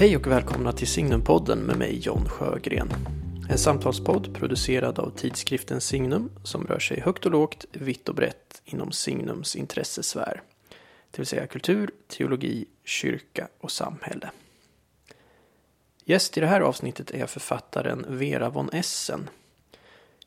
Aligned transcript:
Hej 0.00 0.16
och 0.16 0.26
välkomna 0.26 0.72
till 0.72 0.86
Signumpodden 0.86 1.58
med 1.58 1.78
mig 1.78 1.98
John 1.98 2.28
Sjögren. 2.28 2.88
En 3.50 3.58
samtalspodd 3.58 4.34
producerad 4.34 4.98
av 4.98 5.10
tidskriften 5.10 5.80
Signum 5.80 6.30
som 6.44 6.66
rör 6.66 6.78
sig 6.78 7.00
högt 7.00 7.26
och 7.26 7.32
lågt, 7.32 7.64
vitt 7.72 8.08
och 8.08 8.14
brett 8.14 8.62
inom 8.64 8.92
Signums 8.92 9.56
intressesfär. 9.56 10.42
Det 11.10 11.18
vill 11.18 11.26
säga 11.26 11.46
kultur, 11.46 11.90
teologi, 12.08 12.66
kyrka 12.84 13.48
och 13.60 13.70
samhälle. 13.70 14.30
Gäst 16.04 16.36
i 16.36 16.40
det 16.40 16.46
här 16.46 16.60
avsnittet 16.60 17.10
är 17.10 17.26
författaren 17.26 18.06
Vera 18.08 18.50
von 18.50 18.70
Essen. 18.72 19.30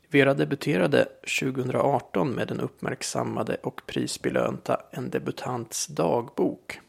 Vera 0.08 0.34
debuterade 0.34 1.08
2018 1.40 2.30
med 2.30 2.48
den 2.48 2.60
uppmärksammade 2.60 3.56
och 3.62 3.82
prisbelönta 3.86 4.80
En 4.90 5.10
debutants 5.10 5.86
dagbok 5.86 6.80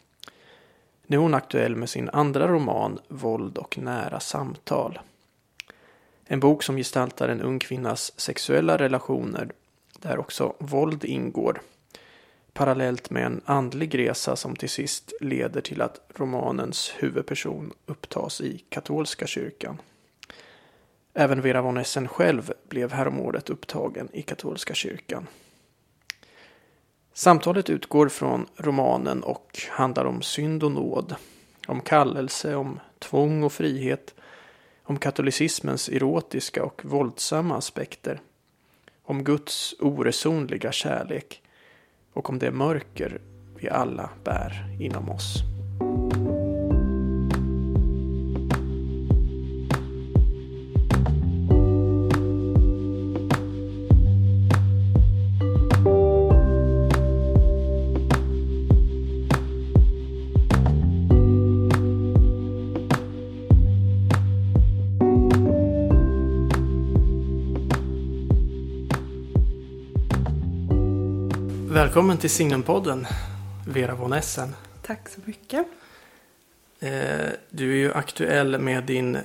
nu 1.08 1.18
är 1.18 1.22
hon 1.22 1.34
aktuell 1.34 1.76
med 1.76 1.90
sin 1.90 2.10
andra 2.10 2.48
roman 2.48 3.00
Våld 3.08 3.58
och 3.58 3.78
nära 3.78 4.20
samtal. 4.20 5.00
En 6.26 6.40
bok 6.40 6.64
som 6.64 6.78
gestaltar 6.78 7.30
en 7.30 7.42
ung 7.42 7.60
kvinnas 7.60 8.20
sexuella 8.20 8.78
relationer 8.78 9.52
där 10.00 10.20
också 10.20 10.54
våld 10.60 11.06
ingår. 11.06 11.62
Parallellt 12.54 13.10
med 13.10 13.26
en 13.26 13.42
andlig 13.46 13.98
resa 13.98 14.36
som 14.36 14.56
till 14.56 14.70
sist 14.70 15.14
leder 15.22 15.62
till 15.62 15.82
att 15.82 16.12
romanens 16.16 16.94
huvudperson 16.98 17.74
upptas 17.86 18.42
i 18.42 18.64
katolska 18.70 19.28
kyrkan. 19.28 19.82
Även 21.14 21.42
Vera 21.42 21.62
von 21.62 21.78
Essen 21.78 22.08
själv 22.08 22.54
blev 22.70 22.92
häromåret 22.92 23.50
upptagen 23.50 24.10
i 24.14 24.22
katolska 24.22 24.74
kyrkan. 24.74 25.28
Samtalet 27.18 27.70
utgår 27.70 28.10
från 28.10 28.46
romanen 28.58 29.24
och 29.24 29.60
handlar 29.70 30.06
om 30.06 30.22
synd 30.22 30.64
och 30.64 30.72
nåd. 30.72 31.16
Om 31.68 31.82
kallelse, 31.82 32.56
om 32.56 32.80
tvång 33.00 33.44
och 33.44 33.54
frihet. 33.54 34.16
Om 34.84 34.98
katolicismens 34.98 35.90
erotiska 35.90 36.64
och 36.64 36.86
våldsamma 36.86 37.58
aspekter. 37.58 38.22
Om 39.04 39.24
Guds 39.24 39.76
oresonliga 39.80 40.72
kärlek. 40.72 41.42
Och 42.14 42.30
om 42.30 42.40
det 42.40 42.52
mörker 42.52 43.22
vi 43.60 43.70
alla 43.70 44.10
bär 44.24 44.78
inom 44.80 45.10
oss. 45.10 45.55
Välkommen 71.96 72.18
till 72.18 72.30
Signumpodden, 72.30 73.08
Vera 73.68 73.96
von 73.96 74.14
Essen. 74.14 74.56
Tack 74.82 75.10
så 75.10 75.20
mycket. 75.26 75.68
Eh, 76.80 77.30
du 77.50 77.72
är 77.72 77.76
ju 77.76 77.94
aktuell 77.94 78.60
med 78.60 78.84
din 78.84 79.18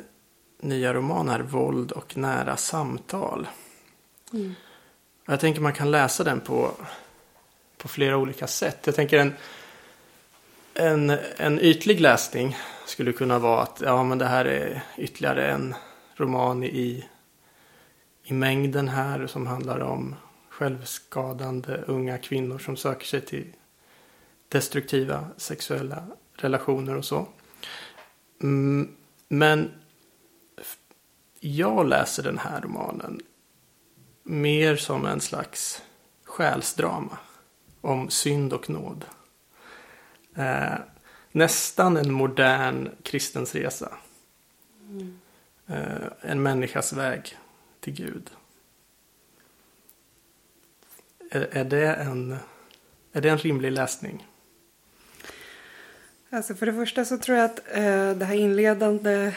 nya 0.60 0.94
roman 0.94 1.28
här, 1.28 1.40
Våld 1.40 1.92
och 1.92 2.16
nära 2.16 2.56
samtal. 2.56 3.48
Mm. 4.32 4.54
Jag 5.26 5.40
tänker 5.40 5.60
man 5.60 5.72
kan 5.72 5.90
läsa 5.90 6.24
den 6.24 6.40
på, 6.40 6.70
på 7.76 7.88
flera 7.88 8.16
olika 8.16 8.46
sätt. 8.46 8.78
Jag 8.84 8.94
tänker 8.94 9.18
en, 9.18 9.32
en, 10.74 11.18
en 11.36 11.60
ytlig 11.60 12.00
läsning 12.00 12.56
skulle 12.86 13.12
kunna 13.12 13.38
vara 13.38 13.62
att 13.62 13.82
ja, 13.84 14.02
men 14.02 14.18
det 14.18 14.26
här 14.26 14.44
är 14.44 14.82
ytterligare 14.96 15.50
en 15.50 15.74
roman 16.16 16.64
i, 16.64 17.08
i 18.24 18.32
mängden 18.32 18.88
här 18.88 19.26
som 19.26 19.46
handlar 19.46 19.80
om 19.80 20.14
självskadande 20.60 21.76
unga 21.86 22.18
kvinnor 22.18 22.58
som 22.58 22.76
söker 22.76 23.06
sig 23.06 23.20
till 23.20 23.52
destruktiva 24.48 25.26
sexuella 25.36 26.06
relationer 26.36 26.96
och 26.96 27.04
så. 27.04 27.26
Mm, 28.42 28.96
men 29.28 29.70
jag 31.40 31.88
läser 31.88 32.22
den 32.22 32.38
här 32.38 32.60
romanen 32.60 33.20
mer 34.22 34.76
som 34.76 35.06
en 35.06 35.20
slags 35.20 35.82
själsdrama 36.24 37.18
om 37.80 38.10
synd 38.10 38.52
och 38.52 38.70
nåd. 38.70 39.04
Eh, 40.34 40.78
nästan 41.32 41.96
en 41.96 42.12
modern 42.12 42.88
kristens 43.02 43.54
resa. 43.54 43.92
Mm. 44.80 45.18
Eh, 45.66 46.08
en 46.20 46.42
människas 46.42 46.92
väg 46.92 47.36
till 47.80 47.92
Gud. 47.92 48.30
Är, 51.32 51.48
är, 51.52 51.64
det 51.64 51.86
en, 51.86 52.36
är 53.12 53.20
det 53.20 53.28
en 53.28 53.38
rimlig 53.38 53.72
läsning? 53.72 54.26
Alltså 56.30 56.54
för 56.54 56.66
det 56.66 56.72
första 56.72 57.04
så 57.04 57.18
tror 57.18 57.38
jag 57.38 57.44
att 57.44 57.58
eh, 57.58 58.10
det 58.12 58.24
här 58.24 58.34
inledande 58.34 59.34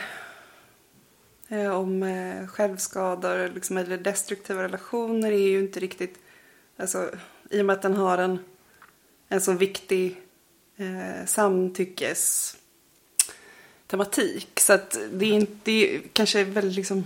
eh, 1.47 1.71
om 1.71 2.03
eh, 2.03 2.47
självskador 2.47 3.49
liksom, 3.55 3.77
eller 3.77 3.97
destruktiva 3.97 4.63
relationer 4.63 5.31
är 5.31 5.47
ju 5.47 5.59
inte 5.59 5.79
riktigt, 5.79 6.19
alltså 6.77 7.09
i 7.49 7.61
och 7.61 7.65
med 7.65 7.73
att 7.73 7.81
den 7.81 7.93
har 7.93 8.17
en, 8.17 8.39
en 9.29 9.41
så 9.41 9.53
viktig 9.53 10.21
eh, 10.77 11.25
samtyckes 11.25 12.55
tematik. 13.87 14.59
Så 14.59 14.73
att 14.73 14.97
det 15.11 15.25
är 15.25 15.33
inte, 15.33 15.53
det 15.63 15.95
är 15.95 16.01
kanske 16.13 16.43
väldigt 16.43 16.75
liksom 16.75 17.05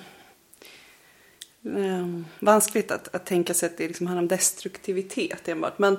eh, 1.76 2.08
vanskligt 2.40 2.92
att, 2.92 3.16
att 3.16 3.26
tänka 3.26 3.54
sig 3.54 3.70
att 3.70 3.78
det 3.78 3.88
liksom 3.88 4.08
handlar 4.08 4.22
om 4.22 4.28
destruktivitet 4.28 5.48
enbart. 5.48 5.80
Men, 5.80 5.98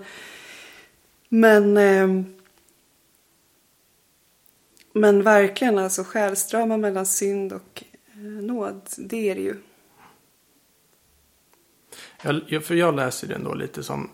men, 1.28 1.76
eh, 1.76 2.24
men 4.92 5.22
verkligen 5.22 5.78
alltså 5.78 6.04
själsdrama 6.04 6.76
mellan 6.76 7.06
synd 7.06 7.52
och 7.52 7.84
eh, 8.12 8.18
nåd, 8.20 8.88
det 8.96 9.30
är 9.30 9.34
det 9.34 9.40
ju. 9.40 9.56
Jag, 12.48 12.64
för 12.64 12.74
jag 12.74 12.96
läser 12.96 13.28
den 13.28 13.44
då 13.44 13.54
lite 13.54 13.82
som 13.82 14.10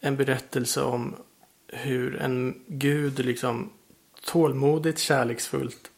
en 0.00 0.16
berättelse 0.16 0.82
om 0.82 1.16
hur 1.66 2.16
en 2.16 2.62
gud 2.66 3.18
liksom 3.18 3.72
tålmodigt, 4.24 4.98
kärleksfullt 4.98 5.90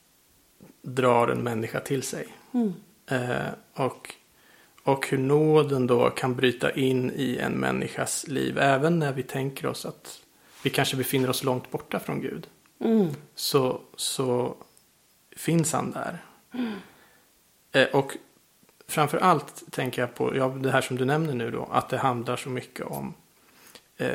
drar 0.83 1.29
en 1.29 1.43
människa 1.43 1.81
till 1.81 2.03
sig. 2.03 2.27
Mm. 2.53 2.73
Eh, 3.07 3.49
och 3.75 4.15
och 4.85 5.09
hur 5.09 5.19
nåden 5.19 5.87
då 5.87 6.11
kan 6.11 6.35
bryta 6.35 6.71
in 6.71 7.13
i 7.17 7.39
en 7.39 7.53
människas 7.53 8.29
liv. 8.29 8.59
Även 8.59 8.99
när 8.99 9.13
vi 9.13 9.23
tänker 9.23 9.67
oss 9.67 9.87
att 9.87 10.21
vi 10.63 10.71
kanske 10.71 10.97
befinner 10.97 11.31
oss 11.31 11.45
långt 11.45 11.71
borta 11.71 11.99
från 11.99 12.21
Gud. 12.21 12.47
Mm. 12.81 13.09
Så, 13.35 13.81
så 13.97 14.55
finns 15.37 15.73
han 15.73 15.91
där. 15.91 16.19
Mm. 16.55 16.73
Eh, 17.73 17.87
och 17.87 18.17
framför 18.89 19.19
allt 19.19 19.63
tänker 19.71 20.03
jag 20.03 20.15
på 20.15 20.37
ja, 20.37 20.49
det 20.49 20.71
här 20.71 20.81
som 20.81 20.97
du 20.97 21.05
nämner 21.05 21.35
nu 21.35 21.51
då. 21.51 21.69
Att 21.73 21.89
det 21.89 21.99
handlar 21.99 22.37
så 22.37 22.49
mycket 22.49 22.87
om 22.87 23.15
eh, 23.97 24.09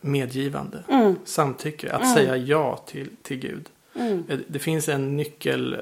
medgivande. 0.00 0.84
Mm. 0.88 1.16
Samtycke. 1.24 1.92
Att 1.92 2.02
mm. 2.02 2.14
säga 2.14 2.36
ja 2.36 2.76
till, 2.86 3.10
till 3.22 3.36
Gud. 3.36 3.68
Mm. 3.94 4.24
Eh, 4.28 4.38
det 4.48 4.58
finns 4.58 4.88
en 4.88 5.16
nyckel 5.16 5.80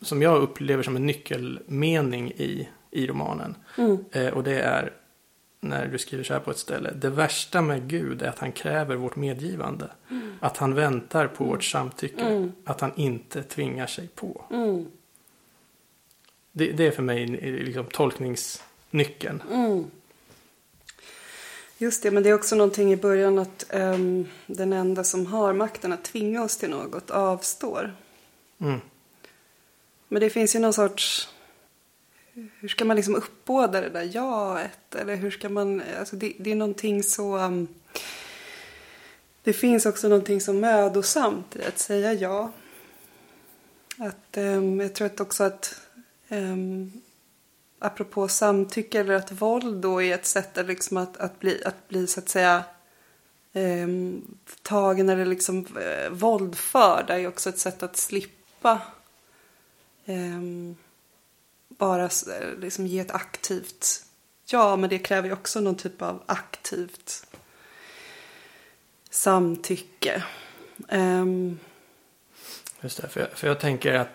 som 0.00 0.22
jag 0.22 0.42
upplever 0.42 0.82
som 0.82 0.96
en 0.96 1.06
nyckelmening 1.06 2.32
i 2.32 2.68
i 2.96 3.06
romanen. 3.06 3.54
Mm. 3.78 4.04
Eh, 4.12 4.28
och 4.28 4.44
det 4.44 4.60
är 4.60 4.92
när 5.60 5.86
du 5.86 5.98
skriver 5.98 6.24
så 6.24 6.32
här 6.32 6.40
på 6.40 6.50
ett 6.50 6.58
ställe. 6.58 6.92
Det 6.94 7.10
värsta 7.10 7.62
med 7.62 7.88
Gud 7.88 8.22
är 8.22 8.28
att 8.28 8.38
han 8.38 8.52
kräver 8.52 8.96
vårt 8.96 9.16
medgivande. 9.16 9.90
Mm. 10.10 10.32
Att 10.40 10.56
han 10.56 10.74
väntar 10.74 11.26
på 11.26 11.44
vårt 11.44 11.64
samtycke. 11.64 12.22
Mm. 12.22 12.52
Att 12.64 12.80
han 12.80 12.92
inte 12.96 13.42
tvingar 13.42 13.86
sig 13.86 14.08
på. 14.08 14.44
Mm. 14.50 14.86
Det, 16.52 16.72
det, 16.72 16.86
är 16.86 16.90
för 16.90 17.02
mig 17.02 17.26
liksom 17.26 17.84
tolkningsnyckeln. 17.84 19.42
Mm. 19.52 19.84
Just 21.78 22.02
det, 22.02 22.10
men 22.10 22.22
det 22.22 22.28
är 22.28 22.34
också 22.34 22.56
någonting 22.56 22.92
i 22.92 22.96
början 22.96 23.38
att 23.38 23.66
um, 23.72 24.28
den 24.46 24.72
enda 24.72 25.04
som 25.04 25.26
har 25.26 25.52
makten 25.52 25.92
att 25.92 26.04
tvinga 26.04 26.42
oss 26.42 26.56
till 26.56 26.70
något 26.70 27.10
avstår. 27.10 27.94
Mm. 28.58 28.80
Men 30.08 30.20
det 30.20 30.30
finns 30.30 30.54
ju 30.56 30.60
någon 30.60 30.72
sorts 30.72 31.28
hur 32.60 32.68
ska 32.68 32.84
man 32.84 32.96
liksom 32.96 33.14
uppbåda 33.14 33.80
det 33.80 33.88
där 33.88 34.10
jaet? 34.14 34.94
Eller 34.94 35.16
hur 35.16 35.30
ska 35.30 35.48
man, 35.48 35.82
alltså 35.98 36.16
det, 36.16 36.32
det 36.38 36.52
är 36.52 36.56
någonting 36.56 37.02
så... 37.02 37.36
Um, 37.38 37.68
det 39.42 39.52
finns 39.52 39.86
också 39.86 40.08
någonting 40.08 40.40
så 40.40 40.52
mödosamt 40.52 41.56
i 41.56 41.64
att 41.64 41.78
säga 41.78 42.12
ja. 42.12 42.52
Att, 43.98 44.36
um, 44.36 44.80
jag 44.80 44.94
tror 44.94 45.06
att 45.06 45.20
också 45.20 45.44
att 45.44 45.80
um, 46.28 46.92
apropå 47.78 48.28
samtycke 48.28 49.00
eller 49.00 49.14
att 49.14 49.32
våld 49.32 49.82
då 49.82 50.02
är 50.02 50.14
ett 50.14 50.26
sätt 50.26 50.58
att, 50.58 50.66
liksom 50.66 50.96
att, 50.96 51.16
att, 51.16 51.40
bli, 51.40 51.62
att 51.64 51.88
bli 51.88 52.06
så 52.06 52.20
att 52.20 52.28
säga 52.28 52.64
um, 53.52 54.38
tagen 54.62 55.08
eller 55.08 55.24
liksom 55.24 55.66
uh, 55.66 56.10
våldförd 56.10 57.10
är 57.10 57.28
också 57.28 57.48
ett 57.48 57.58
sätt 57.58 57.82
att 57.82 57.96
slippa 57.96 58.82
um, 60.06 60.76
bara 61.78 62.10
liksom 62.58 62.86
ge 62.86 62.98
ett 62.98 63.10
aktivt 63.10 64.06
ja, 64.52 64.76
men 64.76 64.90
det 64.90 64.98
kräver 64.98 65.28
ju 65.28 65.34
också 65.34 65.60
någon 65.60 65.76
typ 65.76 66.02
av 66.02 66.22
aktivt 66.26 67.26
samtycke. 69.10 70.22
Um... 70.88 71.58
Just 72.80 73.02
det, 73.02 73.08
för 73.08 73.20
jag, 73.20 73.30
för 73.30 73.48
jag 73.48 73.60
tänker 73.60 73.94
att 73.94 74.08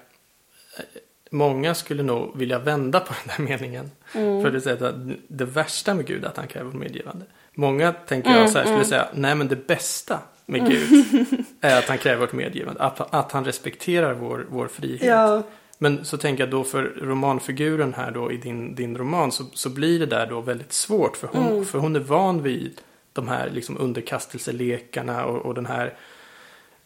eh, 0.77 0.83
många 1.31 1.75
skulle 1.75 2.03
nog 2.03 2.37
vilja 2.37 2.59
vända 2.59 2.99
på 2.99 3.13
den 3.23 3.29
här 3.29 3.43
meningen. 3.43 3.91
Mm. 4.13 4.41
För 4.41 4.51
det 4.51 4.61
säger 4.61 4.83
att 4.83 4.95
det 5.27 5.45
värsta 5.45 5.93
med 5.93 6.07
Gud 6.07 6.23
är 6.23 6.27
att 6.27 6.37
han 6.37 6.47
kräver 6.47 6.71
medgivande. 6.71 7.25
Många 7.53 7.93
tänker 7.93 8.31
jag 8.31 8.49
så 8.49 8.57
här, 8.57 8.65
skulle 8.65 8.75
mm, 8.75 8.87
säga, 8.87 9.07
nej 9.13 9.35
men 9.35 9.47
det 9.47 9.67
bästa 9.67 10.19
med 10.45 10.69
Gud 10.69 11.05
är 11.61 11.79
att 11.79 11.87
han 11.87 11.97
kräver 11.97 12.21
vårt 12.21 12.33
medgivande. 12.33 12.81
Att, 12.81 13.13
att 13.13 13.31
han 13.31 13.45
respekterar 13.45 14.13
vår, 14.13 14.45
vår 14.49 14.67
frihet. 14.67 15.03
Ja. 15.03 15.43
Men 15.83 16.05
så 16.05 16.17
tänker 16.17 16.43
jag 16.43 16.51
då 16.51 16.63
för 16.63 16.83
romanfiguren 17.01 17.93
här 17.93 18.11
då 18.11 18.31
i 18.31 18.37
din, 18.37 18.75
din 18.75 18.97
roman 18.97 19.31
så, 19.31 19.45
så 19.53 19.69
blir 19.69 19.99
det 19.99 20.05
där 20.05 20.27
då 20.27 20.41
väldigt 20.41 20.73
svårt. 20.73 21.17
För 21.17 21.27
hon, 21.27 21.47
mm. 21.47 21.65
för 21.65 21.79
hon 21.79 21.95
är 21.95 21.99
van 21.99 22.43
vid 22.43 22.81
de 23.13 23.27
här 23.27 23.49
liksom 23.49 23.77
underkastelselekarna 23.77 25.25
och, 25.25 25.45
och 25.45 25.53
den 25.53 25.65
här 25.65 25.93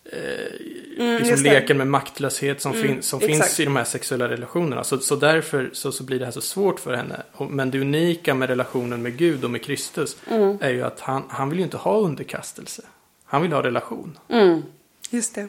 eh, 0.06 1.00
mm, 1.06 1.24
liksom 1.24 1.44
leken 1.44 1.78
med 1.78 1.88
maktlöshet 1.88 2.62
som, 2.62 2.72
mm, 2.72 2.88
fin, 2.88 3.02
som 3.02 3.20
finns 3.20 3.60
i 3.60 3.66
de 3.66 3.76
här 3.76 3.84
sexuella 3.84 4.30
relationerna. 4.30 4.84
Så, 4.84 4.98
så 4.98 5.16
därför 5.16 5.70
så, 5.74 5.92
så 5.92 6.04
blir 6.04 6.20
det 6.20 6.26
här 6.26 6.32
så 6.32 6.42
svårt 6.42 6.80
för 6.80 6.94
henne. 6.94 7.24
Men 7.50 7.72
det 7.72 7.80
unika 7.80 8.34
med 8.34 8.50
relationen 8.50 9.02
med 9.02 9.18
Gud 9.18 9.44
och 9.44 9.52
med 9.52 9.64
Kristus 9.64 10.18
mm. 10.28 10.58
är 10.62 10.70
ju 10.70 10.82
att 10.82 11.00
han, 11.00 11.24
han 11.30 11.50
vill 11.50 11.60
ju 11.60 11.66
inte 11.66 11.78
ha 11.78 12.00
underkastelse. 12.00 12.82
Han 13.26 13.42
vill 13.42 13.52
ha 13.52 13.64
relation. 13.64 14.18
Mm, 14.28 14.62
just 15.10 15.36
det. 15.36 15.48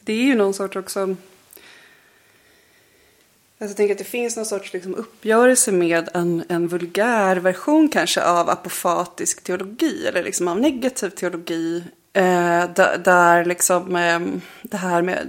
Det 0.00 0.12
är 0.12 0.24
ju 0.24 0.34
någon 0.34 0.54
sorts 0.54 0.76
också 0.76 1.16
Alltså, 3.60 3.72
jag 3.72 3.76
tänker 3.76 3.94
att 3.94 3.98
det 3.98 4.04
finns 4.04 4.36
någon 4.36 4.46
sorts 4.46 4.72
liksom, 4.72 4.94
uppgörelse 4.94 5.72
med 5.72 6.08
en, 6.14 6.44
en 6.48 6.68
vulgär 6.68 7.36
version 7.36 7.88
kanske 7.88 8.22
av 8.22 8.50
apofatisk 8.50 9.44
teologi 9.44 10.06
eller 10.06 10.24
liksom 10.24 10.48
av 10.48 10.60
negativ 10.60 11.10
teologi. 11.10 11.84
Eh, 12.12 12.70
där, 12.74 12.98
där, 13.04 13.44
liksom 13.44 13.96
eh, 13.96 14.20
det 14.62 14.76
här 14.76 15.02
med 15.02 15.28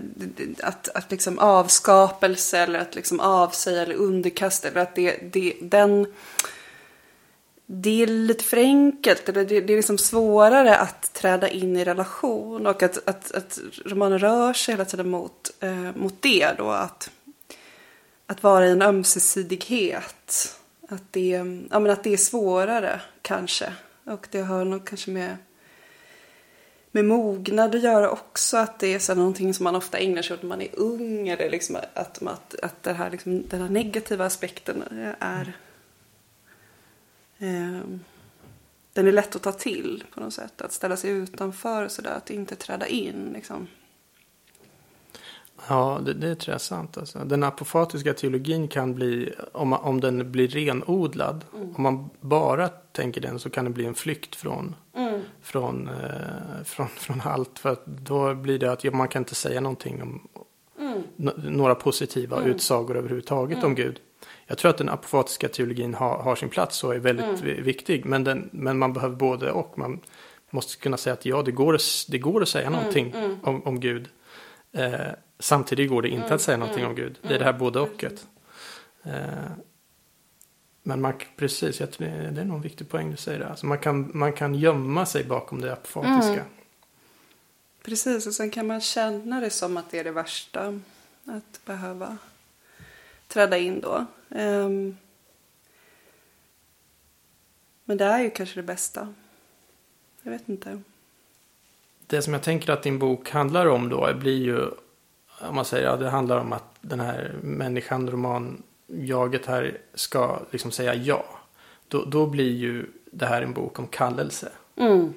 att, 0.64 0.90
att 0.90 1.12
liksom 1.12 1.40
avskapelse 1.40 2.58
eller 2.58 2.80
att 2.80 2.96
liksom 2.96 3.20
avsäga 3.20 3.82
eller 3.82 3.96
underkasta 3.96 4.68
eller 4.68 4.82
att 4.82 4.96
det, 4.96 5.18
det, 5.34 5.54
den 5.62 6.08
det 7.66 8.04
är 8.04 8.08
lite 8.08 8.44
för 8.44 8.58
enkelt. 8.58 9.30
Eller 9.30 9.46
det, 9.46 9.62
det 9.62 9.74
är 9.74 9.78
liksom 9.78 9.98
svårare 9.98 10.78
att 10.78 11.14
träda 11.14 11.50
in 11.50 11.78
i 11.78 11.86
relation 11.86 12.68
och 12.68 12.84
att, 12.84 13.08
att, 13.10 13.32
att 13.32 13.60
romanen 13.86 14.20
rör 14.20 14.54
sig 14.54 14.74
hela 14.74 14.86
tiden 14.86 15.10
mot, 15.10 15.52
eh, 15.60 15.96
mot 15.96 16.22
det 16.22 16.54
då. 16.58 16.70
Att, 16.70 17.10
att 18.30 18.44
vara 18.44 18.68
i 18.68 18.72
en 18.72 18.82
ömsesidighet. 18.82 20.60
Att 20.90 21.04
det, 21.12 21.30
ja, 21.70 21.80
men 21.80 21.90
att 21.90 22.04
det 22.04 22.14
är 22.14 22.18
svårare 22.18 23.02
kanske. 23.22 23.74
Och 24.04 24.28
det 24.32 24.42
har 24.42 24.66
nog 24.66 24.88
kanske 24.88 25.12
med, 25.12 25.38
med 26.92 27.06
mognad 27.06 27.76
att 27.76 27.84
göra 27.84 28.10
också. 28.10 28.58
Att 28.58 28.80
det 28.80 28.94
är 28.94 29.00
så 29.00 29.16
någonting 29.16 29.54
som 29.54 29.64
man 29.64 29.76
ofta 29.76 29.98
ägnar 29.98 30.22
sig 30.22 30.34
åt 30.34 30.42
när 30.42 30.50
man 30.50 30.62
är 30.62 30.80
ung. 30.80 31.28
Eller 31.28 31.50
liksom 31.50 31.76
att, 31.76 31.98
att, 32.28 32.56
att 32.60 32.84
det 32.84 32.94
här, 32.94 33.12
liksom, 33.12 33.48
den 33.48 33.62
här 33.62 33.70
negativa 33.70 34.26
aspekten 34.26 34.84
är... 35.20 35.54
Eh, 37.38 37.82
den 38.94 39.08
är 39.08 39.12
lätt 39.12 39.36
att 39.36 39.42
ta 39.42 39.52
till 39.52 40.04
på 40.14 40.20
något 40.20 40.34
sätt. 40.34 40.62
Att 40.62 40.74
ställa 40.74 40.98
sig 40.98 41.12
utanför 41.12 41.86
och 41.86 41.92
sådär. 41.92 42.14
Att 42.14 42.30
inte 42.30 42.56
träda 42.56 42.88
in 42.88 43.32
liksom. 43.34 43.68
Ja, 45.68 46.00
det, 46.06 46.14
det 46.14 46.36
tror 46.36 46.52
jag 46.52 46.56
är 46.56 46.60
sant. 46.60 46.98
Alltså. 46.98 47.20
Den 47.20 47.44
apofatiska 47.44 48.14
teologin 48.14 48.68
kan 48.68 48.96
bli, 48.96 49.34
om, 49.52 49.74
om 49.74 50.02
den 50.02 50.32
blir 50.32 50.48
renodlad, 50.48 51.46
mm. 51.56 51.76
om 51.76 51.84
man 51.84 52.10
bara 52.22 52.68
tänker 52.68 53.22
den 53.22 53.40
så 53.40 53.50
kan 53.50 53.66
det 53.66 53.72
bli 53.72 53.86
en 53.86 53.94
flykt 53.94 54.36
från, 54.36 54.76
mm. 54.96 55.22
från, 55.42 55.88
eh, 55.88 56.64
från, 56.66 56.88
från 56.88 57.22
allt. 57.26 57.60
För 57.60 57.70
att 57.70 57.86
då 57.86 58.36
blir 58.36 58.60
det 58.60 58.72
att 58.72 58.84
ja, 58.84 58.92
man 58.92 59.08
kan 59.08 59.22
inte 59.22 59.36
säga 59.36 59.62
någonting 59.62 60.02
om 60.02 60.28
mm. 60.80 61.34
några 61.36 61.76
positiva 61.76 62.38
mm. 62.38 62.50
utsagor 62.50 62.98
överhuvudtaget 62.98 63.58
om 63.58 63.64
mm. 63.64 63.76
Gud. 63.76 64.00
Jag 64.48 64.58
tror 64.58 64.70
att 64.70 64.78
den 64.78 64.90
apofatiska 64.90 65.48
teologin 65.48 65.94
har, 65.94 66.18
har 66.18 66.36
sin 66.36 66.50
plats 66.50 66.84
och 66.84 66.96
är 66.96 67.00
väldigt 67.00 67.42
mm. 67.42 67.64
viktig. 67.64 68.06
Men, 68.06 68.24
den, 68.24 68.50
men 68.52 68.78
man 68.78 68.94
behöver 68.94 69.16
både 69.16 69.52
och. 69.52 69.78
Man 69.78 70.00
måste 70.50 70.78
kunna 70.78 70.98
säga 70.98 71.14
att 71.14 71.26
ja, 71.26 71.42
det 71.42 71.52
går, 71.52 71.78
det 72.12 72.18
går 72.18 72.42
att 72.42 72.50
säga 72.50 72.70
någonting 72.70 73.16
om, 73.44 73.62
om 73.64 73.80
Gud. 73.80 74.10
Eh, 74.72 74.92
Samtidigt 75.40 75.90
går 75.90 76.02
det 76.02 76.10
inte 76.10 76.26
mm, 76.26 76.36
att 76.36 76.42
säga 76.42 76.58
någonting 76.58 76.84
mm, 76.84 76.90
om 76.90 76.96
Gud. 76.96 77.20
Det 77.22 77.36
är 77.36 77.40
det 77.40 77.46
här 77.46 77.54
både 77.54 77.80
och. 77.80 78.04
Eh, 79.04 79.52
men 80.84 81.02
man, 81.02 81.14
precis, 81.36 81.80
jag 81.80 81.92
tror 81.92 82.08
det, 82.08 82.32
det 82.32 82.42
är 82.42 82.46
nog 82.46 82.56
en 82.56 82.62
viktig 82.62 82.90
poäng 82.90 83.12
du 83.12 83.18
säger. 83.18 83.40
Alltså 83.40 83.66
man, 83.66 83.78
kan, 83.78 84.12
man 84.14 84.34
kan 84.34 84.56
gömma 84.56 85.06
sig 85.06 85.24
bakom 85.24 85.62
det 85.62 85.74
apofatiska. 85.74 86.34
Mm. 86.34 86.46
Precis, 87.84 88.28
och 88.28 88.34
sen 88.34 88.52
kan 88.52 88.68
man 88.68 88.82
känna 88.82 89.40
det 89.40 89.50
som 89.50 89.78
att 89.78 89.92
det 89.92 90.00
är 90.00 90.04
det 90.04 90.12
värsta. 90.12 90.80
Att 91.26 91.66
behöva 91.66 92.18
träda 93.28 93.58
in 93.58 93.82
då. 93.82 94.06
Um, 94.30 94.98
men 97.86 97.98
det 97.98 98.06
är 98.06 98.20
ju 98.20 98.30
kanske 98.30 98.56
det 98.56 98.64
bästa. 98.64 99.14
Jag 100.22 100.32
vet 100.32 100.50
inte. 100.50 100.82
Det 102.08 102.22
som 102.22 102.34
jag 102.34 102.44
tänker 102.44 102.74
att 102.74 102.84
din 102.84 103.00
bok 103.00 103.30
handlar 103.30 103.66
om 103.66 103.90
då 103.90 104.14
blir 104.14 104.44
ju 104.44 104.72
om 105.42 105.56
man 105.56 105.66
säger 105.66 105.88
att 105.88 106.00
ja, 106.00 106.06
det 106.06 106.10
handlar 106.10 106.38
om 106.38 106.54
att 106.54 106.76
den 106.82 107.00
här 107.00 107.36
människan, 107.42 108.10
roman, 108.10 108.64
jaget 108.88 109.46
här 109.46 109.78
ska 109.94 110.40
liksom 110.52 110.72
säga 110.72 110.96
ja. 110.96 111.26
Då, 111.88 112.06
då 112.06 112.26
blir 112.26 112.52
ju 112.52 112.86
det 113.12 113.26
här 113.26 113.42
en 113.42 113.54
bok 113.54 113.80
om 113.80 113.88
kallelse. 113.88 114.52
Mm. 114.76 115.14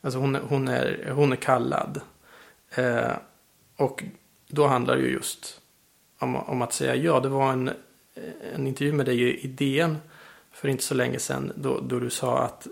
Alltså 0.00 0.18
hon, 0.18 0.34
hon, 0.34 0.68
är, 0.68 1.10
hon 1.14 1.32
är 1.32 1.36
kallad. 1.36 2.00
Eh, 2.74 3.12
och 3.76 4.04
då 4.48 4.66
handlar 4.66 4.96
det 4.96 5.02
ju 5.02 5.12
just 5.12 5.60
om, 6.18 6.36
om 6.36 6.62
att 6.62 6.72
säga 6.72 6.94
ja. 6.94 7.20
Det 7.20 7.28
var 7.28 7.52
en, 7.52 7.70
en 8.54 8.66
intervju 8.66 8.92
med 8.92 9.06
dig 9.06 9.40
i 9.40 9.46
DN 9.46 9.96
för 10.52 10.68
inte 10.68 10.84
så 10.84 10.94
länge 10.94 11.18
sedan 11.18 11.52
då, 11.54 11.80
då 11.80 11.98
du 11.98 12.10
sa 12.10 12.38
att 12.38 12.66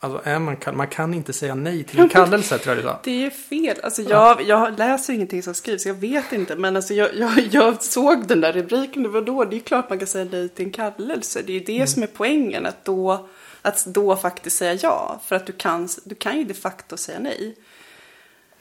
Alltså, 0.00 0.20
är 0.24 0.38
man, 0.38 0.56
kan, 0.56 0.76
man 0.76 0.88
kan 0.88 1.14
inte 1.14 1.32
säga 1.32 1.54
nej 1.54 1.84
till 1.84 1.98
en 2.00 2.08
kallelse 2.08 2.58
tror 2.58 2.76
jag 2.76 2.84
du 2.84 2.88
sa. 2.88 3.00
Det 3.04 3.26
är 3.26 3.30
fel. 3.30 3.76
Alltså, 3.82 4.02
jag, 4.02 4.42
jag 4.42 4.78
läser 4.78 5.12
ingenting 5.12 5.42
som 5.42 5.54
skrivs, 5.54 5.86
jag 5.86 5.94
vet 5.94 6.32
inte. 6.32 6.56
Men 6.56 6.76
alltså, 6.76 6.94
jag, 6.94 7.14
jag, 7.14 7.38
jag 7.50 7.82
såg 7.82 8.26
den 8.26 8.40
där 8.40 8.52
rubriken, 8.52 9.02
det 9.02 9.08
var 9.08 9.22
då. 9.22 9.44
Det 9.44 9.56
är 9.56 9.60
klart 9.60 9.90
man 9.90 9.98
kan 9.98 10.08
säga 10.08 10.28
nej 10.30 10.48
till 10.48 10.64
en 10.64 10.72
kallelse. 10.72 11.42
Det 11.46 11.52
är 11.52 11.60
det 11.60 11.76
mm. 11.76 11.86
som 11.86 12.02
är 12.02 12.06
poängen. 12.06 12.66
Att 12.66 12.84
då, 12.84 13.28
att 13.62 13.86
då 13.86 14.16
faktiskt 14.16 14.56
säga 14.56 14.74
ja. 14.82 15.20
För 15.26 15.36
att 15.36 15.46
du 15.46 15.52
kan, 15.52 15.88
du 16.04 16.14
kan 16.14 16.38
ju 16.38 16.44
de 16.44 16.54
facto 16.54 16.96
säga 16.96 17.18
nej. 17.18 17.56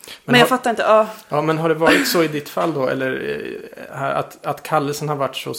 Men, 0.05 0.13
men 0.23 0.35
jag 0.35 0.45
har, 0.45 0.49
fattar 0.49 0.69
inte. 0.69 0.81
Ja. 0.81 1.07
ja, 1.29 1.41
men 1.41 1.57
har 1.57 1.69
det 1.69 1.75
varit 1.75 2.07
så 2.07 2.23
i 2.23 2.27
ditt 2.27 2.49
fall 2.49 2.73
då? 2.73 2.87
Eller 2.87 3.39
eh, 3.91 4.01
att, 4.01 4.45
att 4.45 4.63
kallelsen 4.63 5.09
har 5.09 5.15
varit 5.15 5.35
så 5.35 5.53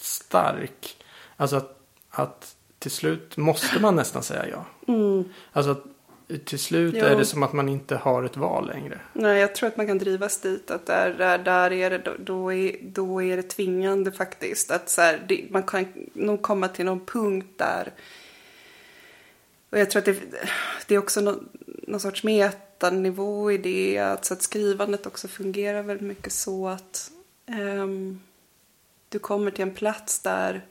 stark? 0.00 0.96
Alltså 1.36 1.56
att, 1.56 1.78
att 2.10 2.54
till 2.80 2.90
slut 2.90 3.36
måste 3.36 3.80
man 3.80 3.96
nästan 3.96 4.22
säga 4.22 4.46
ja. 4.48 4.64
Mm. 4.94 5.24
Alltså 5.52 5.76
till 6.44 6.58
slut 6.58 6.94
jo. 6.98 7.04
är 7.04 7.16
det 7.16 7.24
som 7.24 7.42
att 7.42 7.52
man 7.52 7.68
inte 7.68 7.96
har 7.96 8.22
ett 8.24 8.36
val 8.36 8.66
längre. 8.66 9.00
Nej, 9.12 9.40
jag 9.40 9.54
tror 9.54 9.68
att 9.68 9.76
man 9.76 9.86
kan 9.86 9.98
drivas 9.98 10.40
dit. 10.40 10.70
Att 10.70 10.86
där, 10.86 11.14
där, 11.14 11.38
där 11.38 11.72
är 11.72 11.90
det, 11.90 12.02
då, 12.18 12.52
är, 12.52 12.76
då 12.82 13.22
är 13.22 13.36
det 13.36 13.42
tvingande 13.42 14.12
faktiskt. 14.12 14.70
Att 14.70 14.88
så 14.88 15.00
här, 15.00 15.24
det, 15.28 15.44
man 15.50 15.62
kan 15.62 15.86
nog 16.12 16.42
komma 16.42 16.68
till 16.68 16.84
någon 16.84 17.06
punkt 17.06 17.48
där. 17.56 17.92
Och 19.70 19.78
jag 19.78 19.90
tror 19.90 20.00
att 20.00 20.06
det, 20.06 20.20
det 20.86 20.94
är 20.94 20.98
också 20.98 21.20
någon, 21.20 21.48
någon 21.66 22.00
sorts 22.00 22.24
metanivå 22.24 23.52
i 23.52 23.58
det. 23.58 23.98
Alltså 23.98 24.34
att 24.34 24.42
skrivandet 24.42 25.06
också 25.06 25.28
fungerar 25.28 25.82
väldigt 25.82 26.06
mycket 26.06 26.32
så 26.32 26.68
att 26.68 27.10
um, 27.46 28.20
du 29.08 29.18
kommer 29.18 29.50
till 29.50 29.62
en 29.62 29.74
plats 29.74 30.18
där 30.18 30.64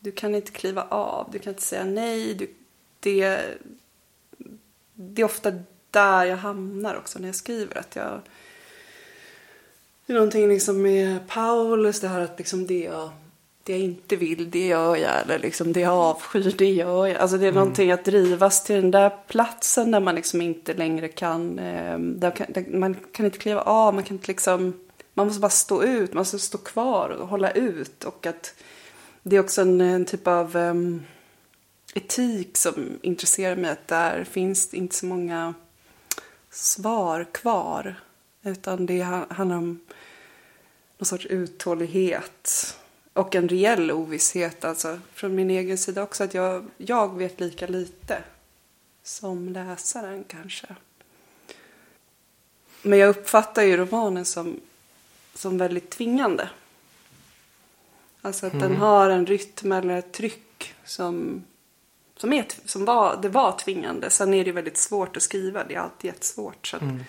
du 0.00 0.12
kan 0.12 0.34
inte 0.34 0.52
kliva 0.52 0.82
av, 0.82 1.28
du 1.32 1.38
kan 1.38 1.52
inte 1.52 1.62
säga 1.62 1.84
nej. 1.84 2.34
Du, 2.34 2.54
det, 3.00 3.44
det 4.94 5.22
är 5.22 5.26
ofta 5.26 5.52
där 5.90 6.24
jag 6.24 6.36
hamnar 6.36 6.96
också 6.96 7.18
när 7.18 7.28
jag 7.28 7.34
skriver. 7.34 7.78
Att 7.78 7.96
jag, 7.96 8.20
det 10.06 10.12
är 10.12 10.14
någonting 10.14 10.48
liksom 10.48 10.82
med 10.82 11.28
Paulus, 11.28 12.00
det 12.00 12.08
här 12.08 12.20
att 12.20 12.38
liksom 12.38 12.66
det 12.66 12.84
jag, 12.84 13.10
det 13.62 13.72
jag 13.72 13.80
inte 13.80 14.16
vill, 14.16 14.50
det 14.50 14.66
gör 14.66 14.96
jag. 14.96 15.20
Eller 15.22 15.38
liksom 15.38 15.72
det 15.72 15.80
jag 15.80 15.92
avskyr, 15.92 16.54
det 16.58 16.70
gör 16.72 17.06
jag. 17.06 17.16
Alltså 17.16 17.38
det 17.38 17.44
är 17.44 17.48
mm. 17.48 17.60
någonting 17.60 17.92
att 17.92 18.04
drivas 18.04 18.64
till 18.64 18.76
den 18.76 18.90
där 18.90 19.10
platsen 19.28 19.90
där 19.90 20.00
man 20.00 20.14
liksom 20.14 20.40
inte 20.40 20.74
längre 20.74 21.08
kan, 21.08 21.58
eh, 21.58 21.98
där 21.98 22.30
kan 22.30 22.46
där 22.48 22.78
man 22.78 22.96
kan 23.12 23.26
inte 23.26 23.38
kliva 23.38 23.60
av, 23.60 23.94
man 23.94 24.04
kan 24.04 24.16
inte 24.16 24.28
liksom, 24.28 24.80
man 25.14 25.26
måste 25.26 25.40
bara 25.40 25.50
stå 25.50 25.82
ut, 25.82 26.12
man 26.12 26.20
måste 26.20 26.38
stå 26.38 26.58
kvar 26.58 27.08
och 27.08 27.28
hålla 27.28 27.50
ut. 27.50 28.04
Och 28.04 28.26
att 28.26 28.54
det 29.28 29.36
är 29.36 29.40
också 29.40 29.60
en, 29.60 29.80
en 29.80 30.04
typ 30.04 30.26
av 30.26 30.56
um, 30.56 31.02
etik 31.94 32.56
som 32.56 32.98
intresserar 33.02 33.56
mig. 33.56 33.70
Att 33.70 33.88
där 33.88 34.24
finns 34.24 34.68
det 34.68 34.76
inte 34.76 34.94
så 34.94 35.06
många 35.06 35.54
svar 36.50 37.26
kvar. 37.32 38.00
Utan 38.42 38.86
det 38.86 39.00
handlar 39.00 39.56
om 39.56 39.80
någon 40.98 41.06
sorts 41.06 41.26
uthållighet. 41.26 42.76
Och 43.12 43.34
en 43.34 43.48
reell 43.48 43.92
ovisshet. 43.92 44.64
Alltså 44.64 45.00
från 45.14 45.34
min 45.34 45.50
egen 45.50 45.78
sida 45.78 46.02
också. 46.02 46.24
Att 46.24 46.34
jag, 46.34 46.66
jag 46.76 47.18
vet 47.18 47.40
lika 47.40 47.66
lite 47.66 48.22
som 49.02 49.48
läsaren 49.48 50.24
kanske. 50.24 50.66
Men 52.82 52.98
jag 52.98 53.08
uppfattar 53.08 53.62
ju 53.62 53.76
romanen 53.76 54.24
som, 54.24 54.60
som 55.34 55.58
väldigt 55.58 55.90
tvingande. 55.90 56.48
Alltså 58.22 58.46
att 58.46 58.52
mm. 58.52 58.68
den 58.68 58.76
har 58.76 59.10
en 59.10 59.26
rytm 59.26 59.72
eller 59.72 59.96
ett 59.96 60.12
tryck 60.12 60.74
som, 60.84 61.44
som, 62.16 62.32
är, 62.32 62.46
som 62.64 62.84
var, 62.84 63.18
det 63.22 63.28
var 63.28 63.58
tvingande. 63.58 64.10
Sen 64.10 64.34
är 64.34 64.44
det 64.44 64.52
väldigt 64.52 64.76
svårt 64.76 65.16
att 65.16 65.22
skriva. 65.22 65.64
Det 65.64 65.74
är 65.74 65.78
alltid 65.78 66.08
jättesvårt. 66.08 66.66
Så 66.66 66.76
att... 66.76 66.82
mm. 66.82 67.04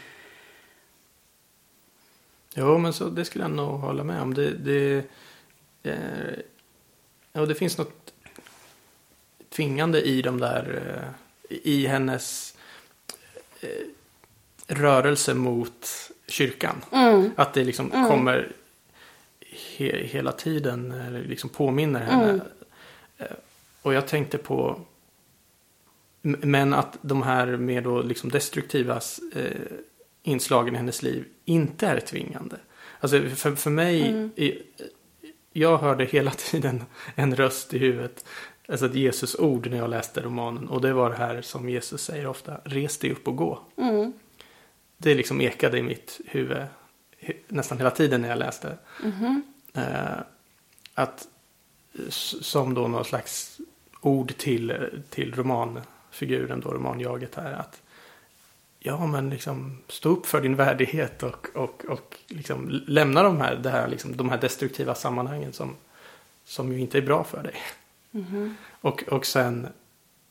Jo, 2.53 2.77
men 2.77 2.93
så, 2.93 3.09
det 3.09 3.25
skulle 3.25 3.43
jag 3.43 3.51
nog 3.51 3.79
hålla 3.79 4.03
med 4.03 4.21
om. 4.21 4.33
Det, 4.33 4.51
det, 4.51 5.03
eh, 5.83 6.39
ja, 7.33 7.45
det 7.45 7.55
finns 7.55 7.77
något 7.77 8.13
tvingande 9.49 10.01
i 10.01 10.21
de 10.21 10.39
där, 10.39 10.81
eh, 11.49 11.57
i 11.57 11.87
hennes 11.87 12.57
eh, 13.61 13.85
rörelse 14.67 15.33
mot 15.33 15.87
kyrkan. 16.27 16.85
Mm. 16.91 17.31
Att 17.35 17.53
det 17.53 17.63
liksom 17.63 17.91
mm. 17.91 18.07
kommer 18.07 18.51
he, 19.77 20.05
hela 20.05 20.31
tiden, 20.31 20.93
liksom 21.27 21.49
påminner 21.49 21.99
henne. 21.99 22.29
Mm. 22.29 22.41
Eh, 23.17 23.37
och 23.81 23.93
jag 23.93 24.07
tänkte 24.07 24.37
på, 24.37 24.79
men 26.21 26.73
att 26.73 26.97
de 27.01 27.21
här 27.21 27.57
mer 27.57 27.81
då 27.81 28.01
liksom 28.01 28.29
destruktiva 28.29 29.01
eh, 29.35 29.51
inslagen 30.23 30.73
i 30.73 30.77
hennes 30.77 31.03
liv 31.03 31.25
inte 31.45 31.87
är 31.87 31.99
tvingande. 31.99 32.57
Alltså 32.99 33.21
för, 33.21 33.55
för 33.55 33.69
mig, 33.69 34.07
mm. 34.07 34.31
i, 34.35 34.61
jag 35.53 35.77
hörde 35.77 36.05
hela 36.05 36.31
tiden 36.37 36.83
en 37.15 37.35
röst 37.35 37.73
i 37.73 37.77
huvudet. 37.77 38.25
Alltså 38.67 38.85
ett 38.85 38.95
Jesus 38.95 39.35
ord 39.35 39.69
när 39.69 39.77
jag 39.77 39.89
läste 39.89 40.21
romanen. 40.21 40.69
Och 40.69 40.81
det 40.81 40.93
var 40.93 41.09
det 41.09 41.15
här 41.15 41.41
som 41.41 41.69
Jesus 41.69 42.03
säger 42.03 42.27
ofta. 42.27 42.61
Res 42.63 42.97
dig 42.97 43.11
upp 43.11 43.27
och 43.27 43.35
gå. 43.35 43.59
Mm. 43.77 44.13
Det 44.97 45.15
liksom 45.15 45.41
ekade 45.41 45.77
i 45.77 45.83
mitt 45.83 46.21
huvud 46.25 46.57
nästan 47.47 47.77
hela 47.77 47.91
tiden 47.91 48.21
när 48.21 48.29
jag 48.29 48.39
läste. 48.39 48.77
Mm. 49.03 49.43
Eh, 49.73 50.19
att 50.93 51.27
som 52.41 52.73
då 52.73 52.87
någon 52.87 53.05
slags 53.05 53.59
ord 54.01 54.37
till, 54.37 54.89
till 55.09 55.35
romanfiguren 55.35 56.59
då, 56.59 56.69
romanjaget 56.69 57.35
här. 57.35 57.53
Att 57.53 57.81
ja 58.79 59.07
men 59.07 59.29
liksom 59.29 59.77
stå 59.87 60.09
upp 60.09 60.25
för 60.25 60.41
din 60.41 60.55
värdighet 60.55 61.23
och, 61.23 61.47
och, 61.55 61.85
och 61.85 62.17
liksom 62.27 62.69
lämna 62.87 63.23
de 63.23 63.41
här, 63.41 63.55
det 63.55 63.69
här, 63.69 63.87
liksom, 63.87 64.17
de 64.17 64.29
här 64.29 64.37
destruktiva 64.37 64.95
sammanhangen 64.95 65.53
som, 65.53 65.75
som 66.45 66.73
ju 66.73 66.79
inte 66.79 66.97
är 66.97 67.01
bra 67.01 67.23
för 67.23 67.43
dig. 67.43 67.55
Mm. 68.11 68.55
Och, 68.81 69.03
och, 69.03 69.25
sen, 69.25 69.67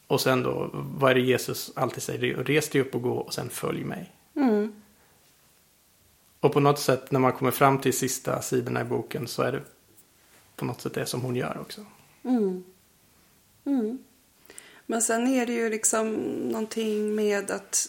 och 0.06 0.20
sen 0.20 0.42
då, 0.42 0.70
vad 0.72 1.10
är 1.10 1.14
det 1.14 1.20
Jesus 1.20 1.72
alltid 1.76 2.02
säger? 2.02 2.44
Res 2.44 2.68
dig 2.68 2.80
upp 2.80 2.94
och 2.94 3.02
gå 3.02 3.12
och 3.12 3.34
sen 3.34 3.50
följ 3.50 3.84
mig. 3.84 4.12
Mm. 4.36 4.82
Och 6.40 6.52
på 6.52 6.60
något 6.60 6.78
sätt 6.78 7.10
när 7.10 7.20
man 7.20 7.32
kommer 7.32 7.50
fram 7.50 7.78
till 7.78 7.92
sista 7.92 8.42
sidorna 8.42 8.80
i 8.80 8.84
boken 8.84 9.28
så 9.28 9.42
är 9.42 9.52
det 9.52 9.62
på 10.56 10.64
något 10.64 10.80
sätt 10.80 10.94
det 10.94 11.06
som 11.06 11.20
hon 11.20 11.36
gör 11.36 11.58
också. 11.60 11.84
Mm. 12.24 12.64
Mm. 13.64 13.98
Men 14.86 15.02
sen 15.02 15.26
är 15.26 15.46
det 15.46 15.52
ju 15.52 15.70
liksom 15.70 16.12
någonting 16.48 17.14
med 17.14 17.50
att 17.50 17.88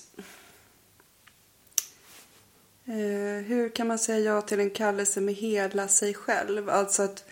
eh, 2.86 3.46
hur 3.46 3.70
kan 3.70 3.88
man 3.88 4.00
säga 4.00 4.20
ja 4.20 4.42
till 4.42 4.60
en 4.60 4.70
kallelse 4.70 5.22
med 5.22 5.36
hela 5.36 5.88
sig 5.88 6.14
själv? 6.14 6.70
Alltså 6.70 7.04
att 7.04 7.26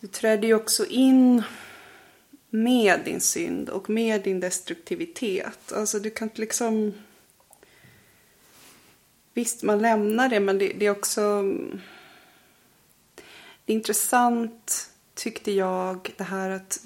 du 0.00 0.06
träder 0.06 0.48
ju 0.48 0.54
också 0.54 0.86
in 0.86 1.42
med 2.50 3.00
din 3.04 3.20
synd 3.20 3.68
och 3.68 3.90
med 3.90 4.22
din 4.22 4.40
destruktivitet. 4.40 5.72
Alltså 5.72 5.98
du 5.98 6.10
kan 6.10 6.28
inte 6.28 6.40
liksom 6.40 6.92
Visst, 9.34 9.62
man 9.62 9.78
lämnar 9.78 10.28
det, 10.28 10.40
men 10.40 10.58
det, 10.58 10.68
det, 10.68 10.86
är 10.86 10.90
också... 10.90 11.42
Det 13.64 13.72
är 13.72 13.74
intressant, 13.74 14.90
tyckte 15.14 15.52
jag, 15.52 16.14
det 16.16 16.24
här 16.24 16.50
att 16.50 16.80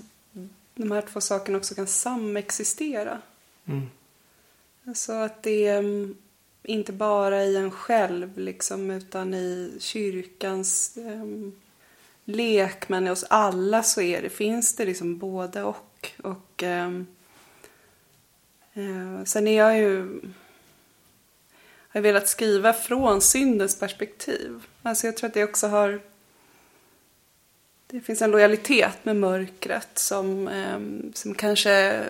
de 0.75 0.91
här 0.91 1.03
två 1.03 1.21
sakerna 1.21 1.59
också 1.59 1.75
kan 1.75 1.87
samexistera. 1.87 3.21
Mm. 3.65 3.87
Alltså 4.87 5.13
att 5.13 5.43
det 5.43 5.67
är 5.67 5.79
mm, 5.79 6.17
inte 6.63 6.93
bara 6.93 7.45
i 7.45 7.57
en 7.57 7.71
själv, 7.71 8.39
liksom, 8.39 8.91
utan 8.91 9.35
i 9.35 9.77
kyrkans 9.81 10.93
um, 10.97 11.61
lek, 12.25 12.89
men 12.89 13.07
hos 13.07 13.25
alla 13.31 13.83
så 13.83 14.01
är 14.01 14.23
det, 14.23 14.31
finns 14.31 14.77
det 14.77 14.85
liksom 14.85 15.19
både 15.19 15.63
och. 15.63 16.11
och 16.23 16.63
um, 16.63 17.07
uh, 18.77 19.25
sen 19.25 19.49
är 19.49 19.59
jag 19.59 19.79
ju 19.79 20.21
har 21.99 22.03
velat 22.03 22.29
skriva 22.29 22.73
från 22.73 23.21
syndens 23.21 23.81
perspektiv. 23.81 24.67
Alltså 24.83 25.07
jag 25.07 25.17
tror 25.17 25.29
att 25.29 25.35
det 25.35 25.45
också 25.45 25.67
har... 25.67 26.01
Det 27.87 28.01
finns 28.01 28.23
en 28.23 28.31
lojalitet 28.31 29.05
med 29.05 29.17
mörkret 29.17 29.99
som, 29.99 30.49
eh, 30.49 31.11
som 31.15 31.35
kanske 31.35 32.05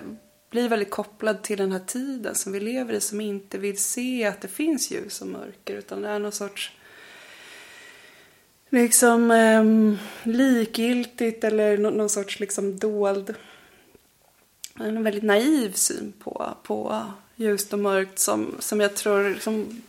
blir 0.51 0.69
väldigt 0.69 0.91
kopplad 0.91 1.43
till 1.43 1.59
den 1.59 1.73
här 1.73 1.83
tiden 1.87 2.35
som 2.35 2.53
vi 2.53 2.61
lever 2.61 2.95
i 2.95 3.01
som 3.01 3.21
inte 3.21 3.59
vill 3.59 3.79
se 3.79 4.25
att 4.25 4.41
det 4.41 4.49
finns 4.49 4.91
ljus 4.91 5.21
och 5.21 5.27
mörker 5.27 5.75
utan 5.75 6.03
det 6.03 6.09
är 6.09 6.19
någon 6.19 6.33
sorts 6.33 6.73
liksom 8.69 9.31
eh, 9.31 9.65
likgiltigt 10.23 11.45
eller 11.45 11.79
någon 11.79 12.09
sorts 12.09 12.41
liksom 12.41 12.79
dold 12.79 13.35
en 14.81 15.05
väldigt 15.05 15.23
naiv 15.23 15.73
syn 15.73 16.13
på, 16.19 16.57
på 16.63 17.05
ljust 17.39 17.73
och 17.73 17.79
mörkt 17.79 18.19
som, 18.19 18.57
som 18.59 18.81
jag 18.81 18.97
tror 18.97 19.31
liksom 19.31 19.83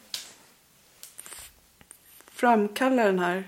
framkallar 2.32 3.06
den 3.06 3.20
här. 3.20 3.44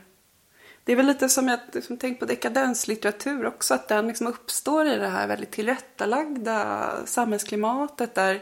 Det 0.83 0.91
är 0.91 0.95
väl 0.95 1.05
lite 1.05 1.29
som 1.29 1.47
jag 1.47 1.59
liksom 1.73 1.97
tänkt 1.97 2.19
på 2.19 2.25
dekadenslitteratur 2.25 3.45
också, 3.45 3.73
att 3.73 3.87
den 3.87 4.07
liksom 4.07 4.27
uppstår 4.27 4.87
i 4.87 4.97
det 4.97 5.07
här 5.07 5.27
väldigt 5.27 5.51
tillrättalagda 5.51 6.89
samhällsklimatet 7.05 8.15
där 8.15 8.41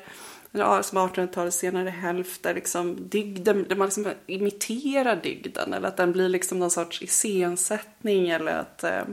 ja, 0.52 0.84
som 0.84 0.98
1800-talets 0.98 1.58
senare 1.58 1.90
hälft 1.90 2.44
där 2.44 2.54
liksom 2.54 3.10
dygden, 3.10 3.66
där 3.70 3.76
man 3.76 3.88
liksom 3.88 4.12
imiterar 4.26 5.16
dygden 5.16 5.74
eller 5.74 5.88
att 5.88 5.98
den 5.98 6.12
blir 6.12 6.30
liksom 6.30 6.60
någon 6.60 6.72
sorts 6.72 7.02
iscensättning 7.02 8.30
eller 8.30 8.52
att, 8.52 8.84
eh, 8.84 9.04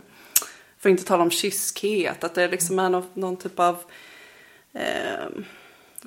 för 0.79 0.89
att 0.89 0.91
inte 0.91 1.05
tala 1.05 1.23
om 1.23 1.31
kyskhet, 1.31 2.25
att 2.25 2.35
det 2.35 2.49
liksom 2.49 2.79
är 2.79 2.91
någon, 2.91 3.07
någon 3.15 3.37
typ 3.37 3.61
av 3.61 3.79
eh, 4.73 5.29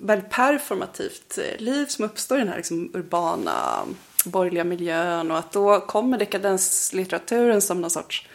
väldigt 0.02 0.30
performativt 0.30 1.38
eh, 1.38 1.62
liv 1.62 1.86
som 1.86 2.06
uppstår 2.06 2.38
i 2.38 2.42
den 2.42 2.50
här 2.50 2.58
liksom 2.58 2.92
urbana 2.94 3.86
borgerliga 4.26 4.64
miljön 4.64 5.32
och 5.32 5.38
att 5.38 5.52
då 5.52 5.80
kommer 5.80 6.18
dekadenslitteraturen 6.18 7.62
som 7.62 7.82
någon 7.82 7.90
sorts 7.90 8.28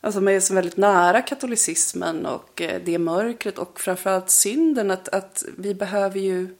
Alltså 0.00 0.20
man 0.20 0.34
är 0.34 0.40
så 0.40 0.54
väldigt 0.54 0.76
nära 0.76 1.22
katolicismen 1.22 2.26
och 2.26 2.62
eh, 2.62 2.80
det 2.84 2.98
mörkret 2.98 3.58
och 3.58 3.80
framförallt 3.80 4.30
synden 4.30 4.90
att, 4.90 5.08
att 5.08 5.44
vi 5.56 5.74
behöver 5.74 6.20
ju 6.20 6.56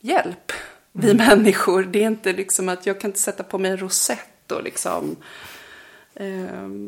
hjälp, 0.00 0.52
vi 0.92 1.10
mm. 1.10 1.26
människor. 1.26 1.82
Det 1.82 2.02
är 2.02 2.06
inte 2.06 2.32
liksom 2.32 2.68
att 2.68 2.86
jag 2.86 3.00
kan 3.00 3.08
inte 3.08 3.20
sätta 3.20 3.42
på 3.42 3.58
mig 3.58 3.70
en 3.70 3.76
rosett 3.76 4.52
och 4.52 4.62
liksom 4.62 5.16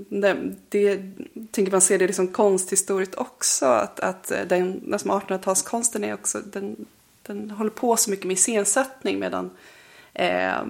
det, 0.08 0.54
det 0.68 1.02
tänker 1.50 1.72
man 1.72 1.80
se 1.80 1.98
det 1.98 2.06
liksom 2.06 2.28
konsthistoriskt 2.28 3.14
också. 3.14 3.66
Att, 3.66 4.00
att 4.00 4.32
den, 4.46 4.90
alltså 4.92 5.08
1800-talskonsten 5.08 6.04
är 6.04 6.14
också, 6.14 6.40
den, 6.40 6.86
den 7.22 7.50
håller 7.50 7.70
på 7.70 7.96
så 7.96 8.10
mycket 8.10 8.26
med 8.26 8.34
iscensättning 8.34 9.18
medan 9.18 9.50
eh, 10.14 10.62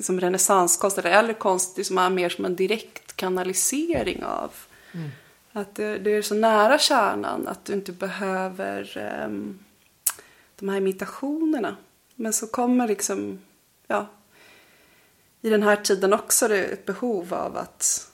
som 0.00 0.20
renässanskonst 0.20 0.98
eller 0.98 1.10
äldre 1.10 1.34
konst 1.34 1.76
liksom 1.76 1.98
är 1.98 2.10
mer 2.10 2.28
som 2.28 2.44
en 2.44 2.56
direkt 2.56 3.16
kanalisering 3.16 4.24
av. 4.24 4.52
Mm. 4.92 5.10
Att 5.52 5.74
det, 5.74 5.98
det, 5.98 6.10
är 6.10 6.22
så 6.22 6.34
nära 6.34 6.78
kärnan 6.78 7.48
att 7.48 7.64
du 7.64 7.72
inte 7.72 7.92
behöver 7.92 8.98
eh, 8.98 9.28
de 10.56 10.68
här 10.68 10.76
imitationerna. 10.76 11.76
Men 12.14 12.32
så 12.32 12.46
kommer 12.46 12.88
liksom, 12.88 13.38
ja, 13.86 14.06
i 15.46 15.50
den 15.50 15.62
här 15.62 15.76
tiden 15.76 16.12
också 16.12 16.48
det 16.48 16.64
ett 16.64 16.86
behov 16.86 17.34
av 17.34 17.56
att 17.56 18.10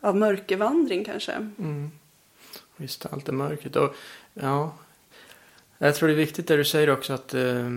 av 0.00 0.16
mörkervandring 0.16 1.04
kanske. 1.04 1.32
Mm. 1.32 1.90
Är 2.76 3.32
mörkret. 3.32 3.76
Och, 3.76 3.94
ja, 4.34 4.74
jag 5.78 5.94
tror 5.94 6.08
det 6.08 6.14
är 6.14 6.16
viktigt 6.16 6.46
det 6.46 6.56
du 6.56 6.64
säger 6.64 6.90
också 6.90 7.12
att 7.12 7.34
eh, 7.34 7.70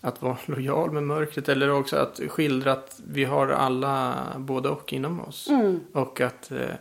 att 0.00 0.22
vara 0.22 0.36
lojal 0.46 0.90
med 0.90 1.02
mörkret 1.02 1.48
eller 1.48 1.70
också 1.70 1.96
att 1.96 2.20
skildra 2.28 2.72
att 2.72 3.00
vi 3.06 3.24
har 3.24 3.48
alla 3.48 4.26
både 4.36 4.68
och 4.68 4.92
inom 4.92 5.20
oss. 5.20 5.48
Mm. 5.48 5.80
Och 5.92 6.20
att 6.20 6.50
eh, 6.50 6.74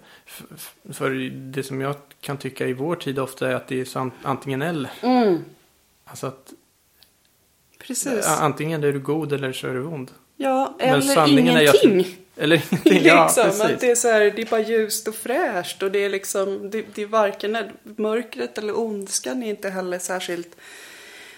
för 0.94 1.10
det 1.32 1.64
som 1.64 1.82
jag 1.82 1.96
kan 2.22 2.38
tycka 2.38 2.68
i 2.68 2.74
vår 2.74 2.96
tid 2.96 3.20
ofta 3.20 3.50
är 3.50 3.56
att 3.56 3.68
det 3.68 3.96
är 3.96 4.12
antingen 4.24 4.62
eller. 4.62 4.92
Mm. 5.02 5.40
Alltså 6.06 6.28
att 6.28 6.54
Precis. 7.88 8.26
antingen 8.28 8.84
är 8.84 8.92
du 8.92 9.00
god 9.00 9.34
eller 9.34 9.54
så 9.54 9.68
är 9.68 9.74
du 9.74 9.84
ond. 9.84 10.12
Ja, 10.38 10.76
eller 10.80 11.02
sanningen 11.02 11.56
är 11.58 11.62
ingenting. 11.62 12.18
Eller 12.36 12.56
ingenting. 12.56 13.02
Ja, 13.06 13.26
liksom, 13.26 13.44
precis. 13.44 13.62
att 13.62 13.80
det 13.80 13.92
är 13.92 13.96
så 13.96 14.08
här, 14.08 14.20
det 14.20 14.42
är 14.42 14.50
bara 14.50 14.62
ljust 14.62 15.08
och 15.08 15.16
fräscht 15.16 15.84
och 15.84 15.92
det 15.92 16.00
är 16.00 16.10
liksom, 16.10 16.70
det, 16.70 16.86
det 16.96 17.02
är 17.02 17.06
varken 17.06 17.58
mörkret 17.84 18.58
eller 18.58 18.80
ondskan 18.80 19.44
är 19.44 19.50
inte 19.50 19.70
heller 19.70 20.00
särskilt, 20.00 20.56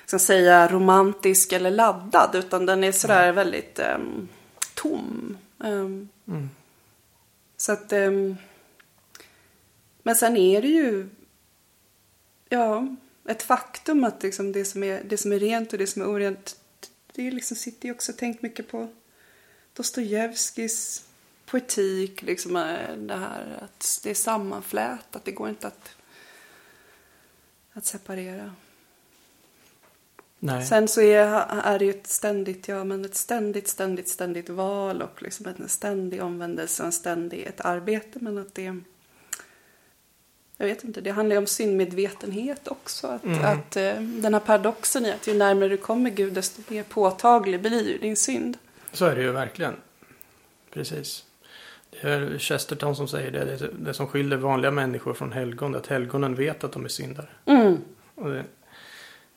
ska 0.06 0.20
säga, 0.20 0.68
romantisk 0.68 1.52
eller 1.52 1.72
laddad 1.72 2.30
utan 2.36 2.66
den 2.66 2.84
är 2.84 2.92
sådär 2.92 3.32
väldigt 3.32 3.80
ehm, 3.80 4.28
tom. 4.74 5.38
Ehm, 5.64 6.10
Mm. 6.28 6.50
Så 7.58 7.72
att, 7.72 7.94
ehm, 7.94 8.36
men 10.04 10.16
sen 10.16 10.38
är 10.38 10.62
det 10.62 10.68
ju, 10.68 11.08
ja, 12.50 12.88
ett 13.26 13.44
faktum 13.44 14.04
att 14.04 14.24
liksom 14.24 14.52
det, 14.52 14.66
som 14.66 14.84
är, 14.84 15.04
det 15.04 15.18
som 15.18 15.32
är 15.32 15.40
rent 15.40 15.74
och 15.74 15.80
det 15.80 15.88
som 15.88 16.02
är 16.02 16.10
orent, 16.10 16.60
det 17.14 17.32
liksom, 17.32 17.58
sitter 17.58 17.88
ju 17.88 17.94
också 17.94 18.14
tänkt 18.14 18.42
mycket 18.42 18.68
på 18.68 18.88
Dostojevskijs 19.74 21.04
poetik, 21.46 22.22
liksom 22.22 22.56
eh, 22.56 22.96
det 22.98 23.16
här 23.16 23.60
att 23.62 24.00
det 24.04 24.10
är 24.10 24.14
sammanflätat, 24.14 25.26
det 25.26 25.32
går 25.32 25.50
inte 25.50 25.68
att, 25.68 25.90
att 27.74 27.86
separera. 27.86 28.56
Nej. 30.40 30.66
Sen 30.66 30.88
så 30.88 31.02
är, 31.02 31.26
är 31.64 31.80
det 31.80 31.86
ju 31.86 31.92
ett 31.92 32.08
ständigt, 32.08 32.68
ja 32.68 32.84
men 32.84 33.06
ett 33.06 33.16
ständigt, 33.16 33.68
ständigt, 33.68 34.10
ständigt 34.10 34.50
val 34.50 35.02
och 35.02 35.22
liksom 35.22 35.46
en 35.46 35.70
ständig 35.70 36.24
omvändelse 36.24 36.84
och 36.84 36.88
en 36.88 36.94
ständig, 36.94 37.44
ett 37.44 37.62
arbete 37.62 38.20
men 38.22 38.38
att 38.38 38.56
det 38.56 38.82
jag 40.58 40.66
vet 40.66 40.84
inte, 40.84 41.02
det 41.02 41.10
handlar 41.10 41.34
ju 41.36 41.38
om 41.38 41.48
syndmedvetenhet 41.48 42.68
också. 42.68 43.08
Att, 43.08 43.24
Mm. 43.24 43.46
att 43.46 43.76
eh, 43.78 43.94
den 44.02 44.34
här 44.34 44.42
paradoxen 44.42 45.06
i 45.06 45.12
att 45.12 45.28
ju 45.28 45.34
närmare 45.34 45.70
du 45.70 45.78
kommer 45.78 46.10
Gud 46.10 46.34
desto 46.34 46.62
mer 46.74 46.84
påtaglig 46.84 47.62
blir 47.62 47.88
ju 47.88 47.98
din 47.98 48.16
synd. 48.16 48.58
Så 48.92 49.06
är 49.06 49.16
det 49.16 49.22
ju 49.22 49.32
verkligen. 49.32 49.74
Precis. 50.74 51.24
Det 51.90 52.08
är 52.10 52.38
Chesterton 52.40 52.96
som 52.96 53.08
säger 53.08 53.32
det. 53.32 53.46
Det, 53.46 53.70
det 53.80 53.94
som 53.94 54.08
skiljer 54.08 54.38
vanliga 54.38 54.72
människor 54.72 55.14
från 55.14 55.32
helgon 55.32 55.74
är 55.76 55.78
att 55.80 55.88
helgonen 55.88 56.36
vet 56.36 56.64
att 56.64 56.72
de 56.72 56.86
är 56.86 56.90
syndare. 56.90 57.28
Mm, 57.46 57.78
Och 58.16 58.30
det, 58.30 58.44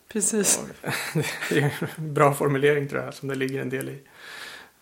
precis. 0.08 0.60
det 1.50 1.58
är 1.58 1.74
en 1.96 2.14
bra 2.14 2.34
formulering 2.34 2.88
tror 2.88 3.02
jag 3.02 3.14
som 3.14 3.28
det 3.28 3.34
ligger 3.34 3.60
en 3.60 3.70
del 3.70 3.88
i. 3.88 3.98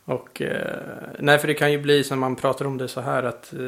Och 0.05 0.43
eh, 0.43 0.81
nej, 1.19 1.39
för 1.39 1.49
det 1.49 1.55
kan 1.55 1.73
ju 1.73 1.79
bli 1.79 2.05
som 2.05 2.19
man 2.21 2.37
pratar 2.37 2.65
om 2.65 2.79
det 2.79 2.89
så 2.89 3.01
här 3.01 3.23
att 3.23 3.53
eh, 3.53 3.61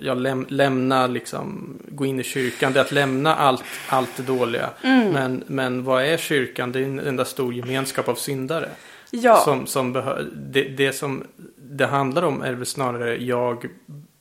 jag 0.00 0.20
läm, 0.20 0.46
lämna 0.48 1.06
liksom, 1.06 1.78
gå 1.88 2.06
in 2.06 2.20
i 2.20 2.22
kyrkan, 2.22 2.72
det 2.72 2.80
är 2.80 2.84
att 2.84 2.92
lämna 2.92 3.34
allt, 3.34 3.64
allt 3.88 4.16
det 4.16 4.22
dåliga. 4.22 4.70
Mm. 4.82 5.12
Men, 5.12 5.44
men 5.46 5.84
vad 5.84 6.04
är 6.04 6.16
kyrkan? 6.16 6.72
Det 6.72 6.80
är 6.80 6.84
en 6.84 7.00
enda 7.00 7.24
stor 7.24 7.54
gemenskap 7.54 8.08
av 8.08 8.14
syndare. 8.14 8.68
Ja, 9.10 9.36
Som, 9.36 9.66
som 9.66 9.92
det, 10.36 10.62
det 10.64 10.92
som 10.92 11.24
det 11.56 11.86
handlar 11.86 12.22
om 12.22 12.42
är 12.42 12.52
väl 12.52 12.66
snarare 12.66 13.16
jag 13.24 13.66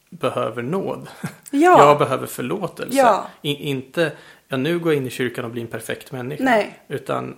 behöver 0.09 0.61
nåd. 0.63 1.07
ja, 1.51 1.87
Jag 1.87 1.99
behöver 1.99 2.27
förlåtelse. 2.27 2.97
Ja. 2.97 3.27
I, 3.41 3.53
inte, 3.69 4.11
ja 4.47 4.57
nu 4.57 4.79
går 4.79 4.93
jag 4.93 5.01
in 5.01 5.07
i 5.07 5.09
kyrkan 5.09 5.45
och 5.45 5.51
blir 5.51 5.61
en 5.61 5.67
perfekt 5.67 6.11
människa. 6.11 6.43
nej, 6.43 6.79
Utan, 6.87 7.35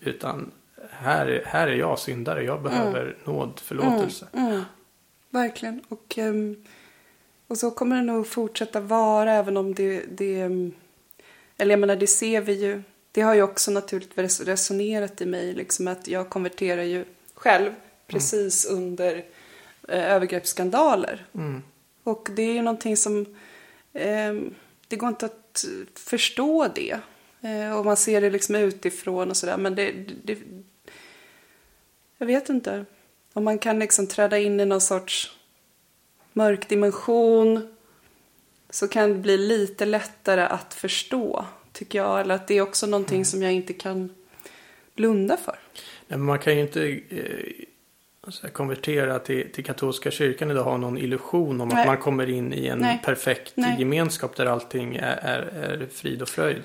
utan 0.00 0.50
här, 0.90 1.26
är- 1.26 1.42
här 1.46 1.66
är 1.68 1.72
jag 1.76 1.98
syndare. 1.98 2.44
Jag 2.44 2.62
behöver 2.62 3.16
nåd, 3.24 3.60
förlåtelse. 3.64 4.26
Mm, 4.32 4.48
mm. 4.52 4.62
Verkligen. 5.30 5.82
Och, 5.88 6.18
ehm, 6.18 6.56
och 7.48 7.58
så 7.58 7.70
kommer 7.70 7.96
det 7.96 8.02
nog 8.02 8.26
fortsätta 8.26 8.80
vara 8.80 9.32
även 9.32 9.56
om 9.56 9.74
det, 9.74 10.04
det... 10.10 10.40
Eller 11.56 11.70
jag 11.70 11.80
menar, 11.80 11.96
det 11.96 12.06
ser 12.06 12.40
vi 12.40 12.52
ju. 12.52 12.82
Det 13.12 13.20
har 13.20 13.34
ju 13.34 13.42
också 13.42 13.70
naturligtvis 13.70 14.40
resonerat 14.40 15.20
i 15.20 15.26
mig. 15.26 15.52
Liksom 15.54 15.88
att 15.88 16.08
jag 16.08 16.30
konverterar 16.30 16.82
ju 16.82 17.04
själv 17.34 17.72
precis 18.06 18.64
under 18.64 19.16
eh, 19.88 20.12
övergreppsskandaler. 20.12 21.26
Mm. 21.34 21.62
Och 22.02 22.28
det 22.36 22.42
är 22.42 22.52
ju 22.52 22.62
någonting 22.62 22.96
som... 22.96 23.36
ehm, 23.92 24.54
det 24.88 24.96
går 24.96 25.08
inte 25.08 25.26
att 25.26 25.64
förstå 25.94 26.68
det. 26.74 27.00
Eh, 27.40 27.78
och 27.78 27.84
man 27.84 27.96
ser 27.96 28.20
det 28.20 28.30
liksom 28.30 28.54
utifrån 28.54 29.30
och 29.30 29.36
sådär. 29.36 29.56
Men 29.56 29.74
det, 29.74 29.92
det... 30.24 30.38
Jag 32.18 32.26
vet 32.26 32.48
inte. 32.48 32.84
Om 33.32 33.44
man 33.44 33.58
kan 33.58 33.78
liksom 33.78 34.06
träda 34.06 34.38
in 34.38 34.60
i 34.60 34.64
någon 34.64 34.80
sorts 34.80 35.37
mörk 36.38 36.68
dimension 36.68 37.74
så 38.70 38.88
kan 38.88 39.08
det 39.08 39.18
bli 39.18 39.36
lite 39.38 39.84
lättare 39.84 40.40
att 40.40 40.74
förstå, 40.74 41.44
tycker 41.72 41.98
jag. 41.98 42.20
Eller 42.20 42.34
att 42.34 42.48
det 42.48 42.54
är 42.54 42.62
också 42.62 42.86
någonting 42.86 43.24
som 43.24 43.42
jag 43.42 43.52
inte 43.52 43.72
kan 43.72 44.10
blunda 44.94 45.36
för. 45.36 45.58
Nej, 46.06 46.18
man 46.18 46.38
kan 46.38 46.54
ju 46.54 46.60
inte 46.60 46.88
eh, 46.88 47.64
så 48.28 48.46
här, 48.46 48.52
konvertera 48.52 49.18
till, 49.18 49.52
till 49.52 49.64
katolska 49.64 50.10
kyrkan 50.10 50.50
idag 50.50 50.64
ha 50.64 50.76
någon 50.76 50.98
illusion 50.98 51.60
om 51.60 51.68
Nej. 51.68 51.80
att 51.80 51.86
man 51.86 51.96
kommer 51.96 52.30
in 52.30 52.52
i 52.52 52.66
en 52.66 52.78
Nej. 52.78 53.00
perfekt 53.04 53.54
gemenskap 53.78 54.36
där 54.36 54.46
allting 54.46 54.96
är, 54.96 55.16
är, 55.16 55.40
är 55.40 55.86
frid 55.92 56.22
och 56.22 56.28
fröjd. 56.28 56.62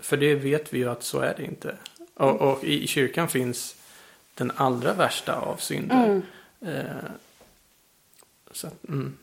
För 0.00 0.16
det 0.16 0.34
vet 0.34 0.72
vi 0.72 0.78
ju 0.78 0.90
att 0.90 1.02
så 1.02 1.20
är 1.20 1.34
det 1.36 1.44
inte. 1.44 1.74
Och, 2.14 2.40
och 2.40 2.64
i 2.64 2.86
kyrkan 2.86 3.28
finns 3.28 3.76
den 4.34 4.52
allra 4.56 4.92
värsta 4.92 5.34
av 5.34 5.56
synder. 5.56 6.04
Mm. 6.04 6.22
Eh, 6.60 7.10
så 8.52 8.68
mm. 8.88 9.16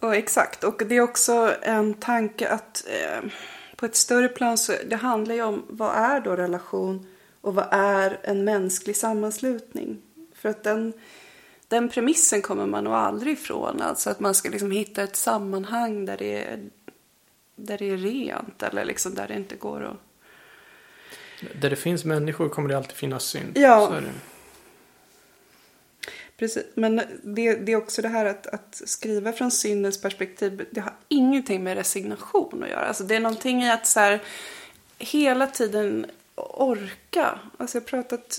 Och 0.00 0.14
exakt, 0.14 0.64
och 0.64 0.82
det 0.86 0.96
är 0.96 1.00
också 1.00 1.54
en 1.62 1.94
tanke 1.94 2.48
att 2.48 2.84
eh, 2.86 3.30
på 3.76 3.86
ett 3.86 3.96
större 3.96 4.28
plan 4.28 4.58
så 4.58 4.72
det 4.86 4.96
handlar 4.96 5.34
ju 5.34 5.42
om 5.42 5.64
vad 5.68 5.96
är 5.96 6.20
då 6.20 6.36
relation 6.36 7.06
och 7.40 7.54
vad 7.54 7.68
är 7.70 8.20
en 8.22 8.44
mänsklig 8.44 8.96
sammanslutning? 8.96 10.02
För 10.34 10.48
att 10.48 10.64
den, 10.64 10.92
den 11.68 11.88
premissen 11.88 12.42
kommer 12.42 12.66
man 12.66 12.84
nog 12.84 12.92
aldrig 12.92 13.32
ifrån. 13.32 13.82
Alltså 13.82 14.10
att 14.10 14.20
man 14.20 14.34
ska 14.34 14.50
liksom 14.50 14.70
hitta 14.70 15.02
ett 15.02 15.16
sammanhang 15.16 16.04
där 16.04 16.16
det 16.16 16.44
är, 16.44 16.70
där 17.56 17.78
det 17.78 17.90
är 17.90 17.96
rent 17.96 18.62
eller 18.62 18.84
liksom 18.84 19.14
där 19.14 19.28
det 19.28 19.34
inte 19.34 19.56
går 19.56 19.82
att... 19.84 19.96
Där 21.60 21.70
det 21.70 21.76
finns 21.76 22.04
människor 22.04 22.48
kommer 22.48 22.68
det 22.68 22.76
alltid 22.76 22.96
finnas 22.96 23.24
synd. 23.24 23.58
Ja. 23.58 23.86
Så 23.86 23.94
är 23.94 24.00
det. 24.00 24.12
Precis, 26.36 26.64
men 26.74 26.96
det, 27.22 27.54
det 27.54 27.72
är 27.72 27.76
också 27.76 28.02
det 28.02 28.08
här 28.08 28.24
att, 28.24 28.46
att 28.46 28.82
skriva 28.84 29.32
från 29.32 29.50
syndens 29.50 30.00
perspektiv, 30.00 30.66
det 30.70 30.80
har 30.80 30.94
ingenting 31.08 31.64
med 31.64 31.76
resignation 31.76 32.62
att 32.62 32.70
göra. 32.70 32.86
Alltså 32.86 33.04
det 33.04 33.16
är 33.16 33.20
någonting 33.20 33.62
i 33.62 33.70
att 33.70 33.86
så 33.86 34.00
här, 34.00 34.22
hela 34.98 35.46
tiden 35.46 36.06
orka. 36.34 37.38
Alltså 37.56 37.76
jag 37.78 37.82
har 37.82 37.86
pratat 37.86 38.38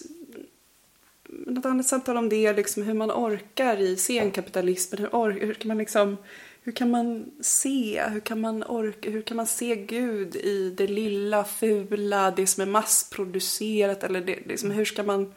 något 1.29 1.65
annat 1.65 1.85
samtal 1.85 2.17
om 2.17 2.29
det, 2.29 2.53
liksom 2.53 2.83
hur 2.83 2.93
man 2.93 3.11
orkar 3.11 3.81
i 3.81 3.97
senkapitalismen. 3.97 5.01
Hur, 5.01 5.09
or, 5.09 5.31
hur 5.31 5.53
kan 5.53 5.67
man 5.67 5.77
liksom 5.77 6.17
hur 6.63 6.71
kan 6.71 6.91
man 6.91 7.31
se, 7.41 8.03
hur 8.09 8.19
kan 8.19 8.41
man 8.41 8.63
orka, 8.63 9.09
hur 9.09 9.21
kan 9.21 9.37
man 9.37 9.47
se 9.47 9.75
Gud 9.75 10.35
i 10.35 10.73
det 10.77 10.87
lilla, 10.87 11.43
fula, 11.43 12.31
det 12.31 12.47
som 12.47 12.61
är 12.61 12.65
massproducerat 12.65 14.03
eller 14.03 14.21
det, 14.21 14.39
liksom, 14.45 14.71
hur 14.71 14.85
ska 14.85 15.03
man 15.03 15.33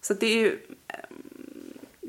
så 0.00 0.14
det 0.14 0.26
är 0.26 0.36
ju 0.36 0.58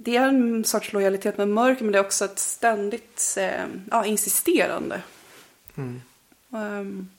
det 0.04 0.18
är 0.18 0.28
en 0.28 0.66
sorts 0.66 0.94
lojalitet 0.94 1.38
med 1.38 1.48
mörker 1.48 1.84
men 1.84 1.92
det 1.92 1.98
är 1.98 2.06
också 2.06 2.26
ett 2.26 2.40
ständigt 2.40 3.36
eh, 3.38 3.66
ja, 3.92 4.06
insisterande. 4.06 5.02
Mm. 5.76 6.02
Um, 6.50 7.10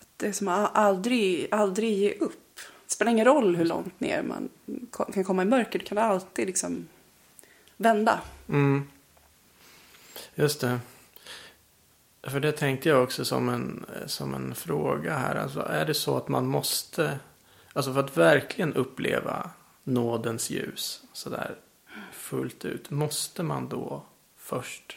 att 0.00 0.08
det 0.16 0.26
är 0.26 0.32
som 0.32 0.48
att 0.48 0.76
aldrig, 0.76 1.48
aldrig 1.50 1.98
ge 1.98 2.12
upp. 2.12 2.56
Det 2.86 2.92
spelar 2.92 3.12
ingen 3.12 3.24
roll 3.24 3.56
hur 3.56 3.64
långt 3.64 4.00
ner 4.00 4.22
man 4.22 4.48
kan 5.12 5.24
komma 5.24 5.42
i 5.42 5.46
mörker. 5.46 5.78
Du 5.78 5.84
kan 5.84 5.98
alltid 5.98 6.46
liksom 6.46 6.88
vända. 7.76 8.20
Mm. 8.48 8.88
Just 10.34 10.60
det. 10.60 10.80
För 12.22 12.40
det 12.40 12.52
tänkte 12.52 12.88
jag 12.88 13.02
också 13.02 13.24
som 13.24 13.48
en, 13.48 13.86
som 14.06 14.34
en 14.34 14.54
fråga 14.54 15.16
här. 15.16 15.34
Alltså, 15.34 15.60
är 15.60 15.84
det 15.84 15.94
så 15.94 16.16
att 16.16 16.28
man 16.28 16.46
måste, 16.46 17.18
alltså 17.72 17.92
för 17.92 18.00
att 18.00 18.16
verkligen 18.16 18.74
uppleva 18.74 19.50
nådens 19.84 20.50
ljus 20.50 21.02
sådär 21.12 21.54
fullt 22.24 22.64
ut, 22.64 22.90
måste 22.90 23.42
man 23.42 23.68
då 23.68 24.02
först 24.38 24.96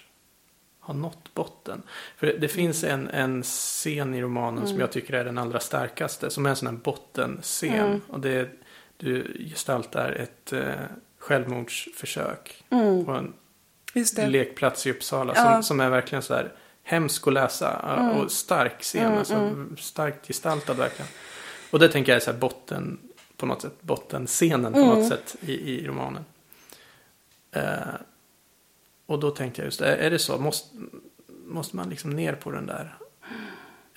ha 0.80 0.94
nått 0.94 1.34
botten? 1.34 1.82
För 2.18 2.28
det, 2.28 2.38
det 2.38 2.48
finns 2.48 2.84
en, 2.84 3.08
en 3.10 3.44
scen 3.44 4.14
i 4.14 4.22
romanen 4.22 4.68
som 4.68 4.80
jag 4.80 4.92
tycker 4.92 5.14
är 5.14 5.26
den 5.26 5.38
allra 5.38 5.60
starkaste, 5.60 6.30
som 6.30 6.46
är 6.46 6.50
en 6.50 6.56
sån 6.56 6.68
här 6.68 6.76
bottenscen. 6.76 7.74
Mm. 7.86 8.02
Och 8.10 8.20
det 8.20 8.50
du 8.98 9.38
gestaltar 9.50 10.12
ett 10.12 10.54
eh, 10.54 10.74
självmordsförsök 11.20 12.64
Mm. 12.70 13.06
på 13.06 13.12
en 13.12 13.34
lekplats 14.32 14.88
i 14.88 14.92
Uppsala 14.92 15.34
Ja. 15.36 15.54
som, 15.54 15.64
som 15.64 15.80
är 15.80 15.90
verkligen 15.90 16.22
så 16.22 16.34
här 16.34 16.54
hemsk 16.84 17.28
att 17.28 17.34
läsa 17.34 17.96
Mm. 18.00 18.10
och 18.18 18.32
stark 18.32 18.82
scen, 18.82 19.06
Mm, 19.06 19.18
alltså 19.18 19.34
mm. 19.34 19.78
starkt 19.80 20.28
gestaltad 20.28 20.74
verkligen. 20.74 21.10
Och 21.72 21.80
det 21.80 21.90
tänker 21.90 22.12
jag 22.12 22.16
är 22.22 22.26
så 22.26 22.32
här 22.32 22.38
botten, 22.40 23.00
på 23.38 23.46
något 23.46 23.62
sätt, 23.62 23.82
bottenscenen 23.82 24.74
på 24.74 24.80
Mm. 24.80 24.90
något 25.00 25.08
sätt 25.08 25.36
i, 25.42 25.54
i 25.54 25.88
romanen. 25.88 26.26
Eh, 27.58 27.94
och 29.06 29.20
då 29.20 29.32
tänkte 29.32 29.62
jag 29.62 29.66
just, 29.66 29.82
är, 29.82 29.98
är 29.98 30.10
det 30.10 30.20
så, 30.20 30.38
måste, 30.38 30.78
måste 31.46 31.76
man 31.76 31.90
liksom 31.90 32.10
ner 32.10 32.34
på 32.34 32.52
den 32.52 32.66
där? 32.66 32.98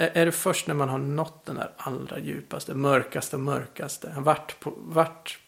är, 0.01 0.11
är 0.15 0.27
det 0.27 0.33
först 0.33 0.67
när 0.67 0.75
man 0.75 0.89
har 0.89 0.99
nått 0.99 1.47
den 1.47 1.57
där 1.57 1.71
allra 1.77 2.19
djupaste, 2.19 2.75
mörkaste, 2.75 3.37
mörkaste, 3.39 4.15
vart, 4.19 4.61
på, 4.61 4.75
vart 4.77 5.39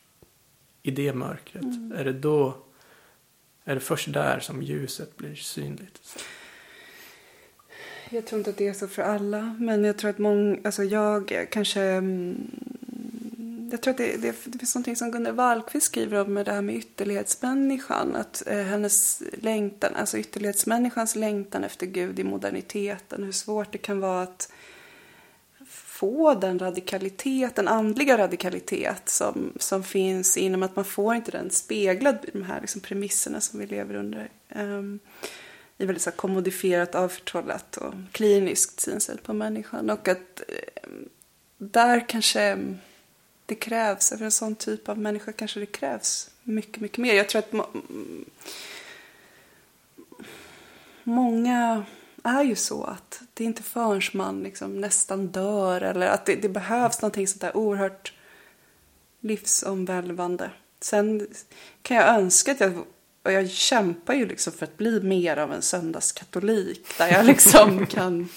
i 0.82 0.90
det 0.90 1.12
mörkret, 1.12 1.62
mm. 1.62 1.92
är 1.96 2.04
det 2.04 2.12
då, 2.12 2.56
är 3.64 3.74
det 3.74 3.80
först 3.80 4.12
där 4.12 4.40
som 4.40 4.62
ljuset 4.62 5.16
blir 5.16 5.34
synligt? 5.34 6.24
Jag 8.10 8.26
tror 8.26 8.38
inte 8.38 8.50
att 8.50 8.56
det 8.56 8.68
är 8.68 8.72
så 8.72 8.88
för 8.88 9.02
alla, 9.02 9.56
men 9.60 9.84
jag 9.84 9.98
tror 9.98 10.10
att 10.10 10.18
många, 10.18 10.58
alltså 10.64 10.84
jag 10.84 11.48
kanske 11.50 11.82
mm, 11.82 12.50
jag 13.72 13.80
tror 13.80 13.90
att 13.90 13.98
det, 13.98 14.16
det, 14.16 14.34
det 14.44 14.58
finns 14.58 14.74
någonting 14.74 14.96
som 14.96 15.10
Gunnar 15.10 15.32
Wallqvist 15.32 15.86
skriver 15.86 16.20
om 16.20 16.34
med 16.34 16.46
det 16.46 16.52
här 16.52 16.62
med 16.62 16.74
ytterlighetsmänniskan. 16.74 18.16
Att 18.16 18.42
eh, 18.46 18.58
hennes 18.58 19.22
längtan, 19.32 19.94
alltså 19.94 20.18
ytterlighetsmänniskans 20.18 21.16
längtan 21.16 21.64
efter 21.64 21.86
Gud 21.86 22.18
i 22.18 22.24
moderniteten. 22.24 23.22
Hur 23.22 23.32
svårt 23.32 23.72
det 23.72 23.78
kan 23.78 24.00
vara 24.00 24.22
att 24.22 24.52
få 25.66 26.34
den 26.34 26.58
radikalitet, 26.58 27.56
den 27.56 27.68
andliga 27.68 28.18
radikalitet 28.18 29.08
som, 29.08 29.52
som 29.56 29.84
finns 29.84 30.36
inom 30.36 30.62
att 30.62 30.76
man 30.76 30.84
får 30.84 31.14
inte 31.14 31.30
den 31.30 31.50
speglad 31.50 32.16
i 32.22 32.30
de 32.30 32.42
här 32.42 32.60
liksom, 32.60 32.80
premisserna 32.80 33.40
som 33.40 33.60
vi 33.60 33.66
lever 33.66 33.94
under. 33.94 34.30
Um, 34.54 34.98
i 35.78 35.86
väldigt 35.86 36.02
så 36.02 36.10
här, 36.10 36.16
kommodifierat, 36.16 36.94
avförtrollat 36.94 37.76
och 37.76 37.94
kliniskt 38.12 38.80
synsätt 38.80 39.22
på 39.22 39.32
människan. 39.32 39.90
Och 39.90 40.08
att 40.08 40.42
um, 40.86 41.08
där 41.58 42.08
kanske 42.08 42.58
det 43.46 43.54
krävs, 43.54 44.08
för 44.08 44.22
en 44.22 44.30
sån 44.30 44.54
typ 44.54 44.88
av 44.88 44.98
människa 44.98 45.32
kanske 45.32 45.60
det 45.60 45.66
krävs 45.66 46.30
mycket, 46.42 46.80
mycket 46.80 46.98
mer. 46.98 47.14
Jag 47.14 47.28
tror 47.28 47.38
att 47.38 47.52
må 47.52 47.66
många 51.04 51.84
är 52.22 52.42
ju 52.42 52.54
så 52.54 52.84
att 52.84 53.22
det 53.34 53.44
är 53.44 53.46
inte 53.46 53.62
förrän 53.62 54.02
man 54.12 54.42
liksom 54.42 54.80
nästan 54.80 55.26
dör 55.26 55.80
eller 55.80 56.06
att 56.06 56.26
det, 56.26 56.34
det 56.34 56.48
behövs 56.48 57.02
någonting 57.02 57.28
sånt 57.28 57.40
där 57.40 57.56
oerhört 57.56 58.12
livsomvälvande. 59.20 60.50
Sen 60.80 61.26
kan 61.82 61.96
jag 61.96 62.08
önska 62.08 62.52
att 62.52 62.60
jag, 62.60 62.84
och 63.22 63.32
jag 63.32 63.50
kämpar 63.50 64.14
ju 64.14 64.26
liksom 64.26 64.52
för 64.52 64.66
att 64.66 64.76
bli 64.76 65.00
mer 65.00 65.36
av 65.36 65.52
en 65.52 65.62
söndagskatolik 65.62 66.98
där 66.98 67.08
jag 67.08 67.26
liksom 67.26 67.86
kan 67.90 68.28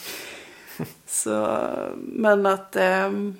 så, 1.05 1.69
men 1.97 2.45
att 2.45 2.75
ähm, 2.75 3.37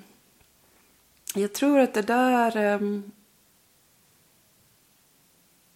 jag 1.40 1.52
tror 1.52 1.80
att 1.80 1.94
det 1.94 2.02
där... 2.02 2.74
Um, 2.74 3.12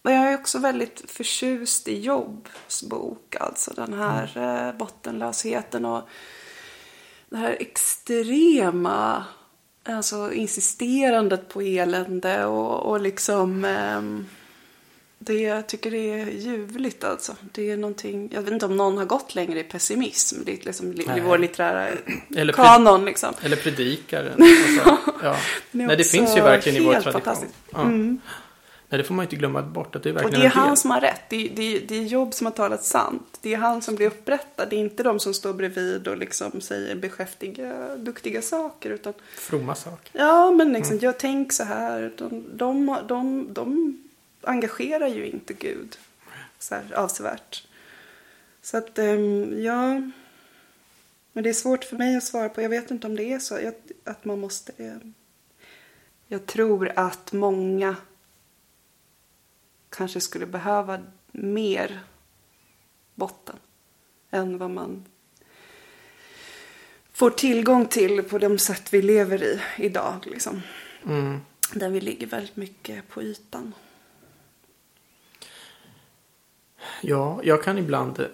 jag 0.03 0.13
är 0.13 0.35
också 0.35 0.59
väldigt 0.59 1.11
förtjust 1.11 1.89
i 1.89 2.01
Jobs 2.01 2.83
bok. 2.83 3.37
Alltså 3.41 3.75
den 3.75 3.95
här 3.95 4.33
mm. 4.37 4.67
uh, 4.67 4.77
bottenlösheten 4.77 5.85
och 5.85 6.09
det 7.29 7.37
här 7.37 7.57
extrema 7.61 9.25
alltså 9.85 10.33
insisterandet 10.33 11.49
på 11.49 11.61
elände 11.61 12.45
och, 12.45 12.91
och 12.91 13.01
liksom 13.01 13.65
um, 13.65 14.27
det, 15.23 15.41
jag 15.41 15.67
tycker 15.67 15.91
det 15.91 16.21
är 16.21 16.27
ljuvligt 16.27 17.05
alltså. 17.05 17.37
Det 17.53 17.71
är 17.71 17.77
någonting, 17.77 18.31
jag 18.33 18.43
vet 18.43 18.53
inte 18.53 18.67
om 18.67 18.77
någon 18.77 18.99
har 18.99 19.05
gått 19.05 19.35
längre 19.35 19.61
i 19.61 19.65
pessimism. 19.65 20.37
Det 20.45 20.53
är 20.53 20.65
liksom 20.65 20.93
i 20.93 21.21
vår 21.21 21.39
litterära 21.39 21.89
eller 22.37 22.53
kanon 22.53 23.05
liksom. 23.05 23.35
Eller 23.43 23.57
predikaren. 23.57 24.33
Alltså, 24.43 24.99
ja. 25.23 25.37
Nej, 25.71 25.97
det 25.97 26.05
finns 26.05 26.37
ju 26.37 26.41
verkligen 26.41 26.83
i 26.83 26.87
vår 26.87 27.01
tradition. 27.01 27.49
Ja. 27.71 27.81
Mm. 27.81 28.21
Nej, 28.89 28.99
det 28.99 29.05
får 29.05 29.15
man 29.15 29.25
inte 29.25 29.37
glömma 29.37 29.63
bort. 29.63 29.97
Att 29.97 30.03
det 30.03 30.09
är 30.09 30.13
verkligen 30.13 30.35
och 30.35 30.41
det 30.41 30.47
är 30.47 30.67
han 30.67 30.77
som 30.77 30.91
har 30.91 31.01
rätt. 31.01 31.23
Det 31.29 31.47
är, 31.47 31.51
det, 31.57 31.77
är, 31.77 31.81
det 31.89 31.95
är 31.97 32.03
Jobb 32.03 32.35
som 32.35 32.47
har 32.47 32.53
talat 32.53 32.85
sant. 32.85 33.39
Det 33.41 33.55
är 33.55 33.59
han 33.59 33.83
som 33.83 33.95
blir 33.95 34.07
upprättad. 34.07 34.71
Det 34.71 34.77
är 34.77 34.81
inte 34.81 35.03
de 35.03 35.21
som 35.21 35.35
står 35.35 35.53
bredvid 35.53 36.09
och 36.09 36.17
liksom 36.17 36.61
säger 36.61 36.97
beskäftiga, 36.97 37.97
duktiga 37.97 38.43
saker. 38.43 38.91
Utan... 38.91 39.13
Fromma 39.35 39.75
saker. 39.75 40.11
Ja, 40.13 40.51
men 40.51 40.73
liksom, 40.73 40.93
mm. 40.93 41.05
jag 41.05 41.19
tänker 41.19 41.55
så 41.55 41.65
här. 41.65 42.13
De, 42.17 42.45
de, 42.57 42.97
de, 43.09 43.49
de 43.53 43.99
engagerar 44.43 45.09
ju 45.09 45.27
inte 45.27 45.55
Gud 45.55 45.99
så 46.59 46.75
här 46.75 46.93
avsevärt. 46.93 47.67
Så 48.63 48.77
att, 48.77 48.99
um, 48.99 49.63
ja. 49.63 50.11
Men 51.33 51.45
det 51.45 51.49
är 51.49 51.55
svårt 51.55 51.85
för 51.85 51.97
mig 51.97 52.17
att 52.17 52.25
svara 52.25 52.49
på. 52.49 52.63
Jag 52.63 52.69
vet 52.69 52.91
inte 52.91 53.07
om 53.07 53.17
det 53.17 53.33
är 53.33 53.39
så. 53.39 53.73
Att 54.05 54.25
man 54.25 54.41
måste... 54.41 54.73
Um, 54.79 55.15
jag 56.27 56.47
tror 56.47 56.93
att 56.97 57.33
många 57.33 57.97
kanske 59.91 60.21
skulle 60.21 60.47
behöva 60.47 61.03
mer 61.33 62.01
botten 63.15 63.57
än 64.31 64.59
vad 64.59 64.71
man 64.71 65.05
får 67.13 67.31
tillgång 67.31 67.87
till 67.87 68.23
på 68.23 68.39
de 68.39 68.59
sätt 68.59 68.93
vi 68.93 69.03
lever 69.03 69.43
i 69.43 69.61
idag. 69.77 70.27
Liksom. 70.27 70.63
Mm. 71.07 71.41
Där 71.75 71.89
vi 71.89 72.01
ligger 72.01 72.27
väldigt 72.27 72.57
mycket 72.57 73.09
på 73.09 73.23
ytan. 73.23 73.75
Ja, 77.01 77.41
jag 77.45 77.63
kan 77.63 77.79
ibland, 77.79 78.27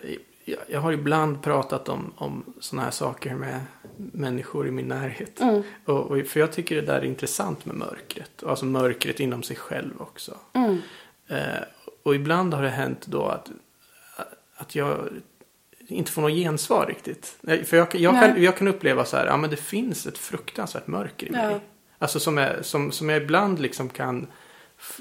jag 0.67 0.81
har 0.81 0.93
ibland 0.93 1.43
pratat 1.43 1.89
om, 1.89 2.13
om 2.17 2.55
sådana 2.61 2.85
här 2.85 2.91
saker 2.91 3.35
med 3.35 3.61
människor 3.97 4.69
i 4.69 4.71
min 4.71 4.89
närhet. 4.89 5.41
Mm. 5.41 5.63
Och, 5.85 6.11
och, 6.11 6.27
för 6.27 6.41
jag 6.41 6.53
tycker 6.53 6.75
det 6.75 6.83
där 6.83 6.99
är 6.99 7.05
intressant 7.05 7.65
med 7.65 7.77
mörkret. 7.77 8.43
Alltså 8.47 8.65
mörkret 8.65 9.21
inom 9.21 9.43
sig 9.43 9.57
själv 9.57 9.93
också. 9.99 10.37
Mm. 10.53 10.79
Eh, 11.29 11.63
och 12.03 12.15
ibland 12.15 12.55
har 12.55 12.63
det 12.63 12.69
hänt 12.69 13.07
då 13.07 13.25
att, 13.25 13.51
att 14.57 14.75
jag 14.75 14.99
inte 15.89 16.13
får 16.13 16.23
något 16.23 16.33
gensvar 16.33 16.87
riktigt. 16.87 17.37
För 17.65 17.77
jag, 17.77 17.95
jag, 17.95 18.21
kan, 18.21 18.43
jag 18.43 18.57
kan 18.57 18.69
uppleva 18.69 19.05
så 19.05 19.17
här, 19.17 19.27
ja 19.27 19.37
men 19.37 19.51
det 19.51 19.57
finns 19.57 20.07
ett 20.07 20.19
fruktansvärt 20.19 20.87
mörker 20.87 21.27
i 21.27 21.31
mig. 21.31 21.53
Ja. 21.53 21.61
Alltså 21.99 22.21
som, 22.21 22.39
är, 22.39 22.63
som, 22.63 22.93
som 22.93 23.09
jag 23.09 23.23
ibland 23.23 23.59
liksom 23.59 23.89
kan 23.89 24.27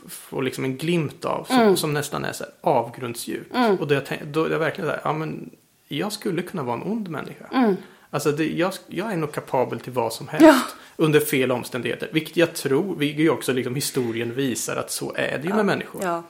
få 0.08 0.42
liksom 0.42 0.64
en 0.64 0.78
glimt 0.78 1.26
av. 1.26 1.44
Som, 1.44 1.60
mm. 1.60 1.78
som 1.78 1.94
nästan 1.94 2.26
är 2.26 2.34
så 2.34 2.44
här 2.44 2.54
avgrundsdjup. 2.62 3.56
Mm. 3.56 3.76
Och 3.76 3.88
då 3.88 3.96
jag, 3.96 4.04
då 4.28 4.52
jag 4.52 4.60
verkligen 4.60 4.90
så 4.90 4.96
här, 4.96 5.02
ja 5.04 5.14
men 5.14 5.50
jag 5.88 6.12
skulle 6.12 6.42
kunna 6.42 6.64
vara 6.64 6.76
en 6.76 6.84
ond 6.84 7.10
människa. 7.10 7.46
Mm. 7.54 7.76
Alltså 8.10 8.32
det, 8.32 8.48
jag, 8.54 8.74
jag 8.88 9.12
är 9.12 9.18
nog 9.18 9.32
kapabel 9.32 9.80
till 9.80 9.94
vad 9.94 10.14
som 10.14 10.28
helst. 10.28 10.46
Ja. 10.48 10.62
Under 10.96 11.20
fel 11.20 11.52
omständigheter. 11.52 12.10
Vilket 12.14 12.38
jag 12.38 12.54
tror, 12.54 12.96
vilket 12.96 13.20
ju 13.20 13.30
också 13.30 13.54
liksom 13.54 13.76
historien 13.76 14.36
visar 14.36 14.76
att 14.76 14.92
så 14.92 15.14
är 15.16 15.38
det 15.38 15.44
ju 15.44 15.50
ja. 15.50 15.56
med 15.56 15.66
människor. 15.66 16.04
Ja. 16.04 16.24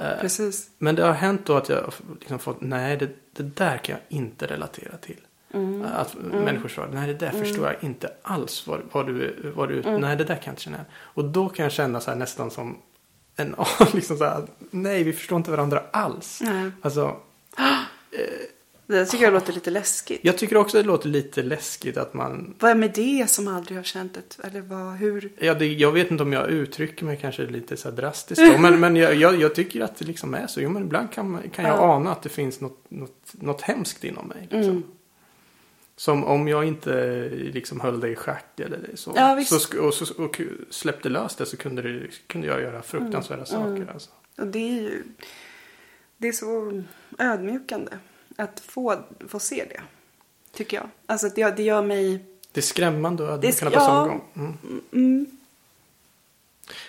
Uh. 0.00 0.50
Men 0.78 0.94
det 0.94 1.02
har 1.02 1.12
hänt 1.12 1.46
då 1.46 1.56
att 1.56 1.68
jag 1.68 1.92
liksom 2.20 2.38
fått, 2.38 2.60
nej 2.60 2.96
det, 2.96 3.08
det 3.32 3.42
där 3.42 3.78
kan 3.78 3.96
jag 3.96 4.18
inte 4.18 4.46
relatera 4.46 4.96
till. 4.96 5.20
Mm. 5.52 5.86
Att 5.96 6.14
mm. 6.14 6.44
människor 6.44 6.68
svarar, 6.68 6.88
nej 6.92 7.06
det 7.06 7.14
där 7.14 7.30
mm. 7.30 7.44
förstår 7.44 7.66
jag 7.66 7.76
inte 7.80 8.10
alls 8.22 8.66
vad, 8.66 8.80
vad 8.92 9.06
du, 9.06 9.52
vad 9.56 9.68
du 9.68 9.80
mm. 9.82 10.00
nej 10.00 10.16
det 10.16 10.24
där 10.24 10.34
kan 10.34 10.44
jag 10.44 10.52
inte 10.52 10.62
känna 10.62 10.84
Och 10.94 11.24
då 11.24 11.48
kan 11.48 11.62
jag 11.62 11.72
känna 11.72 12.00
så 12.00 12.10
här 12.10 12.18
nästan 12.18 12.50
som 12.50 12.78
en, 13.36 13.54
liksom 13.92 14.16
så 14.16 14.24
här, 14.24 14.42
nej 14.70 15.02
vi 15.02 15.12
förstår 15.12 15.36
inte 15.36 15.50
varandra 15.50 15.82
alls. 15.90 16.40
Nej. 16.44 16.70
Alltså. 16.82 17.16
Eh, 18.18 18.46
det 18.86 19.06
tycker 19.06 19.24
jag 19.24 19.34
låter 19.34 19.52
lite 19.52 19.70
läskigt. 19.70 20.20
Jag 20.22 20.38
tycker 20.38 20.56
också 20.56 20.76
det 20.76 20.82
låter 20.82 21.08
lite 21.08 21.42
läskigt 21.42 21.96
att 21.96 22.14
man. 22.14 22.54
Vad 22.58 22.70
är 22.70 22.74
med 22.74 22.92
det 22.94 23.30
som 23.30 23.48
aldrig 23.48 23.78
har 23.78 23.82
känt 23.82 24.16
ett, 24.16 24.38
eller 24.44 24.60
vad, 24.60 24.96
hur? 24.96 25.32
Ja, 25.38 25.54
det, 25.54 25.66
jag 25.66 25.92
vet 25.92 26.10
inte 26.10 26.22
om 26.22 26.32
jag 26.32 26.50
uttrycker 26.50 27.04
mig 27.04 27.18
kanske 27.20 27.46
lite 27.46 27.76
så 27.76 27.90
drastiskt 27.90 28.52
då, 28.52 28.58
men, 28.58 28.80
men 28.80 28.96
jag, 28.96 29.14
jag, 29.14 29.40
jag, 29.40 29.54
tycker 29.54 29.80
att 29.80 29.96
det 29.96 30.04
liksom 30.04 30.34
är 30.34 30.46
så. 30.46 30.60
Jo, 30.60 30.70
men 30.70 30.82
ibland 30.82 31.12
kan, 31.12 31.42
kan 31.52 31.64
jag 31.64 31.78
ja. 31.78 31.94
ana 31.94 32.12
att 32.12 32.22
det 32.22 32.28
finns 32.28 32.60
något, 32.60 32.84
något, 32.88 33.32
något 33.32 33.60
hemskt 33.60 34.04
inom 34.04 34.26
mig. 34.26 34.48
Liksom. 34.50 34.70
Mm. 34.70 34.82
Som 35.96 36.24
om 36.24 36.48
jag 36.48 36.64
inte 36.64 37.28
liksom 37.30 37.80
höll 37.80 38.00
det 38.00 38.08
i 38.08 38.16
schack 38.16 38.60
eller 38.60 38.90
så. 38.94 39.12
Ja, 39.16 39.44
så 39.44 39.86
och, 39.86 39.94
så, 39.94 40.22
och 40.24 40.40
släppte 40.70 41.08
lös 41.08 41.36
det 41.36 41.46
så 41.46 41.56
kunde, 41.56 41.82
det, 41.82 42.06
kunde 42.26 42.46
jag 42.46 42.60
göra 42.60 42.82
fruktansvärda 42.82 43.44
mm. 43.44 43.46
saker. 43.46 43.82
Mm. 43.82 43.88
Alltså. 43.88 44.10
Och 44.38 44.46
det 44.46 44.58
är 44.58 44.82
ju 44.82 45.02
det 46.22 46.28
är 46.28 46.32
så 46.32 46.82
ödmjukande 47.18 47.92
att 48.36 48.60
få, 48.60 49.04
få 49.28 49.38
se 49.38 49.64
det. 49.68 49.82
Tycker 50.52 50.76
jag. 50.76 50.88
Alltså 51.06 51.28
det, 51.28 51.56
det 51.56 51.62
gör 51.62 51.82
mig... 51.82 52.24
Det 52.52 52.60
är 52.60 52.62
skrämmande 52.62 53.22
och 53.22 53.28
ödmjukande 53.28 53.76
på 53.76 53.80
samma 53.80 54.08
gång. 54.08 54.24
Mm. 54.34 54.58
Mm. 54.92 55.26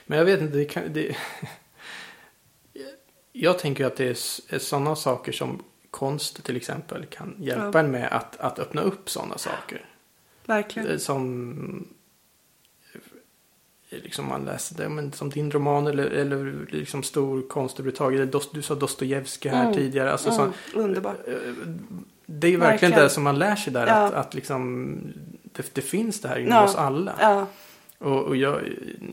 Men 0.05 0.17
jag 0.17 0.25
vet 0.25 0.41
inte, 0.41 0.57
det 0.57 0.65
kan, 0.65 0.93
det, 0.93 1.15
jag 3.31 3.59
tänker 3.59 3.85
att 3.85 3.95
det 3.95 4.05
är, 4.05 4.55
är 4.55 4.59
sådana 4.59 4.95
saker 4.95 5.31
som 5.31 5.63
konst 5.93 6.43
till 6.43 6.55
exempel 6.55 7.05
kan 7.05 7.35
hjälpa 7.39 7.71
ja. 7.73 7.79
en 7.79 7.91
med 7.91 8.07
att, 8.11 8.39
att 8.39 8.59
öppna 8.59 8.81
upp 8.81 9.09
sådana 9.09 9.37
saker. 9.37 9.85
Verkligen. 10.45 10.99
Som 10.99 11.87
liksom 13.89 14.27
man 14.27 14.45
läser 14.45 14.89
men 14.89 15.11
som 15.11 15.29
din 15.29 15.51
roman 15.51 15.87
eller, 15.87 16.05
eller 16.05 16.67
liksom 16.69 17.03
stor 17.03 17.47
konst 17.47 17.79
överhuvudtaget. 17.79 18.53
Du 18.53 18.61
sa 18.61 18.75
Dostojevskij 18.75 19.51
här 19.51 19.63
mm. 19.63 19.73
tidigare. 19.73 20.11
Alltså, 20.11 20.29
mm. 20.29 20.51
så, 20.73 20.79
Underbart. 20.79 21.27
Eh, 21.27 21.33
det 22.25 22.47
är 22.47 22.51
ju 22.51 22.57
verkligen, 22.57 22.59
verkligen 22.59 22.99
det 22.99 23.09
som 23.09 23.23
man 23.23 23.39
lär 23.39 23.55
sig 23.55 23.73
där. 23.73 23.87
Ja. 23.87 23.93
Att, 23.93 24.13
att 24.13 24.33
liksom, 24.33 24.97
det, 25.43 25.75
det, 25.75 25.81
finns 25.81 26.21
det 26.21 26.27
här 26.27 26.39
inom 26.39 26.53
ja. 26.53 26.63
oss 26.63 26.75
alla. 26.75 27.15
Ja. 27.19 27.47
Och, 28.03 28.23
och 28.23 28.35
jag, 28.35 28.61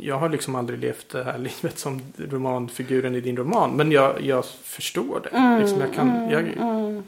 jag 0.00 0.18
har 0.18 0.28
liksom 0.28 0.54
aldrig 0.54 0.78
levt 0.78 1.08
det 1.08 1.24
här 1.24 1.38
livet 1.62 1.78
som 1.78 2.02
romanfiguren 2.18 3.14
i 3.14 3.20
din 3.20 3.36
roman. 3.36 3.76
Men 3.76 3.92
jag, 3.92 4.22
jag 4.22 4.44
förstår 4.44 5.20
det. 5.20 5.28
Mm, 5.28 5.60
liksom 5.60 5.80
jag 5.80 5.94
kan, 5.94 6.10
mm, 6.10 6.30
jag... 6.30 6.48
Mm. 6.48 7.02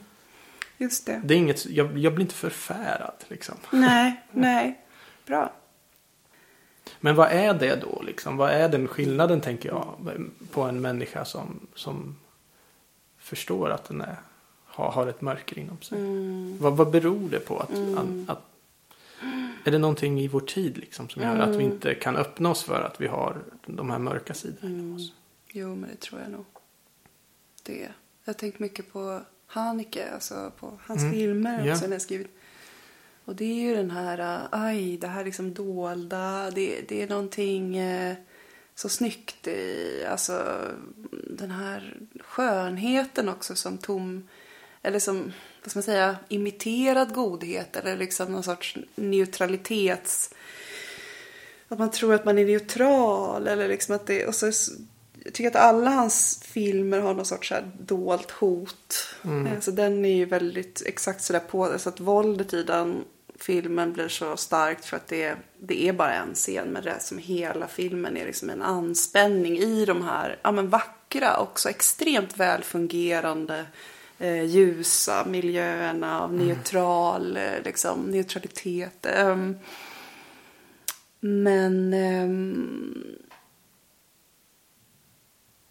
just 0.79 1.07
det. 1.07 1.21
Det 1.25 1.35
är 1.35 1.39
inget, 1.39 1.67
jag, 1.67 1.99
jag 1.99 2.15
blir 2.15 2.25
inte 2.25 2.35
förfärad 2.35 3.15
liksom. 3.29 3.55
Nej, 3.71 4.23
nej. 4.33 4.81
Bra. 5.27 5.53
Men 7.01 7.15
vad 7.15 7.33
är 7.33 7.55
det 7.55 7.77
då 7.77 8.03
liksom? 8.03 8.37
Vad 8.37 8.51
är 8.51 8.69
den 8.69 8.89
skillnaden 8.89 9.41
tänker 9.41 9.69
jag 9.69 10.11
på 10.51 10.63
en 10.63 10.81
människa 10.81 11.25
som, 11.25 11.67
som 11.75 12.17
förstår 13.19 13.71
att 13.71 13.85
den 13.85 14.01
är, 14.01 14.17
har, 14.65 14.91
har 14.91 15.07
ett 15.07 15.21
mörker 15.21 15.59
inom 15.59 15.81
sig? 15.81 15.99
Mm. 15.99 16.59
Vad, 16.61 16.77
vad 16.77 16.91
beror 16.91 17.29
det 17.29 17.39
på? 17.39 17.59
Att, 17.59 17.71
att, 17.71 18.31
att, 18.31 18.52
är 19.65 19.71
det 19.71 19.79
någonting 19.79 20.21
i 20.21 20.29
vår 20.29 20.41
tid 20.41 20.79
liksom 20.79 21.09
som 21.09 21.23
gör 21.23 21.39
att 21.39 21.49
vi 21.49 21.55
Mm. 21.65 21.73
inte 21.73 21.95
kan 21.95 22.17
öppna 22.17 22.51
oss 22.51 22.63
för 22.63 22.81
att 22.83 23.01
vi 23.01 23.07
har 23.07 23.43
de 23.67 23.91
här 23.91 23.99
mörka 23.99 24.35
sidorna 24.35 24.69
inom 24.69 24.81
Mm. 24.81 24.97
oss? 24.97 25.13
Jo, 25.53 25.75
men 25.75 25.91
det 25.91 25.97
tror 26.01 26.21
jag 26.21 26.31
nog. 26.31 26.45
Det. 27.63 27.89
Jag 28.25 28.33
har 28.33 28.39
tänkt 28.39 28.59
mycket 28.59 28.93
på 28.93 29.21
Haneke, 29.47 30.11
alltså 30.15 30.53
på 30.59 30.79
hans 30.83 31.01
Mm. 31.03 31.13
filmer 31.13 31.73
också 31.73 31.85
när 31.87 31.93
jag 31.93 32.03
skrivit. 32.03 32.39
Och 33.25 33.37
det 33.37 33.45
är 33.45 33.55
ju 33.69 33.77
den 33.77 33.91
här, 33.91 34.19
äh, 34.19 34.49
aj, 34.51 34.97
det 34.97 35.07
här 35.07 35.25
liksom 35.25 35.55
dolda, 35.55 36.51
det, 36.51 36.81
det 36.89 37.03
är 37.03 37.09
någonting 37.09 37.77
eh, 37.77 38.17
så 38.75 38.89
snyggt 38.89 39.47
i, 39.47 40.05
alltså 40.09 40.59
den 41.31 41.51
här 41.51 41.97
skönheten 42.21 43.29
också 43.29 43.55
som 43.55 43.79
tom, 43.79 44.29
eller 44.83 44.99
som, 44.99 45.33
vad 45.63 45.71
ska 45.71 45.79
man 45.79 45.83
säga, 45.83 46.17
imiterad 46.29 47.15
godhet 47.15 47.77
eller 47.77 47.97
liksom 47.97 48.33
någon 48.33 48.43
sorts 48.43 48.77
neutralitets 48.95 50.35
att 51.73 51.79
man 51.79 51.91
tror 51.91 52.15
att 52.15 52.25
man 52.25 52.39
är 52.39 52.45
neutral 52.45 53.49
eller 53.49 53.69
liksom 53.69 53.95
att 53.95 54.07
det 54.07 54.27
och 54.27 54.35
så 54.35 54.53
jag 55.25 55.35
tycker 55.35 55.51
att 55.51 55.57
alla 55.57 55.91
hans 55.91 56.43
filmer 56.45 57.01
har 57.01 57.15
någon 57.15 57.25
sorts 57.25 57.51
här 57.51 57.71
dolt 57.79 58.31
hot. 58.31 59.15
Mm. 59.25 59.61
Så 59.61 59.71
den 59.71 60.05
är 60.05 60.17
ju 60.17 60.25
väldigt 60.25 60.83
exakt 60.87 61.23
sådär 61.23 61.41
på 61.41 61.79
så 61.79 61.89
att 61.89 62.01
våldet 62.01 62.55
i 62.55 62.63
den 62.63 63.05
filmen 63.39 63.93
blir 63.93 64.09
så 64.09 64.37
starkt 64.37 64.85
för 64.85 64.97
att 64.97 65.09
det, 65.09 65.37
det 65.59 65.89
är 65.89 65.93
bara 65.93 66.15
en 66.15 66.35
scen 66.35 66.69
men 66.69 66.83
det 66.83 67.01
som 67.01 67.19
hela 67.19 67.69
filmen 67.69 68.17
är 68.17 68.27
liksom 68.27 68.51
en 68.51 68.63
anspänning 68.63 69.59
i 69.59 69.85
de 69.85 70.03
här 70.03 70.39
ja, 70.43 70.53
men 70.53 70.69
vackra 70.69 71.37
också 71.37 71.69
extremt 71.69 72.37
välfungerande 72.37 73.65
eh, 74.23 74.45
ljusa 74.45 75.25
miljöerna 75.25 76.21
av 76.21 76.35
neutral 76.35 77.37
eh, 77.37 77.63
liksom 77.65 78.01
neutralitet. 78.01 79.07
Ehm, 79.07 79.57
men 81.21 81.93
ehm, 81.93 83.17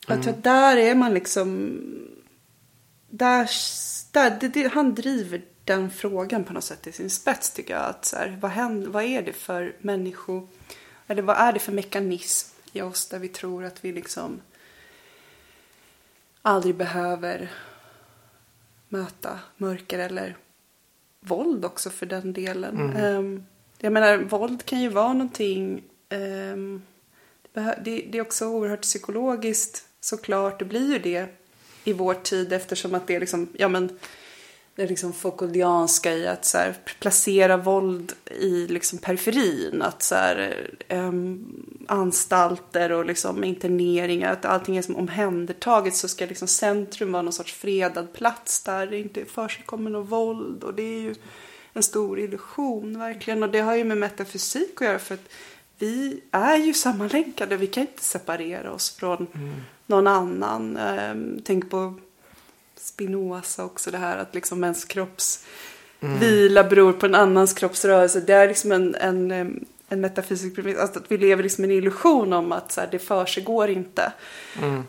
jag 0.08 0.24
tror 0.24 0.34
att 0.34 0.44
där 0.44 0.78
är 0.78 0.96
man 0.96 1.14
liksom... 1.14 1.80
Där, 3.10 3.50
där, 4.12 4.38
det, 4.40 4.48
det, 4.48 4.68
han 4.68 4.96
driver 4.96 5.42
den 5.64 5.92
frågan 5.92 6.44
på 6.44 6.54
något 6.54 6.64
sätt 6.64 6.88
i 6.88 6.92
sin 6.92 7.10
spets 7.10 7.52
tycker 7.52 7.74
jag. 7.74 7.84
Att 7.84 8.06
så 8.06 8.16
här, 8.16 8.38
vad, 8.42 8.52
händer, 8.52 8.88
vad 8.90 9.04
är 9.04 9.22
det 9.22 9.34
för 9.34 9.76
människo... 9.80 10.48
Eller 11.08 11.22
vad 11.22 11.38
är 11.38 11.54
det 11.54 11.60
för 11.60 11.72
mekanism 11.72 12.56
i 12.74 12.82
oss 12.82 13.08
där 13.08 13.20
vi 13.20 13.28
tror 13.28 13.66
att 13.66 13.86
vi 13.86 13.92
liksom 13.92 14.42
aldrig 16.42 16.76
behöver 16.76 17.52
möta 18.92 19.40
mörker 19.58 20.00
eller 20.00 20.38
våld 21.20 21.66
också 21.66 21.90
för 21.90 22.06
den 22.06 22.34
delen. 22.34 22.94
Ehm, 22.98 23.46
jag 23.80 23.94
menar, 23.94 24.18
våld 24.18 24.66
kan 24.66 24.82
ju 24.82 24.90
vara 24.90 25.14
någonting... 25.14 25.84
det, 26.10 27.54
behö- 27.54 27.82
det, 27.84 28.06
det 28.12 28.18
är 28.18 28.22
också 28.22 28.46
oerhört 28.48 28.82
psykologiskt 28.82 29.86
såklart. 30.00 30.60
Det 30.60 30.66
blir 30.66 30.92
ju 30.94 31.00
det 31.00 31.30
i 31.84 31.94
vår 31.94 32.14
tid 32.14 32.54
eftersom 32.54 32.96
att 32.96 33.08
det 33.08 33.16
är 33.16 33.20
liksom, 33.20 33.48
ja 33.54 33.68
men 33.68 34.00
det 34.76 34.88
liksom 34.88 35.14
Foucauldianska 35.14 36.14
i 36.14 36.28
att 36.28 36.46
så 36.46 36.58
här, 36.58 36.76
placera 37.00 37.58
våld 37.58 38.14
i 38.26 38.68
liksom 38.68 39.00
periferin. 39.00 39.82
Att 39.82 40.04
så 40.04 40.16
här, 40.16 40.68
ehm, 40.88 41.46
anstalter 41.88 42.92
och 42.92 43.06
liksom 43.06 43.44
interneringar, 43.44 44.34
att 44.34 44.46
allting 44.46 44.78
är 44.78 44.82
som 44.82 44.96
omhändertaget 44.96 45.96
så 45.96 46.08
ska 46.08 46.26
liksom 46.26 46.48
centrum 46.48 47.12
vara 47.12 47.22
någon 47.22 47.34
sorts 47.34 47.54
fredad 47.54 48.14
plats 48.14 48.64
där 48.64 48.88
det 48.88 49.00
inte 49.00 49.26
förekommer 49.26 49.90
något 49.90 50.10
våld. 50.10 50.64
Och 50.64 50.74
det 50.74 50.84
är 50.84 51.02
ju 51.02 51.16
en 51.74 51.84
stor 51.84 52.20
illusion 52.20 53.00
verkligen. 53.00 53.44
Och 53.44 53.50
det 53.50 53.60
har 53.60 53.76
ju 53.76 53.84
med 53.84 53.98
metafysik 53.98 54.82
att 54.82 54.88
göra 54.88 55.00
för 55.00 55.14
att 55.14 55.30
vi 55.80 56.22
är 56.32 56.58
ju 56.58 56.74
sammanlänkade. 56.74 57.58
Vi 57.58 57.68
kan 57.68 57.82
inte 57.82 58.04
separera 58.04 58.72
oss 58.72 58.96
från 58.96 59.28
någon 59.86 60.08
annan. 60.08 60.78
Ehm, 60.78 61.42
tänk 61.44 61.70
på 61.70 61.94
Spinoza 62.82 63.64
också 63.66 63.92
det 63.92 63.98
här 63.98 64.18
att 64.18 64.36
liksom 64.36 64.64
ens 64.64 64.86
kropps 64.86 65.46
vila 66.00 66.64
beror 66.64 66.94
på 66.94 67.06
en 67.06 67.16
annans 67.16 67.54
kroppsrörelse. 67.54 68.22
Det 68.22 68.34
är 68.34 68.48
liksom 68.48 68.72
en, 68.72 68.96
en, 68.96 69.32
en 69.90 70.02
metafysisk 70.02 70.56
premiss. 70.56 70.78
Alltså 70.78 71.00
att 71.00 71.12
vi 71.12 71.18
lever 71.18 71.44
liksom 71.44 71.64
en 71.64 71.72
illusion 71.72 72.34
om 72.34 72.52
att 72.52 72.72
så 72.72 72.82
här, 72.82 72.88
det 72.92 73.00
försiggår 73.00 73.70
inte 73.70 74.14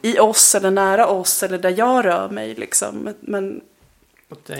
i 0.03 0.19
oss 0.19 0.55
eller 0.55 0.71
nära 0.71 1.07
oss 1.07 1.43
eller 1.43 1.59
där 1.59 1.75
jag 1.79 2.05
rör 2.05 2.29
mig. 2.29 2.55
Liksom. 2.55 3.09
Men, 3.21 3.61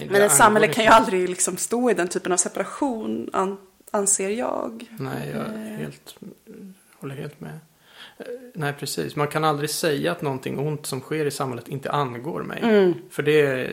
men 0.09 0.23
ett 0.23 0.33
samhälle 0.37 0.69
kan 0.69 0.85
ju 0.85 0.91
aldrig 0.91 1.29
liksom 1.29 1.57
stå 1.57 1.91
i 1.91 1.95
den 1.95 2.09
typen 2.09 2.33
av 2.33 2.37
separation, 2.37 3.31
an, 3.33 3.57
anser 3.91 4.29
jag. 4.31 4.89
Nej, 4.99 5.31
jag 5.35 5.41
Eh. 5.47 5.79
helt, 5.79 6.17
håller 7.01 7.15
helt 7.15 7.41
med. 7.41 7.59
Nej, 8.55 8.73
precis. 8.79 9.17
Man 9.17 9.29
kan 9.29 9.45
aldrig 9.45 9.71
säga 9.71 10.13
att 10.13 10.23
någonting 10.23 10.59
ont 10.59 10.87
som 10.87 11.01
sker 11.01 11.27
i 11.27 11.31
samhället 11.31 11.69
inte 11.69 11.91
angår 11.91 12.43
mig. 12.43 12.61
Mm. 12.63 12.95
För 13.11 13.23
det, 13.23 13.71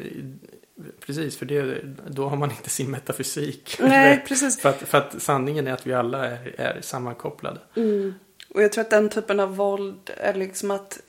precis, 1.06 1.38
för 1.38 1.46
det, 1.46 1.82
då 2.10 2.28
har 2.28 2.38
man 2.38 2.52
inte 2.52 2.70
sin 2.70 2.92
metafysik. 2.92 3.78
Nej, 3.82 4.24
precis. 4.28 4.62
för, 4.62 4.70
att, 4.70 4.78
för 4.78 4.98
att 4.98 5.22
sanningen 5.22 5.68
är 5.68 5.74
att 5.74 5.88
vi 5.88 5.94
alla 5.94 6.26
är, 6.26 6.56
är 6.58 6.82
sammankopplade. 6.82 7.60
Mm. 7.76 8.14
Och 8.54 8.64
jag 8.64 8.72
tror 8.72 8.82
att 8.82 8.90
den 8.90 9.10
typen 9.10 9.40
av 9.40 9.56
våld 9.56 10.12
är 10.18 10.34
liksom 10.34 10.72
att 10.72 11.00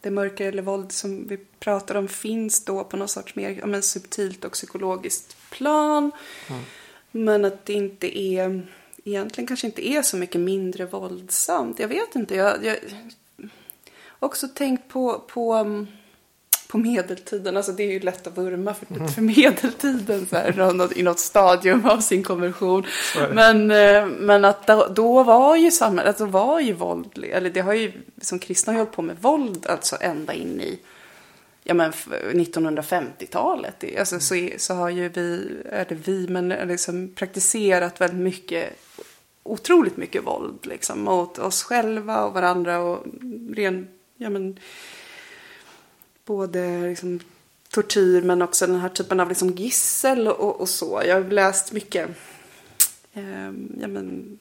det 0.00 0.10
mörker 0.10 0.48
eller 0.48 0.62
våld 0.62 0.92
som 0.92 1.28
vi 1.28 1.36
pratar 1.60 1.94
om 1.94 2.08
finns 2.08 2.64
då 2.64 2.84
på 2.84 2.96
något 2.96 3.10
sorts 3.10 3.34
mer 3.34 3.66
men 3.66 3.82
subtilt 3.82 4.44
och 4.44 4.52
psykologiskt 4.52 5.36
plan. 5.50 6.12
Men 7.10 7.44
att 7.44 7.66
det 7.66 7.72
inte 7.72 8.18
är, 8.18 8.66
egentligen 9.04 9.48
kanske 9.48 9.66
inte 9.66 9.88
är 9.88 10.02
så 10.02 10.16
mycket 10.16 10.40
mindre 10.40 10.86
våldsamt. 10.86 11.78
Jag 11.78 11.88
vet 11.88 12.14
inte. 12.14 12.34
Jag, 12.34 12.76
har 14.20 14.26
också 14.28 14.48
tänkt 14.48 14.88
på, 14.88 15.18
på, 15.18 15.54
um, 15.54 15.86
på 16.68 16.78
medeltiden. 16.78 17.56
Alltså 17.56 17.72
det 17.72 17.82
är 17.82 17.92
ju 17.92 18.00
lätt 18.00 18.26
att 18.26 18.38
vurma 18.38 18.74
för, 18.74 19.08
för 19.08 19.22
medeltiden 19.22 20.26
så 20.26 20.36
här, 20.36 20.98
i 20.98 21.02
något 21.02 21.18
stadium 21.18 21.86
av 21.86 22.00
sin 22.00 22.22
konversion. 22.22 22.86
Men, 23.32 23.70
eh, 23.70 24.06
men 24.06 24.44
att 24.44 24.66
då, 24.66 24.86
då 24.94 25.22
var 25.22 25.56
ju 25.56 25.70
samhället, 25.70 26.08
alltså 26.08 26.24
var 26.24 26.60
ju 26.60 26.72
våld, 26.72 27.24
eller 27.32 27.50
det 27.50 27.60
har 27.60 27.72
ju 27.72 27.92
som 28.20 28.38
kristna 28.38 28.72
har 28.72 28.78
hållit 28.78 28.92
på 28.92 29.02
med 29.02 29.16
våld 29.20 29.66
alltså 29.66 29.96
ända 30.00 30.32
in 30.32 30.60
i 30.60 30.78
ja, 31.68 31.74
men 31.74 31.92
1950-talet. 31.92 33.74
Alltså, 33.84 33.98
Alltså, 33.98 34.20
så, 34.20 34.34
är- 34.34 34.58
så 34.58 34.74
har 34.74 34.88
ju 34.90 35.08
vi, 35.08 35.56
eller 35.70 35.94
vi, 36.04 36.28
men 36.28 36.52
eh, 36.52 36.66
liksom 36.66 37.12
praktiserat 37.14 38.00
väldigt 38.00 38.20
mycket, 38.20 38.72
otroligt 39.42 39.96
mycket 39.96 40.24
våld 40.26 40.58
liksom, 40.66 41.00
mot 41.00 41.38
oss 41.38 41.62
själva 41.62 42.24
och 42.24 42.34
varandra 42.34 42.78
och 42.78 43.04
ren, 43.54 43.88
ja 44.16 44.30
men, 44.30 44.58
både 46.24 46.88
liksom, 46.88 47.20
tortyr 47.70 48.22
men 48.22 48.42
också 48.42 48.66
den 48.66 48.80
här 48.80 48.88
typen 48.88 49.20
av 49.20 49.28
liksom, 49.28 49.50
gissel 49.50 50.28
och, 50.28 50.60
och 50.60 50.68
så. 50.68 51.02
Jag 51.06 51.14
har 51.22 51.30
läst 51.30 51.72
mycket 51.72 52.08
eh, 53.12 53.52
ja, 53.80 53.88
men, 53.88 54.38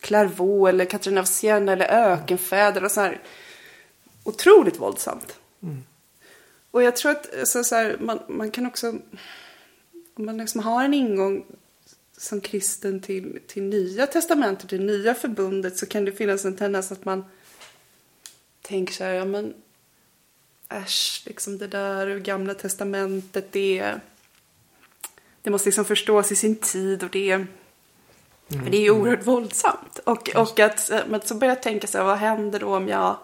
Clairvaux 0.00 0.68
eller 0.68 0.84
Katarina 0.84 1.20
av 1.20 1.24
Siena 1.24 1.72
eller 1.72 2.12
Ökenfäder 2.12 2.84
och 2.84 2.90
så 2.90 3.00
här 3.00 3.20
otroligt 4.24 4.80
våldsamt. 4.80 5.36
Mm. 5.62 5.82
Och 6.70 6.82
jag 6.82 6.96
tror 6.96 7.12
att 7.12 7.48
så, 7.48 7.64
så 7.64 7.74
här, 7.74 7.96
man, 8.00 8.18
man 8.28 8.50
kan 8.50 8.66
också, 8.66 8.88
om 10.14 10.26
man 10.26 10.38
liksom 10.38 10.60
har 10.60 10.84
en 10.84 10.94
ingång 10.94 11.44
som 12.16 12.40
kristen 12.40 13.00
till, 13.00 13.40
till 13.46 13.62
nya 13.62 14.06
testamentet, 14.06 14.68
till 14.68 14.84
nya 14.84 15.14
förbundet 15.14 15.76
så 15.76 15.86
kan 15.86 16.04
det 16.04 16.12
finnas 16.12 16.44
en 16.44 16.56
tendens 16.56 16.92
att 16.92 17.04
man 17.04 17.24
tänker 18.62 18.92
så 18.94 19.04
här, 19.04 19.12
ja 19.12 19.24
men 19.24 19.54
äsch, 20.68 21.22
liksom 21.26 21.58
det 21.58 21.66
där 21.66 22.18
gamla 22.18 22.54
testamentet, 22.54 23.52
det, 23.52 23.94
det 25.42 25.50
måste 25.50 25.68
liksom 25.68 25.84
förstås 25.84 26.32
i 26.32 26.36
sin 26.36 26.56
tid 26.56 27.02
och 27.02 27.10
det, 27.10 27.46
för 28.48 28.70
det 28.70 28.76
är 28.76 28.82
ju 28.82 28.90
oerhört 28.90 29.26
våldsamt. 29.26 29.98
Och, 30.04 30.28
och 30.28 30.60
att, 30.60 30.90
men 31.08 31.20
så 31.20 31.34
börjar 31.34 31.54
jag 31.54 31.62
tänka 31.62 31.86
så 31.86 31.98
här, 31.98 32.04
vad 32.04 32.18
händer 32.18 32.60
då 32.60 32.76
om 32.76 32.88
jag 32.88 33.16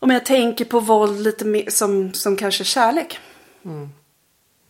om 0.00 0.10
jag 0.10 0.24
tänker 0.24 0.64
på 0.64 0.80
våld 0.80 1.20
lite 1.20 1.44
mer 1.44 1.70
som, 1.70 2.12
som 2.14 2.36
kanske 2.36 2.64
kärlek. 2.64 3.18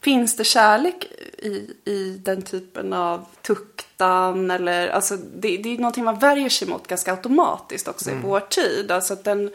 Finns 0.00 0.36
det 0.36 0.44
kärlek 0.44 1.04
i, 1.38 1.74
i 1.84 2.20
den 2.24 2.42
typen 2.42 2.92
av 2.92 3.26
tuktan? 3.42 4.50
Eller, 4.50 4.88
alltså, 4.88 5.16
det, 5.16 5.56
det 5.56 5.74
är 5.74 5.78
någonting 5.78 6.04
man 6.04 6.18
värjer 6.18 6.48
sig 6.48 6.68
mot 6.68 6.86
ganska 6.86 7.10
automatiskt 7.10 7.88
också 7.88 8.10
i 8.10 8.14
vår 8.22 8.40
tid. 8.40 8.90
Alltså 8.90 9.12
att 9.12 9.24
den, 9.24 9.50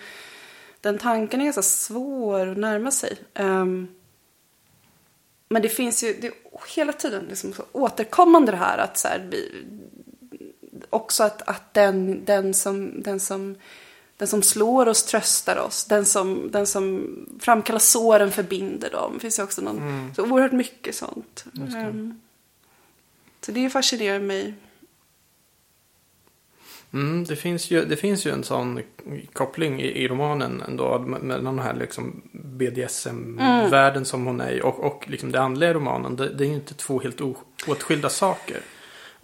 den 0.82 0.98
tanken 0.98 1.42
är 1.42 1.52
så 1.52 1.62
svår 1.62 2.48
att 2.48 2.58
närma 2.58 2.92
sig. 2.92 3.18
Ehm, 3.34 3.88
men 5.50 5.62
det 5.62 5.70
finns 5.70 6.04
ju 6.04 6.14
det 6.22 6.28
är 6.28 6.34
hela 6.76 6.94
tiden 6.94 7.26
liksom 7.30 7.54
så 7.54 7.64
återkommande 7.72 8.52
det 8.52 8.58
här 8.58 8.78
att 8.78 8.98
så 8.98 9.08
här, 9.08 9.28
vi, 9.32 9.66
också 10.90 11.24
att, 11.24 11.42
att 11.42 11.74
den, 11.74 12.26
den, 12.26 12.54
som, 12.54 13.04
den, 13.04 13.20
som, 13.20 13.56
den 14.18 14.28
som 14.28 14.42
slår 14.42 14.88
oss 14.88 15.04
tröstar 15.04 15.58
oss. 15.58 15.86
Den 15.86 16.06
som, 16.06 16.52
den 16.52 16.68
som 16.68 17.08
framkallar 17.40 17.80
såren 17.80 18.32
förbinder 18.32 18.90
dem. 18.90 19.12
Det 19.14 19.20
finns 19.20 19.40
ju 19.40 19.44
också 19.44 19.62
någon, 19.62 19.78
mm. 19.78 20.16
så 20.16 20.24
oerhört 20.24 20.52
mycket 20.52 20.96
sånt. 20.96 21.46
Um, 21.54 22.22
så 23.42 23.52
det 23.52 23.70
fascinerar 23.70 24.20
mig. 24.20 24.54
Mm, 26.94 27.24
det, 27.24 27.36
finns 27.36 27.72
ju, 27.72 27.86
det 27.86 27.96
finns 27.96 28.26
ju 28.26 28.32
en 28.32 28.44
sån 28.44 28.82
koppling 29.34 29.82
i, 29.82 30.04
i 30.04 30.08
romanen 30.08 30.64
ändå 30.68 31.00
mellan 31.00 31.56
den 31.56 31.60
här 31.60 31.74
liksom 31.74 32.22
BDSM-världen 32.32 33.96
mm. 33.96 34.06
som 34.06 34.26
hon 34.26 34.42
är 34.42 34.52
i 34.52 34.62
och, 34.62 34.80
och 34.80 35.10
liksom 35.10 35.32
det 35.32 35.42
andliga 35.42 35.70
i 35.70 35.74
romanen. 35.74 36.16
Det, 36.16 36.30
det 36.34 36.44
är 36.44 36.48
ju 36.48 36.54
inte 36.54 36.74
två 36.74 37.00
helt 37.00 37.22
åtskilda 37.68 38.10
saker. 38.10 38.58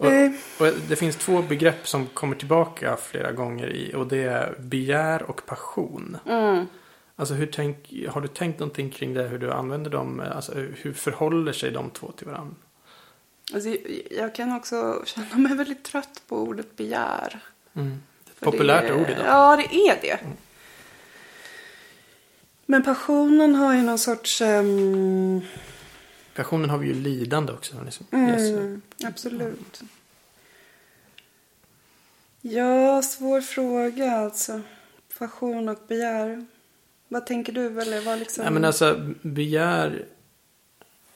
Och, 0.06 0.66
och, 0.66 0.72
det 0.88 0.96
finns 0.96 1.16
två 1.16 1.42
begrepp 1.42 1.88
som 1.88 2.06
kommer 2.06 2.36
tillbaka 2.36 2.96
flera 2.96 3.32
gånger 3.32 3.68
i 3.68 3.94
och 3.94 4.06
det 4.06 4.22
är 4.22 4.54
begär 4.58 5.22
och 5.22 5.46
passion. 5.46 6.16
Mm. 6.26 6.66
Alltså 7.16 7.34
hur 7.34 7.46
tänk, 7.46 7.92
har 8.08 8.20
du 8.20 8.28
tänkt 8.28 8.60
någonting 8.60 8.90
kring 8.90 9.14
det, 9.14 9.22
hur 9.22 9.38
du 9.38 9.52
använder 9.52 9.90
dem? 9.90 10.22
Alltså, 10.34 10.52
hur 10.54 10.92
förhåller 10.92 11.52
sig 11.52 11.70
de 11.70 11.90
två 11.90 12.12
till 12.12 12.26
varandra? 12.26 12.54
Alltså, 13.54 13.76
jag 14.10 14.34
kan 14.34 14.56
också 14.56 15.02
känna 15.06 15.36
mig 15.36 15.56
väldigt 15.56 15.84
trött 15.84 16.22
på 16.28 16.36
ordet 16.36 16.76
begär. 16.76 17.40
Mm. 17.74 18.02
Populärt 18.40 18.82
det, 18.82 18.94
ord 18.94 19.10
idag. 19.10 19.26
Ja, 19.26 19.56
det 19.56 19.76
är 19.76 19.98
det. 20.02 20.20
Mm. 20.20 20.36
Men 22.66 22.82
passionen 22.82 23.54
har 23.54 23.74
ju 23.74 23.82
någon 23.82 23.98
sorts... 23.98 24.40
Um... 24.40 25.42
Passionen 26.34 26.70
har 26.70 26.78
vi 26.78 26.86
ju 26.86 26.94
lidande 26.94 27.52
också. 27.52 27.84
Liksom. 27.84 28.06
Mm. 28.10 28.82
Absolut. 29.04 29.82
Ja, 32.40 33.02
svår 33.02 33.40
fråga 33.40 34.12
alltså. 34.12 34.60
Passion 35.18 35.68
och 35.68 35.78
begär. 35.88 36.46
Vad 37.08 37.26
tänker 37.26 37.52
du? 37.52 37.80
Eller 37.80 38.00
vad 38.00 38.18
liksom... 38.18 38.44
Ja, 38.44 38.50
men 38.50 38.64
alltså, 38.64 39.14
begär 39.22 40.04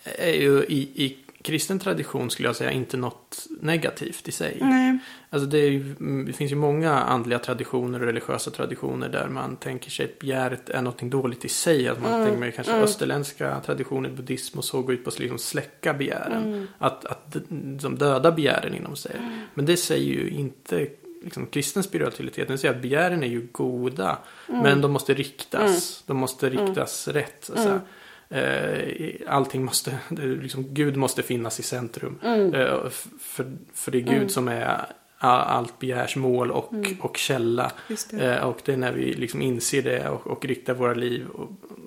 är 0.05 0.35
ju 0.35 0.65
i, 0.65 1.05
i 1.05 1.17
kristen 1.47 1.79
tradition 1.79 2.31
skulle 2.31 2.49
jag 2.49 2.57
säga 2.57 2.71
inte 2.71 2.97
något 2.97 3.47
negativt 3.61 4.29
i 4.29 4.33
sig. 4.33 4.59
Nej. 4.61 4.99
Alltså 5.31 5.49
det, 5.49 5.59
ju, 5.59 5.95
det, 6.27 6.33
finns 6.33 6.53
ju 6.53 6.57
många 6.57 6.93
andliga 6.93 7.39
traditioner 7.39 8.01
och 8.01 8.07
religiösa 8.07 8.51
traditioner 8.51 9.09
där 9.09 9.29
man 9.29 9.57
tänker 9.57 9.91
sig 9.91 10.05
att 10.05 10.19
begäret 10.19 10.69
är 10.69 10.83
något 10.83 11.01
dåligt 11.01 11.45
i 11.45 11.49
sig. 11.49 11.89
Att 11.89 12.03
man 12.03 12.13
mm. 12.13 12.25
tänker 12.25 12.41
med 12.41 12.55
kanske 12.55 12.73
mm. 12.73 12.85
österländska 12.85 13.61
traditioner, 13.61 14.11
buddhism 14.11 14.59
och 14.59 14.65
så 14.65 14.83
går 14.83 14.95
ut 14.95 15.05
på 15.05 15.11
att 15.11 15.19
liksom 15.19 15.39
släcka 15.39 15.95
begären. 15.95 16.45
Mm. 16.45 16.67
Att, 16.79 17.05
att 17.05 17.37
liksom 17.49 17.99
döda 17.99 18.33
begären 18.33 18.75
inom 18.75 18.97
sig. 18.97 19.17
Mm. 19.19 19.41
Men 19.55 19.67
det 19.67 19.77
säger 19.77 20.13
ju 20.13 20.31
inte 20.31 20.89
liksom, 21.23 21.47
kristen 21.47 21.83
spiritualitet. 21.83 22.49
Den 22.49 22.59
säger 22.59 22.75
att 22.75 22.83
begären 22.83 23.23
är 23.23 23.29
ju 23.29 23.49
goda. 23.53 24.19
Mm. 24.49 24.63
Men 24.63 24.81
de 24.81 24.93
måste 24.93 25.15
riktas. 25.15 25.63
Mm. 25.63 26.03
De 26.07 26.17
måste 26.17 26.51
riktas 26.51 27.09
rätt. 27.09 27.51
Alltså. 27.51 27.81
Eh, 28.29 29.15
allting 29.27 29.65
måste, 29.65 29.99
liksom, 30.09 30.65
Gud 30.69 30.97
måste 30.97 31.23
finnas 31.23 31.61
i 31.61 31.63
centrum. 31.63 32.19
Mm. 32.23 32.55
Eh, 32.55 32.89
för, 33.21 33.47
för 33.75 33.91
det 33.93 33.99
är 33.99 34.03
Gud 34.03 34.17
mm. 34.17 34.29
som 34.29 34.49
är 34.49 34.87
allt 35.19 35.79
begärs 35.79 36.17
mål 36.17 36.51
och, 36.51 36.73
mm. 36.73 36.97
och 37.01 37.17
källa. 37.17 37.73
Det. 38.11 38.37
Eh, 38.37 38.43
och 38.43 38.59
det 38.65 38.73
är 38.73 38.77
när 38.77 38.93
vi 38.93 39.15
liksom 39.15 39.43
inser 39.43 39.83
det 39.83 40.09
och, 40.09 40.27
och 40.27 40.45
riktar 40.45 40.75
våra 40.75 40.95
liv 40.95 41.27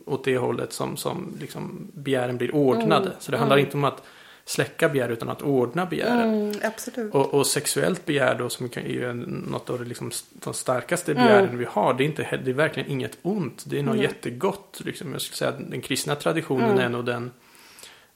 åt 0.06 0.24
det 0.24 0.38
hållet 0.38 0.74
som, 0.74 0.98
som 0.98 1.38
liksom 1.40 1.92
begären 1.94 2.38
blir 2.38 2.56
ordnade. 2.56 3.06
Mm. 3.06 3.18
Så 3.20 3.32
det 3.32 3.38
handlar 3.38 3.58
mm. 3.58 3.66
inte 3.66 3.78
om 3.78 3.84
att 3.84 4.04
släcka 4.50 4.90
begär 4.90 5.10
utan 5.10 5.30
att 5.30 5.42
ordna 5.42 5.86
begären. 5.86 6.52
Mm. 6.96 7.12
Och, 7.12 7.34
och, 7.34 7.48
sexuellt 7.48 8.06
begär 8.06 8.36
då 8.36 8.50
som 8.50 8.70
är 8.76 8.90
ju 8.90 9.14
något 9.14 9.70
av 9.70 9.80
det 9.80 9.86
liksom, 9.86 10.12
de 10.34 10.54
starkaste 10.54 11.14
begären 11.14 11.46
mm. 11.46 11.58
vi 11.58 11.66
har. 11.66 11.94
Det 11.94 12.04
är, 12.04 12.06
inte, 12.06 12.40
det 12.44 12.52
är 12.52 12.54
verkligen 12.54 12.92
inget 12.92 13.18
ont. 13.22 13.64
Det 13.66 13.80
är 13.80 13.84
något 13.84 13.94
mm. 13.94 14.04
jättegott. 14.04 14.82
Liksom. 14.86 15.12
Jag 15.12 15.22
skulle 15.22 15.38
säga 15.38 15.50
att 15.50 15.72
den 15.72 15.82
kristna 15.82 16.16
traditionen 16.16 16.72
mm. 16.72 16.80
är 16.80 16.90
nog 16.90 17.06
den 17.06 17.32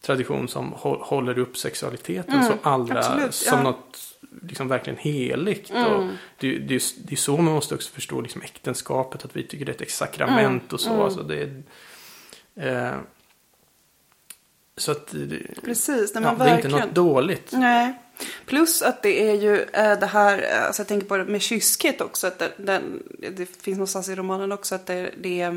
tradition 0.02 0.48
som 0.48 0.74
håller 0.82 1.40
upp 1.40 1.58
sexualiteten 1.58 2.34
mm, 2.34 2.46
så 2.48 2.54
allra 2.62 3.00
absolut, 3.00 3.34
som 3.34 3.58
ja. 3.58 3.64
något 3.64 3.98
liksom 4.42 4.68
verkligen 4.68 5.00
heligt. 5.00 5.70
Och 5.70 5.78
mm. 5.78 6.10
det, 6.38 6.58
det, 6.58 6.84
det, 6.98 7.14
är 7.14 7.16
så 7.16 7.38
man 7.38 7.54
måste 7.54 7.76
också 7.76 7.92
förstå 7.92 8.22
liksom 8.22 8.42
äktenskapet. 8.42 9.26
Att 9.26 9.36
vi 9.36 9.44
tycker 9.44 9.66
det 9.66 9.82
är 9.82 9.86
ett 9.86 9.92
sakrament 9.92 10.74
och 10.74 10.80
så. 10.80 11.04
Alltså 11.04 11.24
det 11.24 11.50
är, 12.56 12.92
eh, 12.92 12.98
så 14.78 14.92
att 14.92 15.16
Precis, 15.64 16.14
nej, 16.14 16.24
ja, 16.24 16.36
det 16.44 16.50
är 16.50 16.56
inte 16.56 16.68
något 16.68 16.96
dåligt. 16.96 17.52
Nej. 17.52 17.94
Plus 18.46 18.82
att 18.82 19.04
det 19.04 19.30
är 19.30 19.36
ju 19.36 19.62
äh, 19.62 20.00
det 20.00 20.06
här, 20.06 20.66
alltså 20.68 20.80
jag 20.80 20.88
tänker 20.88 21.08
på 21.08 21.18
det 21.18 21.26
med 21.26 21.42
kyskhet 21.42 22.02
också. 22.02 22.28
Att 22.28 22.40
det, 22.40 22.52
den, 22.58 23.04
det 23.32 23.46
finns 23.46 23.78
någonstans 23.78 24.10
i 24.10 24.16
romanen 24.16 24.52
också 24.52 24.76
att 24.76 24.86
det, 24.86 25.12
det, 25.18 25.42
äh, 25.42 25.54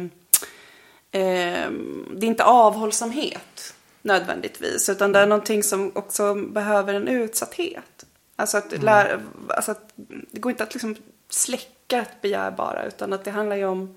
det 2.13 2.27
är 2.27 2.29
inte 2.29 2.45
avhållsamhet 2.45 3.75
nödvändigtvis. 4.03 4.89
Utan 4.89 5.13
det 5.13 5.19
är 5.19 5.27
någonting 5.27 5.63
som 5.63 5.93
också 5.95 6.35
behöver 6.35 6.95
en 6.95 7.09
utsatthet. 7.09 8.07
Alltså 8.37 8.59
att, 8.59 8.73
mm. 8.73 8.85
lära, 8.85 9.21
alltså 9.49 9.71
att 9.71 9.93
det 10.31 10.41
går 10.41 10.53
inte 10.53 10.63
att 10.63 10.75
liksom 10.75 10.97
släcka 11.29 11.99
ett 11.99 12.23
begär 12.23 12.51
bara. 12.51 12.85
Utan 12.85 13.13
att 13.13 13.25
det 13.25 13.31
handlar 13.31 13.57
ju 13.57 13.65
om 13.65 13.97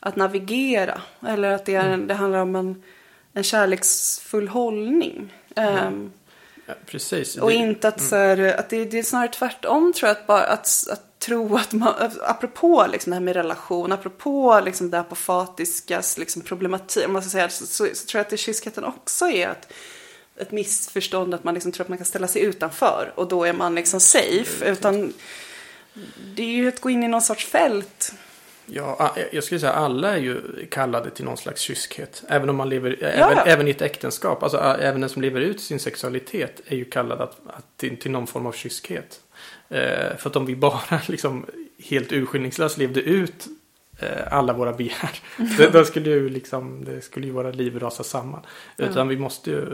att 0.00 0.16
navigera. 0.16 1.00
Eller 1.26 1.50
att 1.50 1.64
det, 1.64 1.74
är, 1.74 1.86
mm. 1.86 2.06
det 2.06 2.14
handlar 2.14 2.38
om 2.38 2.56
en 2.56 2.82
en 3.34 3.42
kärleksfull 3.42 4.48
hållning. 4.48 5.34
Mm. 5.56 5.86
Um, 5.86 6.12
ja, 6.66 6.74
precis. 6.86 7.36
Och 7.36 7.52
inte 7.52 7.88
att, 7.88 7.98
mm. 7.98 8.10
så 8.10 8.16
här, 8.16 8.58
att 8.58 8.68
det, 8.70 8.84
det, 8.84 8.98
är 8.98 9.02
snarare 9.02 9.28
tvärtom 9.28 9.92
tror 9.92 10.08
jag. 10.08 10.16
Att, 10.16 10.26
bara, 10.26 10.42
att, 10.42 10.68
att 10.90 11.18
tro 11.18 11.56
att 11.56 11.72
man, 11.72 11.94
apropå 12.22 12.86
liksom 12.92 13.10
det 13.10 13.14
här 13.14 13.20
med 13.20 13.36
relation, 13.36 13.92
apropå 13.92 14.60
liksom 14.64 14.90
det 14.90 15.00
apofatiskas 15.00 16.18
liksom 16.18 16.42
problematik, 16.42 17.08
man 17.08 17.22
ska 17.22 17.30
säga, 17.30 17.48
så, 17.48 17.66
så, 17.66 17.88
så, 17.94 18.06
tror 18.06 18.18
jag 18.18 18.24
att 18.24 18.30
det 18.30 18.36
kyskheten 18.36 18.84
också 18.84 19.28
är 19.28 19.48
att 19.48 19.72
ett 20.36 20.52
missförstånd 20.52 21.34
att 21.34 21.44
man 21.44 21.54
liksom 21.54 21.72
tror 21.72 21.84
att 21.84 21.88
man 21.88 21.98
kan 21.98 22.04
ställa 22.04 22.28
sig 22.28 22.42
utanför 22.42 23.12
och 23.14 23.28
då 23.28 23.44
är 23.44 23.52
man 23.52 23.74
liksom 23.74 24.00
safe. 24.00 24.70
Utan 24.70 25.12
det 26.34 26.42
är 26.42 26.46
ju 26.46 26.68
att 26.68 26.80
gå 26.80 26.90
in 26.90 27.04
i 27.04 27.08
någon 27.08 27.22
sorts 27.22 27.46
fält 27.46 28.12
Ja, 28.66 29.16
jag 29.32 29.44
skulle 29.44 29.60
säga 29.60 29.72
alla 29.72 30.12
är 30.12 30.20
ju 30.20 30.40
kallade 30.70 31.10
till 31.10 31.24
någon 31.24 31.36
slags 31.36 31.60
kyskhet. 31.60 32.22
Även 32.28 32.50
om 32.50 32.56
man 32.56 32.68
lever, 32.68 32.98
ja, 33.00 33.06
även, 33.06 33.38
även 33.46 33.68
i 33.68 33.70
ett 33.70 33.82
äktenskap. 33.82 34.42
Alltså 34.42 34.58
även 34.58 35.00
den 35.00 35.10
som 35.10 35.22
lever 35.22 35.40
ut 35.40 35.60
sin 35.60 35.80
sexualitet 35.80 36.60
är 36.66 36.76
ju 36.76 36.84
kallad 36.84 37.20
att, 37.20 37.36
att 37.46 37.76
till, 37.76 37.96
till, 37.96 38.10
någon 38.10 38.26
form 38.26 38.46
av 38.46 38.52
kyskhet. 38.52 39.20
Eh, 39.68 40.16
för 40.16 40.30
att 40.30 40.36
om 40.36 40.46
vi 40.46 40.56
bara 40.56 41.00
liksom 41.08 41.46
helt 41.84 42.12
urskillningslöst 42.12 42.78
levde 42.78 43.00
ut 43.00 43.46
eh, 43.98 44.32
alla 44.32 44.52
våra 44.52 44.72
begär. 44.72 45.20
Mm. 45.38 45.72
då 45.72 45.84
skulle 45.84 46.10
ju 46.10 46.28
liksom, 46.28 46.84
det 46.84 47.00
skulle 47.00 47.26
ju 47.26 47.32
våra 47.32 47.50
liv 47.50 47.78
rasa 47.78 48.04
samman. 48.04 48.40
Mm. 48.78 48.90
Utan 48.90 49.08
vi 49.08 49.16
måste 49.16 49.50
ju 49.50 49.66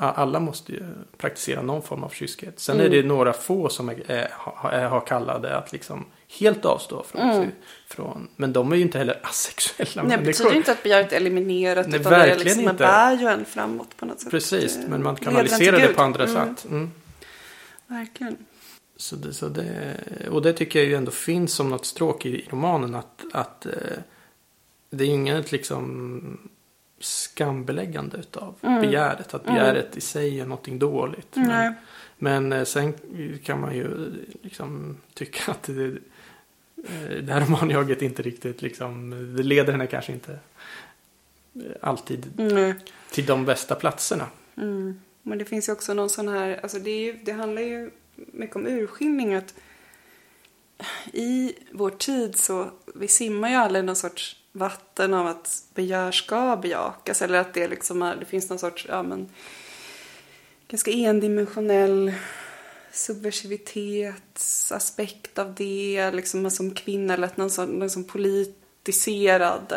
alla 0.00 0.40
måste 0.40 0.72
ju 0.72 0.82
praktisera 1.18 1.62
någon 1.62 1.82
form 1.82 2.04
av 2.04 2.08
kyskhet. 2.08 2.60
Sen 2.60 2.74
mm. 2.74 2.86
är 2.86 2.90
det 2.90 3.08
några 3.08 3.32
få 3.32 3.68
som 3.68 3.88
är, 3.88 4.10
är, 4.10 4.88
har 4.88 5.06
kallade 5.06 5.56
att 5.56 5.72
liksom 5.72 6.06
helt 6.38 6.64
avstå 6.64 7.02
från, 7.02 7.30
mm. 7.30 7.50
från. 7.88 8.28
Men 8.36 8.52
de 8.52 8.72
är 8.72 8.76
ju 8.76 8.82
inte 8.82 8.98
heller 8.98 9.20
asexuella 9.22 10.02
Nej, 10.02 10.16
det 10.18 10.24
betyder 10.24 10.54
inte 10.54 10.72
att 10.72 10.82
begäret 10.82 11.12
är 11.12 11.16
eliminerat. 11.16 11.88
Nej, 11.88 12.00
utan 12.00 12.10
verkligen 12.12 12.38
det 12.38 12.44
liksom, 12.44 12.62
inte. 12.62 12.74
bär 12.74 13.18
ju 13.18 13.26
en 13.26 13.44
framåt 13.44 13.96
på 13.96 14.06
något 14.06 14.20
sätt. 14.20 14.30
Precis, 14.30 14.78
men 14.88 15.02
man 15.02 15.16
kanaliserar 15.16 15.78
det 15.78 15.88
på 15.88 16.02
andra 16.02 16.24
mm. 16.24 16.34
sätt. 16.34 16.70
Mm. 16.70 16.90
Verkligen. 17.86 18.36
Så 18.96 19.16
det, 19.16 19.34
så 19.34 19.48
det, 19.48 19.96
och 20.30 20.42
det 20.42 20.52
tycker 20.52 20.78
jag 20.78 20.88
ju 20.88 20.94
ändå 20.94 21.10
finns 21.10 21.54
som 21.54 21.70
något 21.70 21.86
stråk 21.86 22.26
i, 22.26 22.28
i 22.28 22.48
romanen. 22.50 22.94
Att, 22.94 23.24
att 23.32 23.66
eh, 23.66 23.72
det 24.90 25.04
är 25.04 25.08
inget 25.08 25.52
liksom 25.52 26.50
skambeläggande 27.00 28.16
utav 28.16 28.54
mm. 28.62 28.80
begäret. 28.80 29.34
Att 29.34 29.46
mm. 29.46 29.54
begäret 29.54 29.86
mm. 29.86 29.98
i 29.98 30.00
sig 30.00 30.40
är 30.40 30.46
någonting 30.46 30.78
dåligt. 30.78 31.36
Men, 31.36 31.74
men, 32.18 32.52
eh, 32.52 32.64
sen 32.64 32.94
kan 33.44 33.60
man 33.60 33.76
ju 33.76 34.12
liksom 34.42 34.96
tycka 35.14 35.52
att 35.52 35.62
det, 35.62 35.98
eh, 36.84 37.22
det 37.22 37.32
här 37.32 37.40
romanjaget 37.40 38.02
inte 38.02 38.22
riktigt 38.22 38.62
liksom, 38.62 39.10
det 39.36 39.42
leder 39.42 39.72
henne 39.72 39.86
kanske 39.86 40.12
inte 40.12 40.38
eh, 41.54 41.62
alltid 41.80 42.40
mm. 42.40 42.74
till 43.10 43.26
de 43.26 43.44
bästa 43.44 43.74
platserna. 43.74 44.26
Mm. 44.56 45.00
Men 45.22 45.38
det 45.38 45.44
finns 45.44 45.68
ju 45.68 45.72
också 45.72 45.94
någon 45.94 46.10
sån 46.10 46.28
här, 46.28 46.60
alltså 46.62 46.78
det, 46.78 46.90
ju, 46.90 47.12
det 47.12 47.32
handlar 47.32 47.62
ju 47.62 47.90
mycket 48.14 48.56
om 48.56 48.66
urskiljning. 48.66 49.34
Att 49.34 49.54
I 51.12 51.54
vår 51.72 51.90
tid 51.90 52.36
så, 52.36 52.70
vi 52.94 53.08
simmar 53.08 53.48
ju 53.48 53.54
alla 53.54 53.78
i 53.78 53.82
någon 53.82 53.96
sorts 53.96 54.36
vatten 54.52 55.14
av 55.14 55.26
att 55.26 55.62
begär 55.74 56.12
ska 56.12 56.56
bejakas. 56.56 57.22
Eller 57.22 57.38
att 57.38 57.54
det 57.54 57.68
liksom 57.68 58.02
är, 58.02 58.16
det 58.16 58.24
finns 58.24 58.50
någon 58.50 58.58
sorts, 58.58 58.86
ja 58.88 59.02
men, 59.02 59.28
ganska 60.68 60.90
endimensionell 60.90 62.12
subversivitetsaspekt 62.92 65.38
av 65.38 65.54
det. 65.54 66.10
Liksom 66.10 66.50
som 66.50 66.74
kvinna 66.74 67.14
eller 67.14 67.26
att 67.26 67.36
någon 67.36 67.50
sån, 67.50 67.90
sån 67.90 68.04
politiserad 68.04 69.72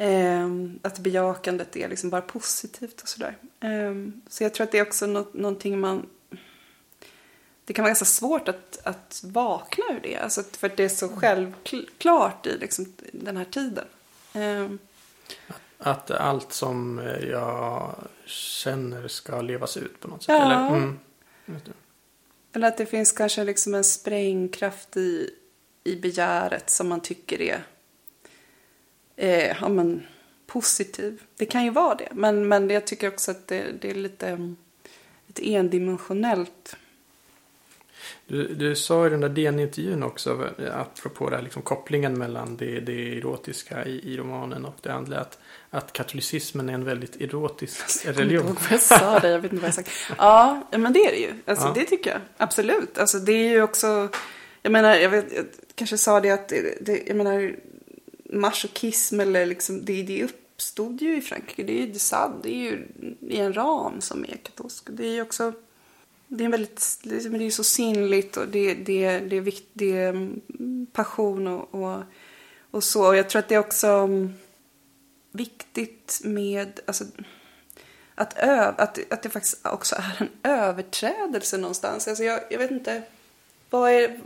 Um, 0.00 0.78
att 0.82 0.98
bejakandet 0.98 1.76
är 1.76 1.88
liksom 1.88 2.10
bara 2.10 2.20
positivt 2.20 3.02
och 3.02 3.08
sådär. 3.08 3.36
Um, 3.60 4.22
så 4.28 4.44
jag 4.44 4.54
tror 4.54 4.64
att 4.64 4.72
det 4.72 4.78
är 4.78 4.82
också 4.82 5.06
något, 5.06 5.34
någonting 5.34 5.80
man... 5.80 6.06
Det 7.64 7.72
kan 7.72 7.82
vara 7.82 7.88
ganska 7.88 8.04
svårt 8.04 8.48
att, 8.48 8.80
att 8.84 9.22
vakna 9.24 9.84
ur 9.90 10.00
det. 10.02 10.16
Alltså 10.16 10.42
för 10.42 10.66
att 10.66 10.76
det 10.76 10.84
är 10.84 10.88
så 10.88 11.08
självklart 11.08 12.46
i 12.46 12.58
liksom, 12.58 12.92
den 13.12 13.36
här 13.36 13.44
tiden. 13.44 13.84
Um, 14.34 14.78
att 15.78 16.10
allt 16.10 16.52
som 16.52 16.98
jag 17.30 17.94
känner 18.26 19.08
ska 19.08 19.40
levas 19.40 19.76
ut 19.76 20.00
på 20.00 20.08
något 20.08 20.22
sätt? 20.22 20.36
Ja. 20.38 20.44
Eller, 20.44 20.76
mm. 20.76 20.98
Eller 22.52 22.68
att 22.68 22.76
det 22.76 22.86
finns 22.86 23.12
kanske 23.12 23.44
liksom 23.44 23.74
en 23.74 23.84
sprängkraft 23.84 24.96
i, 24.96 25.30
i 25.84 25.96
begäret 25.96 26.70
som 26.70 26.88
man 26.88 27.00
tycker 27.00 27.40
är 27.40 27.62
eh, 29.16 29.56
ja, 29.60 29.68
men, 29.68 30.06
positiv. 30.46 31.22
Det 31.36 31.46
kan 31.46 31.64
ju 31.64 31.70
vara 31.70 31.94
det, 31.94 32.08
men, 32.12 32.48
men 32.48 32.70
jag 32.70 32.86
tycker 32.86 33.08
också 33.08 33.30
att 33.30 33.46
det, 33.46 33.64
det 33.80 33.90
är 33.90 33.94
lite, 33.94 34.54
lite 35.26 35.52
endimensionellt. 35.52 36.76
Du, 38.26 38.54
du 38.54 38.76
sa 38.76 39.06
i 39.06 39.10
den 39.10 39.20
där 39.20 39.28
DN-intervjun 39.28 40.02
också, 40.02 40.48
apropå 40.72 41.30
det 41.30 41.36
här, 41.36 41.42
liksom, 41.42 41.62
kopplingen 41.62 42.18
mellan 42.18 42.56
det, 42.56 42.80
det 42.80 43.18
erotiska 43.18 43.84
i, 43.84 44.12
i 44.12 44.16
romanen 44.16 44.64
och 44.64 44.76
det 44.82 44.92
andliga, 44.92 45.20
att, 45.20 45.38
att 45.70 45.92
katolicismen 45.92 46.68
är 46.68 46.74
en 46.74 46.84
väldigt 46.84 47.20
erotisk 47.20 48.06
religion. 48.06 48.46
Jag 48.46 48.72
jag 48.72 48.80
sa 48.80 49.18
det, 49.18 49.28
jag 49.28 49.38
vet 49.38 49.52
inte 49.52 49.62
vad 49.62 49.68
jag 49.68 49.74
sagt. 49.74 49.90
Ja, 50.18 50.66
men 50.70 50.92
det 50.92 51.00
är 51.00 51.10
det 51.10 51.18
ju. 51.18 51.34
Alltså, 51.46 51.66
ja. 51.66 51.72
Det 51.74 51.84
tycker 51.84 52.10
jag, 52.10 52.20
absolut. 52.36 52.98
Alltså, 52.98 53.18
det 53.18 53.32
är 53.32 53.50
ju 53.50 53.62
också, 53.62 54.08
jag 54.62 54.72
menar, 54.72 54.94
jag, 54.94 55.10
vet, 55.10 55.32
jag 55.32 55.46
kanske 55.74 55.98
sa 55.98 56.20
det 56.20 56.30
att, 56.30 56.48
det, 56.80 57.02
jag 57.06 57.16
menar, 57.16 57.54
masochism 58.32 59.20
eller 59.20 59.46
liksom, 59.46 59.84
det, 59.84 60.02
det 60.02 60.24
uppstod 60.24 61.02
ju 61.02 61.16
i 61.16 61.20
Frankrike. 61.20 61.62
Det 61.62 61.82
är 61.82 61.86
ju 61.86 61.94
Sade, 61.94 62.34
det 62.42 62.48
är 62.48 62.70
ju 62.70 62.88
i 63.20 63.36
en 63.36 63.52
ram 63.52 64.00
som 64.00 64.24
är 64.24 64.36
katolsk. 64.42 64.84
Det 64.90 65.06
är 65.06 65.12
ju 65.12 65.22
också, 65.22 65.52
det 66.32 66.44
är 66.44 66.48
väldigt, 66.48 66.98
liksom, 67.02 67.38
det 67.38 67.44
är 67.44 67.50
så 67.50 67.64
sinnligt 67.64 68.36
och 68.36 68.48
det, 68.48 68.74
det, 68.74 69.18
det, 69.18 69.36
är, 69.36 69.40
vikt, 69.40 69.68
det 69.72 69.98
är 69.98 70.08
mm, 70.08 70.86
passion 70.92 71.46
och, 71.46 71.74
och, 71.74 72.02
och 72.70 72.84
så. 72.84 73.06
Och 73.06 73.16
jag 73.16 73.28
tror 73.28 73.38
att 73.38 73.48
det 73.48 73.54
är 73.54 73.58
också 73.58 73.86
mm, 73.86 74.34
viktigt 75.32 76.20
med, 76.24 76.80
alltså, 76.86 77.04
att, 78.14 78.38
öv, 78.38 78.74
att, 78.78 79.12
att 79.12 79.22
det 79.22 79.30
faktiskt 79.30 79.66
också 79.66 79.96
är 79.96 80.16
en 80.18 80.28
överträdelse 80.42 81.58
någonstans. 81.58 82.08
Alltså 82.08 82.24
jag, 82.24 82.40
jag 82.50 82.58
vet 82.58 82.70
inte, 82.70 83.02
vad 83.70 83.90
är, 83.90 84.20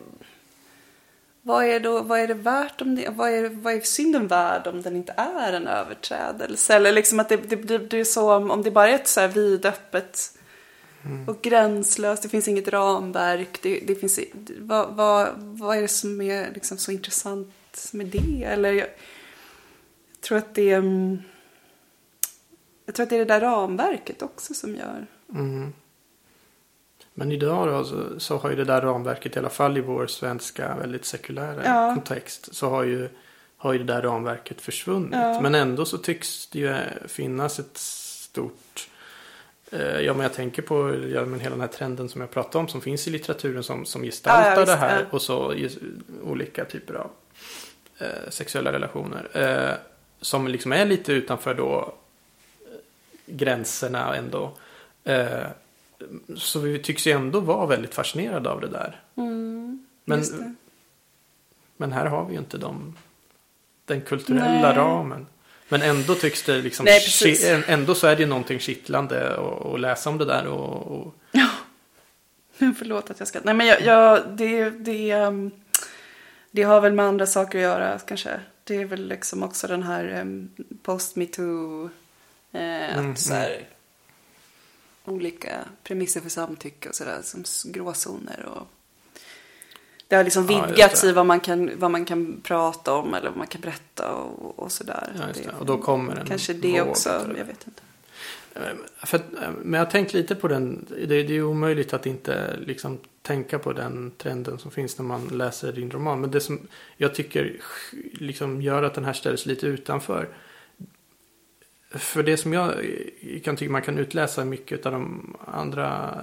vad 1.42 1.64
är, 1.64 1.80
då, 1.80 2.02
vad 2.02 2.20
är 2.20 2.28
det 2.28 2.34
värt 2.34 2.80
om 2.80 2.96
det, 2.96 3.08
vad 3.08 3.30
är, 3.30 3.48
vad 3.48 3.74
är 3.74 3.80
synden 3.80 4.26
värd 4.26 4.66
om 4.66 4.82
den 4.82 4.96
inte 4.96 5.14
är 5.16 5.52
en 5.52 5.66
överträdelse? 5.66 6.74
Eller 6.74 6.92
liksom 6.92 7.20
att 7.20 7.28
det, 7.28 7.36
det, 7.36 7.56
det 7.56 7.78
det 7.78 8.00
är 8.00 8.04
så 8.04 8.34
om 8.34 8.62
det 8.62 8.70
bara 8.70 8.88
är 8.88 8.94
ett 8.94 9.08
så 9.08 9.20
här 9.20 9.28
vidöppet 9.28 10.38
mm. 11.04 11.28
och 11.28 11.42
gränslöst, 11.42 12.22
det 12.22 12.28
finns 12.28 12.48
inget 12.48 12.68
ramverk, 12.68 13.58
det, 13.62 13.80
det 13.80 13.94
finns, 13.94 14.20
vad, 14.58 14.94
vad, 14.94 15.28
vad 15.36 15.76
är 15.76 15.82
det 15.82 15.88
som 15.88 16.20
är 16.20 16.50
liksom 16.54 16.78
så 16.78 16.92
intressant 16.92 17.90
med 17.92 18.06
det? 18.06 18.44
Eller 18.44 18.72
jag, 18.72 18.88
jag 20.12 20.20
tror 20.20 20.38
att 20.38 20.54
det 20.54 20.70
är, 20.70 20.78
mm, 20.78 21.22
jag 22.86 22.94
tror 22.94 23.04
att 23.04 23.10
det 23.10 23.16
är 23.16 23.18
det 23.18 23.34
där 23.34 23.40
ramverket 23.40 24.22
också 24.22 24.54
som 24.54 24.74
gör. 24.74 25.06
Mm. 25.34 25.72
Men 27.14 27.32
idag 27.32 27.68
då, 27.68 27.84
så, 27.84 28.20
så, 28.20 28.36
har 28.36 28.50
ju 28.50 28.56
det 28.56 28.64
där 28.64 28.80
ramverket, 28.80 29.36
i 29.36 29.38
alla 29.38 29.48
fall 29.48 29.78
i 29.78 29.80
vår 29.80 30.06
svenska 30.06 30.76
väldigt 30.76 31.04
sekulära 31.04 31.64
ja. 31.64 31.94
kontext, 31.94 32.54
så 32.54 32.70
har 32.70 32.82
ju, 32.82 33.08
har 33.56 33.72
ju 33.72 33.78
det 33.78 33.84
där 33.84 34.02
ramverket 34.02 34.60
försvunnit. 34.60 35.12
Ja. 35.12 35.40
Men 35.40 35.54
ändå 35.54 35.84
så 35.84 35.98
tycks 35.98 36.46
det 36.46 36.58
ju 36.58 36.76
finnas 37.06 37.58
ett 37.58 37.76
stort 37.76 38.88
Ja 39.78 40.14
men 40.14 40.20
jag 40.20 40.32
tänker 40.32 40.62
på 40.62 40.94
ja, 41.14 41.24
men 41.24 41.40
hela 41.40 41.50
den 41.50 41.60
här 41.60 41.68
trenden 41.68 42.08
som 42.08 42.20
jag 42.20 42.30
pratade 42.30 42.58
om 42.58 42.68
som 42.68 42.80
finns 42.80 43.08
i 43.08 43.10
litteraturen 43.10 43.62
som, 43.62 43.84
som 43.84 44.02
gestaltar 44.02 44.60
ja, 44.60 44.64
det 44.64 44.76
här 44.76 45.06
och 45.10 45.22
så 45.22 45.54
olika 46.22 46.64
typer 46.64 46.94
av 46.94 47.10
eh, 47.98 48.30
sexuella 48.30 48.72
relationer. 48.72 49.28
Eh, 49.32 49.74
som 50.20 50.48
liksom 50.48 50.72
är 50.72 50.84
lite 50.84 51.12
utanför 51.12 51.54
då 51.54 51.94
eh, 52.60 52.76
gränserna 53.26 54.16
ändå. 54.16 54.52
Eh, 55.04 55.46
så 56.36 56.60
vi 56.60 56.78
tycks 56.78 57.06
ju 57.06 57.12
ändå 57.12 57.40
vara 57.40 57.66
väldigt 57.66 57.94
fascinerade 57.94 58.50
av 58.50 58.60
det 58.60 58.68
där. 58.68 59.00
Mm, 59.14 59.86
men, 60.04 60.20
det. 60.20 60.54
men 61.76 61.92
här 61.92 62.06
har 62.06 62.24
vi 62.24 62.32
ju 62.32 62.38
inte 62.38 62.58
de, 62.58 62.96
den 63.84 64.00
kulturella 64.00 64.68
Nej. 64.68 64.76
ramen. 64.76 65.26
Men 65.74 65.82
ändå 65.82 66.14
tycks 66.14 66.42
det 66.42 66.62
liksom, 66.62 66.84
Nej, 66.84 67.64
ändå 67.66 67.94
så 67.94 68.06
är 68.06 68.16
det 68.16 68.22
ju 68.22 68.28
någonting 68.28 68.58
kittlande 68.58 69.36
att 69.74 69.80
läsa 69.80 70.10
om 70.10 70.18
det 70.18 70.24
där. 70.24 70.46
Och, 70.46 70.98
och... 70.98 71.14
Ja, 71.32 71.48
förlåt 72.78 73.10
att 73.10 73.18
jag 73.18 73.28
ska. 73.28 73.40
Nej 73.44 73.54
men 73.54 73.66
jag, 73.66 73.80
jag, 73.80 74.28
det, 74.28 74.70
det, 74.70 75.14
um, 75.14 75.50
det 76.50 76.62
har 76.62 76.80
väl 76.80 76.92
med 76.92 77.04
andra 77.04 77.26
saker 77.26 77.58
att 77.58 77.62
göra 77.62 77.98
kanske. 77.98 78.40
Det 78.64 78.76
är 78.76 78.84
väl 78.84 79.08
liksom 79.08 79.42
också 79.42 79.66
den 79.66 79.82
här 79.82 80.20
um, 80.20 80.50
post-metoo. 80.82 81.90
Eh, 82.52 82.98
mm, 82.98 83.16
så 83.16 83.34
här, 83.34 83.50
mm 83.50 83.64
olika 85.04 85.64
premisser 85.82 86.20
för 86.20 86.28
samtycke 86.28 86.88
och 86.88 86.94
sådär 86.94 87.20
som 87.22 87.44
gråzoner 87.72 88.44
och 88.44 88.66
det 90.08 90.16
har 90.16 90.24
liksom 90.24 90.46
vidgats 90.46 91.04
ja, 91.04 91.10
i 91.10 91.12
vad 91.12 91.26
man, 91.26 91.40
kan, 91.40 91.70
vad 91.78 91.90
man 91.90 92.04
kan 92.04 92.40
prata 92.42 92.94
om 92.94 93.14
eller 93.14 93.28
vad 93.28 93.38
man 93.38 93.46
kan 93.46 93.60
berätta 93.60 94.12
och, 94.12 94.58
och 94.58 94.72
sådär. 94.72 95.12
Ja, 95.18 95.22
det. 95.34 95.60
Och 95.60 95.66
då 95.66 95.78
kommer 95.78 96.16
en 96.16 96.26
Kanske 96.26 96.52
det 96.52 96.82
också, 96.82 97.08
jag 97.38 97.44
vet 97.44 97.66
inte. 97.66 97.82
Eh, 98.54 99.06
för, 99.06 99.16
eh, 99.18 99.22
men 99.62 99.72
jag 99.72 99.86
har 99.86 99.90
tänkt 99.90 100.12
lite 100.12 100.34
på 100.34 100.48
den, 100.48 100.86
det, 100.88 101.22
det 101.22 101.36
är 101.36 101.42
omöjligt 101.42 101.92
att 101.92 102.06
inte 102.06 102.56
liksom 102.66 102.98
tänka 103.22 103.58
på 103.58 103.72
den 103.72 104.12
trenden 104.18 104.58
som 104.58 104.70
finns 104.70 104.98
när 104.98 105.04
man 105.04 105.28
läser 105.28 105.72
din 105.72 105.90
roman. 105.90 106.20
Men 106.20 106.30
det 106.30 106.40
som 106.40 106.60
jag 106.96 107.14
tycker 107.14 107.60
liksom 108.12 108.62
gör 108.62 108.82
att 108.82 108.94
den 108.94 109.04
här 109.04 109.12
ställs 109.12 109.46
lite 109.46 109.66
utanför 109.66 110.28
för 111.90 112.22
det 112.22 112.36
som 112.36 112.52
jag 112.52 112.74
kan 113.44 113.56
tycka 113.56 113.72
man 113.72 113.82
kan 113.82 113.98
utläsa 113.98 114.44
mycket 114.44 114.86
av 114.86 114.92
de 114.92 115.36
andra 115.46 116.14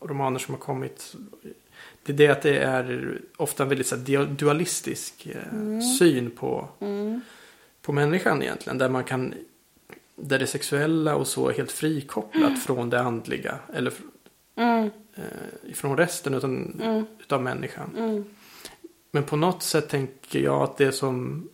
romaner 0.00 0.38
som 0.38 0.54
har 0.54 0.60
kommit. 0.60 1.14
Det 2.04 2.12
är 2.12 2.16
det 2.16 2.28
att 2.28 2.42
det 2.42 2.58
är 2.58 3.18
ofta 3.36 3.62
en 3.62 3.68
väldigt 3.68 3.86
så 3.86 3.96
dualistisk 4.26 5.26
eh, 5.26 5.52
mm. 5.52 5.82
syn 5.82 6.30
på, 6.30 6.68
mm. 6.80 7.20
på 7.82 7.92
människan 7.92 8.42
egentligen. 8.42 8.78
Där 8.78 8.88
man 8.88 9.04
kan 9.04 9.34
där 10.16 10.38
det 10.38 10.46
sexuella 10.46 11.16
och 11.16 11.26
så 11.26 11.48
är 11.48 11.52
helt 11.52 11.72
frikopplat 11.72 12.48
mm. 12.48 12.56
från 12.56 12.90
det 12.90 13.00
andliga. 13.00 13.58
Eller 13.74 13.92
mm. 14.54 14.90
eh, 15.14 15.74
från 15.74 15.96
resten 15.96 16.34
utan, 16.34 16.80
mm. 16.82 17.04
utav 17.20 17.42
människan. 17.42 17.90
Mm. 17.98 18.24
Men 19.10 19.24
på 19.24 19.36
något 19.36 19.62
sätt 19.62 19.88
tänker 19.88 20.40
jag 20.40 20.62
att 20.62 20.76
det 20.76 20.92
som 20.92 21.48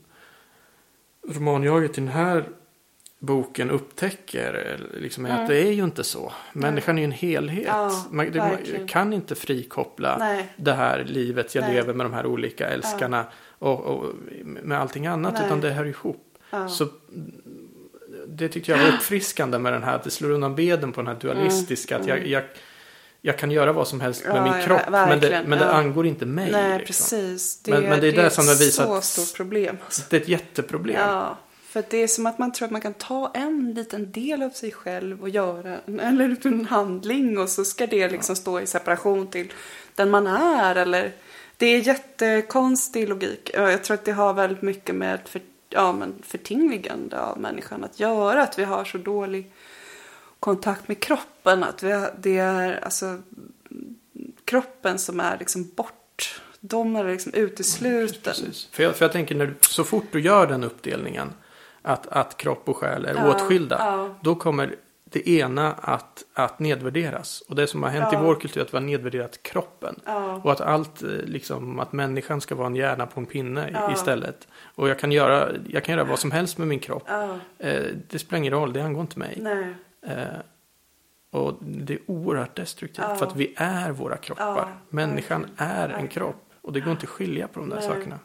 romanjaget 1.28 1.98
i 1.98 2.00
den 2.00 2.08
här 2.08 2.44
boken 3.20 3.70
upptäcker 3.70 4.80
liksom, 4.94 5.26
är 5.26 5.30
mm. 5.30 5.42
att 5.42 5.48
det 5.48 5.58
är 5.58 5.72
ju 5.72 5.84
inte 5.84 6.04
så. 6.04 6.32
Människan 6.52 6.98
är 6.98 7.02
ju 7.02 7.04
en 7.04 7.12
helhet. 7.12 7.66
Ja, 7.66 8.06
man, 8.10 8.36
man, 8.36 8.58
kan 8.88 9.12
inte 9.12 9.34
frikoppla 9.34 10.16
Nej. 10.18 10.52
det 10.56 10.72
här 10.72 11.04
livet 11.04 11.54
jag 11.54 11.62
Nej. 11.62 11.74
lever 11.74 11.94
med 11.94 12.06
de 12.06 12.12
här 12.12 12.26
olika 12.26 12.68
älskarna 12.68 13.24
ja. 13.58 13.66
och, 13.68 13.80
och, 13.80 14.04
med 14.44 14.80
allting 14.80 15.06
annat. 15.06 15.34
Nej. 15.34 15.46
Utan 15.46 15.60
det 15.60 15.70
hör 15.70 15.84
ihop. 15.84 16.38
Ja. 16.50 16.68
Så 16.68 16.88
det 18.28 18.48
tyckte 18.48 18.70
jag 18.70 18.78
var 18.78 18.88
uppfriskande 18.88 19.58
med 19.58 19.72
den 19.72 19.82
här. 19.82 19.96
Att 19.96 20.04
det 20.04 20.10
slår 20.10 20.30
undan 20.30 20.54
beden 20.54 20.92
på 20.92 21.00
den 21.00 21.08
här 21.08 21.20
dualistiska. 21.20 21.94
Mm. 21.94 22.02
Att 22.02 22.08
jag, 22.08 22.26
jag, 22.26 22.42
jag 23.20 23.38
kan 23.38 23.50
göra 23.50 23.72
vad 23.72 23.88
som 23.88 24.00
helst 24.00 24.26
med 24.26 24.42
min 24.42 24.62
kropp. 24.62 24.80
Men, 24.90 25.20
det, 25.20 25.42
men 25.46 25.58
det 25.58 25.72
angår 25.72 26.06
inte 26.06 26.26
mig. 26.26 26.52
Nej, 26.52 26.78
liksom. 26.78 26.86
precis. 26.86 27.62
Det, 27.62 27.70
men, 27.70 27.82
men 27.82 28.00
det 28.00 28.08
är 28.08 28.12
det, 28.12 28.22
det 28.22 28.30
som 28.30 28.46
det 28.46 28.58
visar. 28.58 28.86
Det 28.86 28.92
är 28.92 28.98
ett 28.98 29.04
så 29.04 29.24
stort 29.24 29.36
problem. 29.36 29.76
Alltså. 29.84 30.02
Det 30.10 30.16
är 30.16 30.20
ett 30.20 30.28
jätteproblem. 30.28 30.96
För 31.70 31.84
det 31.90 31.96
är 31.98 32.06
som 32.06 32.26
att 32.26 32.38
man 32.38 32.52
tror 32.52 32.66
att 32.66 32.72
man 32.72 32.80
kan 32.80 32.94
ta 32.94 33.30
en 33.34 33.74
liten 33.74 34.12
del 34.12 34.42
av 34.42 34.50
sig 34.50 34.72
själv 34.72 35.22
och 35.22 35.28
göra 35.28 35.80
en, 35.86 36.00
eller 36.00 36.46
en 36.46 36.66
handling 36.66 37.38
och 37.38 37.48
så 37.48 37.64
ska 37.64 37.86
det 37.86 38.08
liksom 38.08 38.36
stå 38.36 38.60
i 38.60 38.66
separation 38.66 39.26
till 39.26 39.52
den 39.94 40.10
man 40.10 40.26
är. 40.26 40.76
Eller, 40.76 41.12
det 41.56 41.66
är 41.66 41.80
jättekonstig 41.80 43.08
logik. 43.08 43.50
Jag 43.54 43.84
tror 43.84 43.94
att 43.94 44.04
det 44.04 44.12
har 44.12 44.34
väldigt 44.34 44.62
mycket 44.62 44.94
med 44.94 45.20
för, 45.24 45.40
ja, 45.68 45.92
men 45.92 46.14
förtingligande 46.22 47.20
av 47.20 47.40
människan 47.40 47.84
att 47.84 48.00
göra. 48.00 48.42
Att 48.42 48.58
vi 48.58 48.64
har 48.64 48.84
så 48.84 48.98
dålig 48.98 49.52
kontakt 50.40 50.88
med 50.88 51.00
kroppen. 51.00 51.64
Att 51.64 51.82
vi 51.82 52.06
det 52.20 52.38
är 52.38 52.84
alltså 52.84 53.22
kroppen 54.44 54.98
som 54.98 55.20
är 55.20 55.38
liksom 55.38 55.70
bort. 55.76 56.40
De 56.60 56.96
är 56.96 57.04
liksom 57.04 57.34
utesluten. 57.34 58.22
Precis. 58.22 58.68
För, 58.72 58.82
jag, 58.82 58.96
för 58.96 59.04
jag 59.04 59.12
tänker 59.12 59.34
när 59.34 59.54
så 59.60 59.84
fort 59.84 60.06
du 60.12 60.20
gör 60.20 60.46
den 60.46 60.64
uppdelningen 60.64 61.32
att, 61.82 62.06
att 62.06 62.36
kropp 62.36 62.68
och 62.68 62.76
själ 62.76 63.04
är 63.04 63.14
ja, 63.14 63.30
åtskilda. 63.30 63.76
Ja. 63.78 64.14
Då 64.20 64.34
kommer 64.34 64.74
det 65.04 65.28
ena 65.28 65.72
att, 65.72 66.24
att 66.34 66.58
nedvärderas. 66.58 67.40
Och 67.48 67.54
det 67.54 67.66
som 67.66 67.82
har 67.82 67.90
hänt 67.90 68.08
Ja. 68.12 68.20
i 68.20 68.24
vår 68.24 68.34
kultur 68.34 68.60
är 68.60 68.64
att 68.64 68.74
vi 68.74 68.76
har 68.76 68.84
nedvärderat 68.84 69.42
kroppen. 69.42 70.00
Ja. 70.04 70.40
Och 70.44 70.52
att 70.52 70.60
allt, 70.60 71.02
eh, 71.02 71.08
liksom, 71.08 71.80
att 71.80 71.92
människan 71.92 72.40
ska 72.40 72.54
vara 72.54 72.66
en 72.66 72.76
hjärna 72.76 73.06
på 73.06 73.20
en 73.20 73.26
pinne 73.26 73.70
Ja. 73.72 73.92
istället. 73.92 74.48
Och 74.74 74.88
jag 74.88 74.98
kan, 74.98 75.12
göra, 75.12 75.48
jag 75.68 75.84
kan 75.84 75.94
göra 75.94 76.04
vad 76.04 76.18
som 76.18 76.30
helst 76.30 76.58
med 76.58 76.68
min 76.68 76.78
kropp. 76.78 77.08
Eh, 77.58 77.82
det 78.08 78.18
spelar 78.18 78.38
ingen 78.38 78.52
roll, 78.52 78.72
det 78.72 78.80
angår 78.80 79.00
inte 79.00 79.18
mig. 79.18 79.44
Eh, 80.06 80.14
och 81.30 81.58
det 81.60 81.94
är 81.94 82.00
oerhört 82.06 82.56
destruktivt. 82.56 83.18
För 83.18 83.26
att 83.26 83.36
vi 83.36 83.54
är 83.56 83.90
våra 83.92 84.16
kroppar. 84.16 84.76
Människan 84.88 85.46
är 85.56 85.88
en 85.88 86.08
kropp. 86.08 86.44
Och 86.62 86.72
det 86.72 86.80
går 86.80 86.90
inte 86.90 87.04
att 87.04 87.08
skilja 87.08 87.48
på 87.48 87.60
de 87.60 87.68
där 87.68 87.76
Nej. 87.76 87.86
sakerna. 87.88 88.18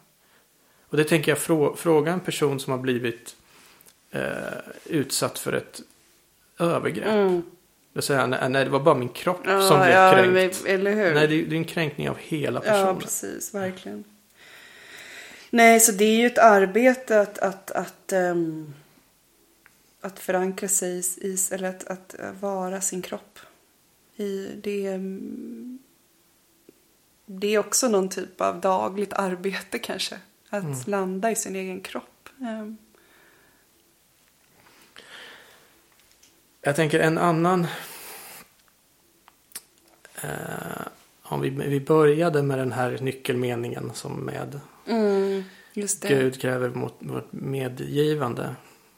Och 0.89 0.97
det 0.97 1.03
tänker 1.03 1.31
jag 1.31 1.39
frå, 1.39 1.75
fråga 1.75 2.11
en 2.13 2.19
person 2.19 2.59
som 2.59 2.71
har 2.71 2.79
blivit 2.79 3.35
eh, 4.15 4.57
utsatt 4.85 5.39
för 5.39 5.53
ett 5.53 5.81
övergrepp. 6.59 7.07
Mm. 7.07 7.41
Det 7.93 8.01
säger 8.01 8.27
nej, 8.27 8.49
nej 8.49 8.63
det 8.65 8.69
var 8.71 8.79
bara 8.79 8.95
min 8.95 9.09
kropp 9.09 9.41
Ja, 9.45 9.67
som 9.67 9.79
blev 9.79 9.89
ja, 9.91 10.11
kränkt. 10.13 10.63
men- 10.63 10.75
eller 10.75 10.91
hur? 10.93 11.13
Nej, 11.13 11.27
det 11.27 11.35
är, 11.35 11.45
det 11.45 11.55
är 11.55 11.57
en 11.57 11.65
kränkning 11.65 12.09
av 12.09 12.17
hela 12.17 12.61
Ja, 12.65 12.71
personen. 12.71 12.97
precis. 12.99 13.53
Verkligen. 13.53 14.03
Nej, 15.49 15.79
så 15.79 15.91
det 15.91 16.05
är 16.05 16.17
ju 16.17 16.25
ett 16.27 16.37
arbete 16.37 17.19
att, 17.21 17.37
att, 17.39 17.71
att, 17.71 18.11
ehm, 18.13 18.73
att 20.01 20.19
förankra 20.19 20.67
sig 20.67 20.99
i, 21.17 21.37
eller 21.51 21.69
att, 21.69 21.83
att 21.87 22.15
vara 22.41 22.81
sin 22.81 23.01
kropp. 23.01 23.39
I 24.15 24.47
det, 24.63 24.99
det 27.25 27.55
är 27.55 27.59
också 27.59 27.87
någon 27.89 28.09
typ 28.09 28.41
av 28.41 28.61
dagligt 28.61 29.13
arbete 29.13 29.79
kanske. 29.79 30.19
Att 30.49 30.63
Mm. 30.63 30.77
landa 30.85 31.31
i 31.31 31.35
sin 31.35 31.55
egen 31.55 31.81
kropp. 31.81 32.29
Ehm, 32.41 32.77
Jag 36.65 36.75
tänker 36.75 36.99
en 36.99 37.17
annan. 37.17 37.67
Eh, 40.21 40.87
om 41.23 41.41
vi, 41.41 41.49
vi 41.49 41.79
började 41.79 42.43
med 42.43 42.57
den 42.57 42.71
här 42.71 42.97
nyckelmeningen 43.01 43.91
som 43.93 44.13
med 44.19 44.59
Mm. 44.87 45.43
Gud 46.07 46.41
kräver 46.41 46.69
mot 46.69 46.93
vårt 46.99 47.31
medgivande. 47.33 48.55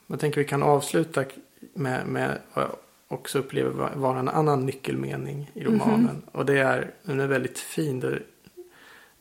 Jag 0.08 0.20
tänker 0.20 0.42
vi 0.42 0.48
kan 0.48 0.64
avsluta 0.64 1.26
med, 1.74 2.08
med 2.08 2.42
vad 2.54 2.64
jag 2.66 2.76
också 3.08 3.40
upplever 3.40 3.70
va- 3.72 3.92
vara 3.96 4.20
en 4.20 4.30
annan 4.30 4.66
nyckelmening 4.66 5.52
i 5.54 5.64
romanen. 5.64 6.02
Mhm. 6.04 6.22
Och 6.32 6.46
det 6.46 6.60
är, 6.60 6.92
den 7.04 7.20
är 7.20 7.28
väldigt 7.28 7.60
fin. 7.60 8.00
Där 8.00 8.24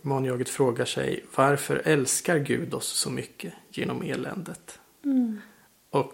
romanjaget 0.02 0.48
frågar 0.48 0.84
sig 0.84 1.24
varför 1.34 1.82
älskar 1.84 2.38
Gud 2.38 2.74
oss 2.74 2.86
så 2.88 3.10
mycket 3.10 3.52
genom 3.70 4.02
eländet? 4.02 4.78
Mm. 5.04 5.40
Och 5.90 6.12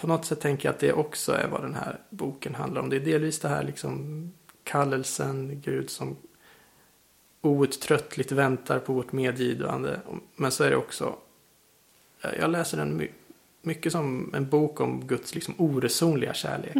på 0.00 0.06
något 0.06 0.24
sätt 0.24 0.40
tänker 0.40 0.68
jag 0.68 0.74
att 0.74 0.80
det 0.80 0.92
också 0.92 1.32
är 1.32 1.48
vad 1.48 1.62
den 1.62 1.74
här 1.74 1.98
boken 2.10 2.54
handlar 2.54 2.80
om. 2.82 2.88
Det 2.90 2.96
är 2.96 3.00
delvis 3.00 3.38
det 3.40 3.48
här 3.48 3.62
liksom 3.62 4.32
kallelsen, 4.64 5.60
Gud 5.64 5.90
som 5.90 6.16
outtröttligt 7.40 8.32
väntar 8.32 8.78
på 8.78 8.92
vårt 8.92 9.12
medgivande. 9.12 10.00
Men 10.36 10.50
så 10.52 10.64
är 10.64 10.70
det 10.70 10.76
också, 10.76 11.14
jag 12.38 12.50
läser 12.50 12.76
den 12.76 12.96
my- 12.96 13.10
mycket 13.62 13.92
som 13.92 14.34
en 14.34 14.48
bok 14.48 14.80
om 14.80 15.06
Guds 15.06 15.34
liksom 15.34 15.54
oresonliga 15.58 16.34
kärlek. 16.34 16.76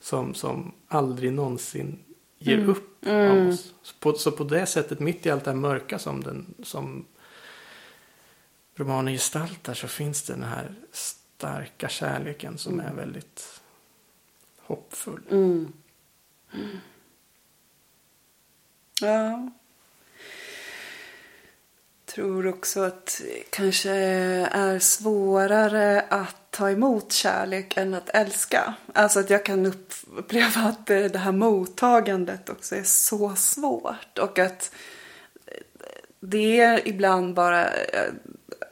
Som, 0.00 0.34
som 0.34 0.72
aldrig 0.88 1.32
någonsin 1.32 1.98
ger 2.38 2.58
Mm. 2.58 2.70
upp 2.70 2.86
Mm. 3.06 3.30
av 3.42 3.48
oss. 3.48 3.74
Så 3.82 3.94
på, 4.00 4.12
så 4.12 4.30
på 4.32 4.44
det 4.44 4.66
sättet, 4.66 5.00
mitt 5.00 5.26
i 5.26 5.30
allt 5.30 5.44
det 5.44 5.50
här 5.50 5.58
mörka 5.58 5.98
som, 5.98 6.22
den, 6.22 6.54
som 6.62 7.04
romanen 8.76 9.14
gestaltar 9.14 9.74
så 9.74 9.88
finns 9.88 10.22
det 10.22 10.32
den 10.32 10.42
här 10.42 10.74
starka 11.40 11.88
kärleken 11.88 12.58
som 12.58 12.72
Mm. 12.80 12.86
är 12.86 12.92
väldigt 12.94 13.60
hoppfull. 14.58 15.22
Mm. 15.30 15.72
Ja. 19.00 19.50
Tror 22.04 22.46
också 22.46 22.80
att 22.82 23.22
det 23.24 23.50
kanske 23.50 23.90
är 23.90 24.78
svårare 24.78 26.00
att 26.08 26.36
ta 26.50 26.70
emot 26.70 27.12
kärlek 27.12 27.76
än 27.76 27.94
att 27.94 28.08
älska. 28.08 28.74
Alltså 28.94 29.20
att 29.20 29.30
jag 29.30 29.44
kan 29.44 29.66
upp- 29.66 29.94
uppleva 30.16 30.60
att 30.60 30.86
det 30.86 31.18
här 31.18 31.32
mottagandet 31.32 32.48
också 32.50 32.76
är 32.76 32.82
så 32.82 33.34
svårt. 33.36 34.18
Och 34.18 34.38
att 34.38 34.72
det 36.20 36.60
är 36.60 36.88
ibland 36.88 37.34
bara 37.34 37.68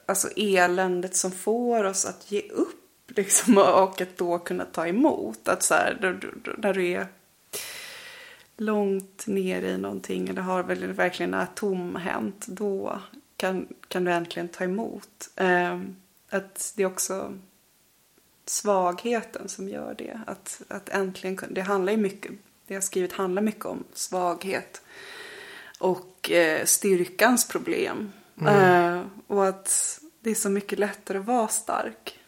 alltså 0.09 0.29
eländet 0.37 1.17
som 1.17 1.31
får 1.33 1.85
oss 1.85 2.05
att 2.05 2.33
ge 2.33 2.41
upp. 2.49 2.75
Liksom, 3.07 3.59
och 3.75 4.01
att 4.01 4.17
då 4.17 4.39
kunna 4.39 4.65
ta 4.65 4.87
emot. 4.87 5.49
Att 5.49 5.63
så 5.63 5.75
här, 5.75 5.99
då- 6.03 6.13
då- 6.13 6.39
då- 6.45 6.55
när 6.59 6.75
du 6.75 6.87
är 6.87 7.07
långt 8.57 9.27
ner 9.27 9.63
i 9.63 9.79
någonting 9.79 10.29
eller 10.29 10.43
har 10.43 10.63
väl 10.63 10.93
verkligen 10.93 11.35
är 11.35 11.47
tomhänt. 11.55 12.47
Då 12.47 13.01
kan, 13.37 13.67
kan 13.89 14.05
du 14.05 14.13
äntligen 14.13 14.49
ta 14.49 14.65
emot. 14.65 15.31
Eh, 15.37 15.81
att 16.31 16.73
det 16.77 16.83
är 16.83 16.87
också 16.87 17.39
svagheten 18.47 19.49
som 19.49 19.69
gör 19.69 19.95
det. 19.99 20.21
Att, 20.27 20.63
att 20.69 20.89
äntligen 20.89 21.39
Det 21.51 21.61
handlar 21.61 21.93
ju 21.93 21.99
mycket, 21.99 22.33
det 22.67 22.75
jag 22.75 22.77
har 22.77 22.81
skrivit 22.81 23.13
handlar 23.13 23.43
mycket 23.43 23.65
om 23.65 23.85
svaghet. 23.95 24.83
Och 25.79 26.31
eh, 26.31 26.65
styrkans 26.65 27.49
problem. 27.49 28.13
Eh, 28.47 29.03
och 29.27 29.47
att 29.47 30.01
det 30.21 30.31
är 30.31 30.35
så 30.35 30.51
mycket 30.51 30.79
lättare 30.79 31.19
att 31.19 31.25
vara 31.25 31.49
stark. 31.49 32.19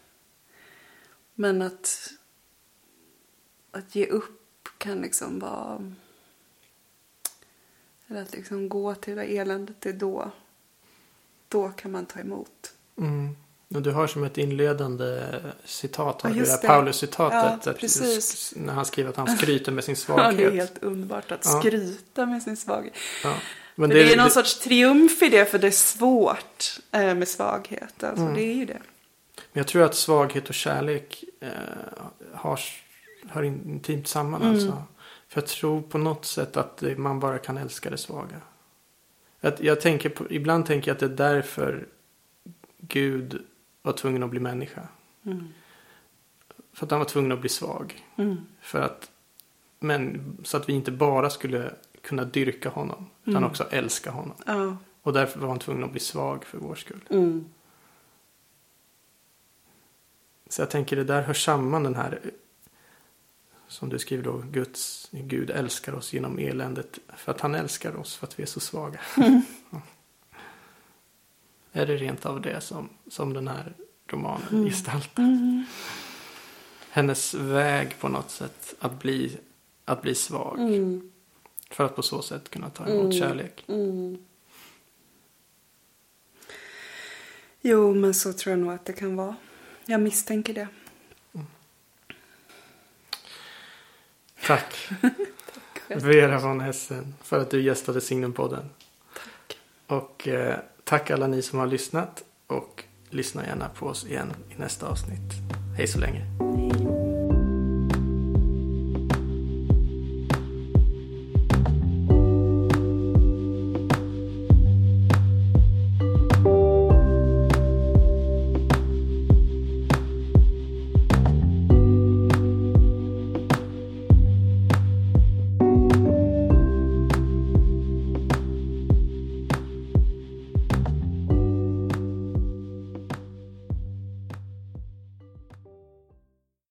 Men 1.34 1.62
att, 1.62 2.12
att 3.70 3.94
ge 3.94 4.06
upp 4.06 4.68
kan 4.78 5.00
liksom 5.00 5.38
vara... 5.38 5.92
Eller 8.08 8.22
att 8.22 8.32
liksom 8.32 8.68
gå 8.68 8.94
till 8.94 9.16
det 9.16 9.24
eländet, 9.24 9.76
det 9.80 9.88
är 9.88 9.92
då. 9.92 10.30
Då 11.48 11.68
kan 11.68 11.90
man 11.90 12.06
ta 12.06 12.20
emot. 12.20 12.74
Mm. 12.98 13.36
Och 13.74 13.82
du 13.82 13.90
har 13.90 14.06
som 14.06 14.24
ett 14.24 14.38
inledande 14.38 15.40
citat, 15.64 16.22
har 16.22 16.30
Ja, 16.30 16.34
du 16.34 16.40
det 16.40 16.62
där. 16.62 16.68
Paulus-citatet. 16.68 17.66
Ja. 17.66 18.60
När 18.60 18.72
han 18.72 18.84
skriver 18.84 19.10
att 19.10 19.16
han 19.16 19.28
skryter 19.36 19.72
med 19.72 19.84
sin 19.84 19.92
Ja, 19.92 19.96
svaghet. 19.96 20.36
det 20.36 20.44
är 20.44 20.50
helt 20.50 20.82
underbart 20.82 21.32
att 21.32 21.44
Ja. 21.44 21.60
skryta 21.60 22.26
med 22.26 22.42
sin 22.42 22.56
svaghet. 22.56 22.94
Ja. 23.24 23.34
Men 23.80 23.90
det, 23.90 24.12
är 24.12 24.16
någon 24.16 24.30
sorts 24.30 24.58
triumf 24.58 25.22
i 25.22 25.28
det, 25.28 25.46
för 25.46 25.58
det 25.58 25.66
är 25.66 25.70
svårt 25.70 26.78
eh, 26.92 27.14
med 27.14 27.28
svaghet. 27.28 28.04
Alltså, 28.04 28.22
Mm. 28.22 28.34
Det 28.34 28.42
är 28.42 28.54
ju 28.54 28.64
det. 28.64 28.82
Men 29.34 29.60
jag 29.60 29.66
tror 29.66 29.82
att 29.82 29.94
svaghet 29.94 30.48
och 30.48 30.54
kärlek 30.54 31.24
eh, 31.40 31.48
har, 32.34 32.60
hör 33.28 33.42
intimt 33.42 34.08
samman. 34.08 34.42
Mm. 34.42 34.54
Alltså. 34.54 34.82
För 35.28 35.40
jag 35.40 35.48
tror 35.48 35.82
på 35.82 35.98
något 35.98 36.24
sätt 36.24 36.56
att 36.56 36.76
det, 36.76 36.98
man 36.98 37.20
bara 37.20 37.38
kan 37.38 37.56
älska 37.56 37.90
det 37.90 37.98
svaga. 37.98 38.40
Att 39.40 39.60
jag 39.60 39.80
tänker 39.80 40.08
på, 40.08 40.32
ibland 40.32 40.66
tänker 40.66 40.90
jag 40.90 40.94
att 40.94 41.00
det 41.00 41.24
är 41.24 41.32
därför 41.34 41.86
Gud 42.78 43.42
var 43.82 43.92
tvungen 43.92 44.22
att 44.22 44.30
bli 44.30 44.40
människa. 44.40 44.88
Mm. 45.26 45.48
För 46.72 46.86
att 46.86 46.90
han 46.90 47.00
var 47.00 47.06
tvungen 47.06 47.32
att 47.32 47.40
bli 47.40 47.48
svag. 47.48 48.04
Mm. 48.16 48.36
För 48.60 48.80
att, 48.80 49.10
men, 49.78 50.36
så 50.44 50.56
att 50.56 50.68
vi 50.68 50.72
inte 50.72 50.90
bara 50.90 51.30
skulle 51.30 51.70
kunna 52.02 52.24
dyrka 52.24 52.68
honom. 52.68 53.06
Utan 53.30 53.42
Mm. 53.42 53.50
också 53.50 53.64
älska 53.70 54.10
honom. 54.10 54.36
Ja. 54.46 54.76
Och 55.02 55.12
därför 55.12 55.40
var 55.40 55.48
han 55.48 55.58
tvungen 55.58 55.84
att 55.84 55.90
bli 55.90 56.00
svag 56.00 56.44
för 56.44 56.58
vår 56.58 56.74
skull. 56.74 57.04
Mm. 57.10 57.44
Så 60.48 60.62
jag 60.62 60.70
tänker 60.70 60.96
det 60.96 61.04
där 61.04 61.22
hör 61.22 61.34
samman 61.34 61.82
den 61.82 61.94
här 61.94 62.20
som 63.68 63.88
du 63.88 63.98
skriver 63.98 64.24
då, 64.24 64.42
Guds, 64.50 65.08
Gud 65.12 65.50
älskar 65.50 65.94
oss 65.94 66.12
genom 66.12 66.38
eländet 66.38 66.98
för 67.16 67.32
att 67.32 67.40
han 67.40 67.54
älskar 67.54 67.96
oss 67.96 68.16
för 68.16 68.26
att 68.26 68.38
vi 68.38 68.42
är 68.42 68.46
så 68.46 68.60
svaga. 68.60 69.00
Ja. 69.70 69.80
Är 71.72 71.86
det 71.86 71.96
rent 71.96 72.26
av 72.26 72.40
det 72.40 72.60
som, 72.60 72.88
som 73.08 73.32
den 73.32 73.48
här 73.48 73.72
romanen 74.06 74.64
gestaltar? 74.64 75.22
Mm. 75.22 75.64
Hennes 76.90 77.34
väg 77.34 77.98
på 78.00 78.08
något 78.08 78.30
sätt 78.30 78.74
att 78.78 78.98
bli, 78.98 79.38
att 79.84 80.02
bli 80.02 80.14
svag. 80.14 80.58
Mm. 80.58 81.12
För 81.70 81.84
att 81.84 81.96
på 81.96 82.02
så 82.02 82.22
sätt 82.22 82.50
kunna 82.50 82.70
ta 82.70 82.84
emot 82.86 83.00
Mm. 83.00 83.12
kärlek. 83.12 83.64
Mm. 83.68 84.18
Jo, 87.60 87.94
men 87.94 88.14
så 88.14 88.32
tror 88.32 88.50
jag 88.50 88.58
nog 88.58 88.72
att 88.74 88.84
det 88.84 88.92
kan 88.92 89.16
vara. 89.16 89.36
Jag 89.86 90.00
misstänker 90.00 90.54
det. 90.54 90.68
Tack 94.46 94.74
själv. 95.88 96.02
Vera 96.02 96.38
von 96.40 96.60
Hessen 96.60 97.14
för 97.22 97.38
att 97.40 97.50
du 97.50 97.62
gästade 97.62 98.00
Signumpodden. 98.00 98.70
Tack. 99.14 99.58
Och 99.86 100.28
eh, 100.28 100.58
tack 100.84 101.10
alla 101.10 101.26
ni 101.26 101.42
som 101.42 101.58
har 101.58 101.66
lyssnat. 101.66 102.24
Och 102.46 102.84
lyssna 103.10 103.46
gärna 103.46 103.68
på 103.68 103.86
oss 103.86 104.06
igen 104.06 104.32
i 104.50 104.54
nästa 104.60 104.86
avsnitt. 104.88 105.32
Hej 105.76 105.86
så 105.86 105.98
länge. 105.98 106.20
Hej. 106.56 106.89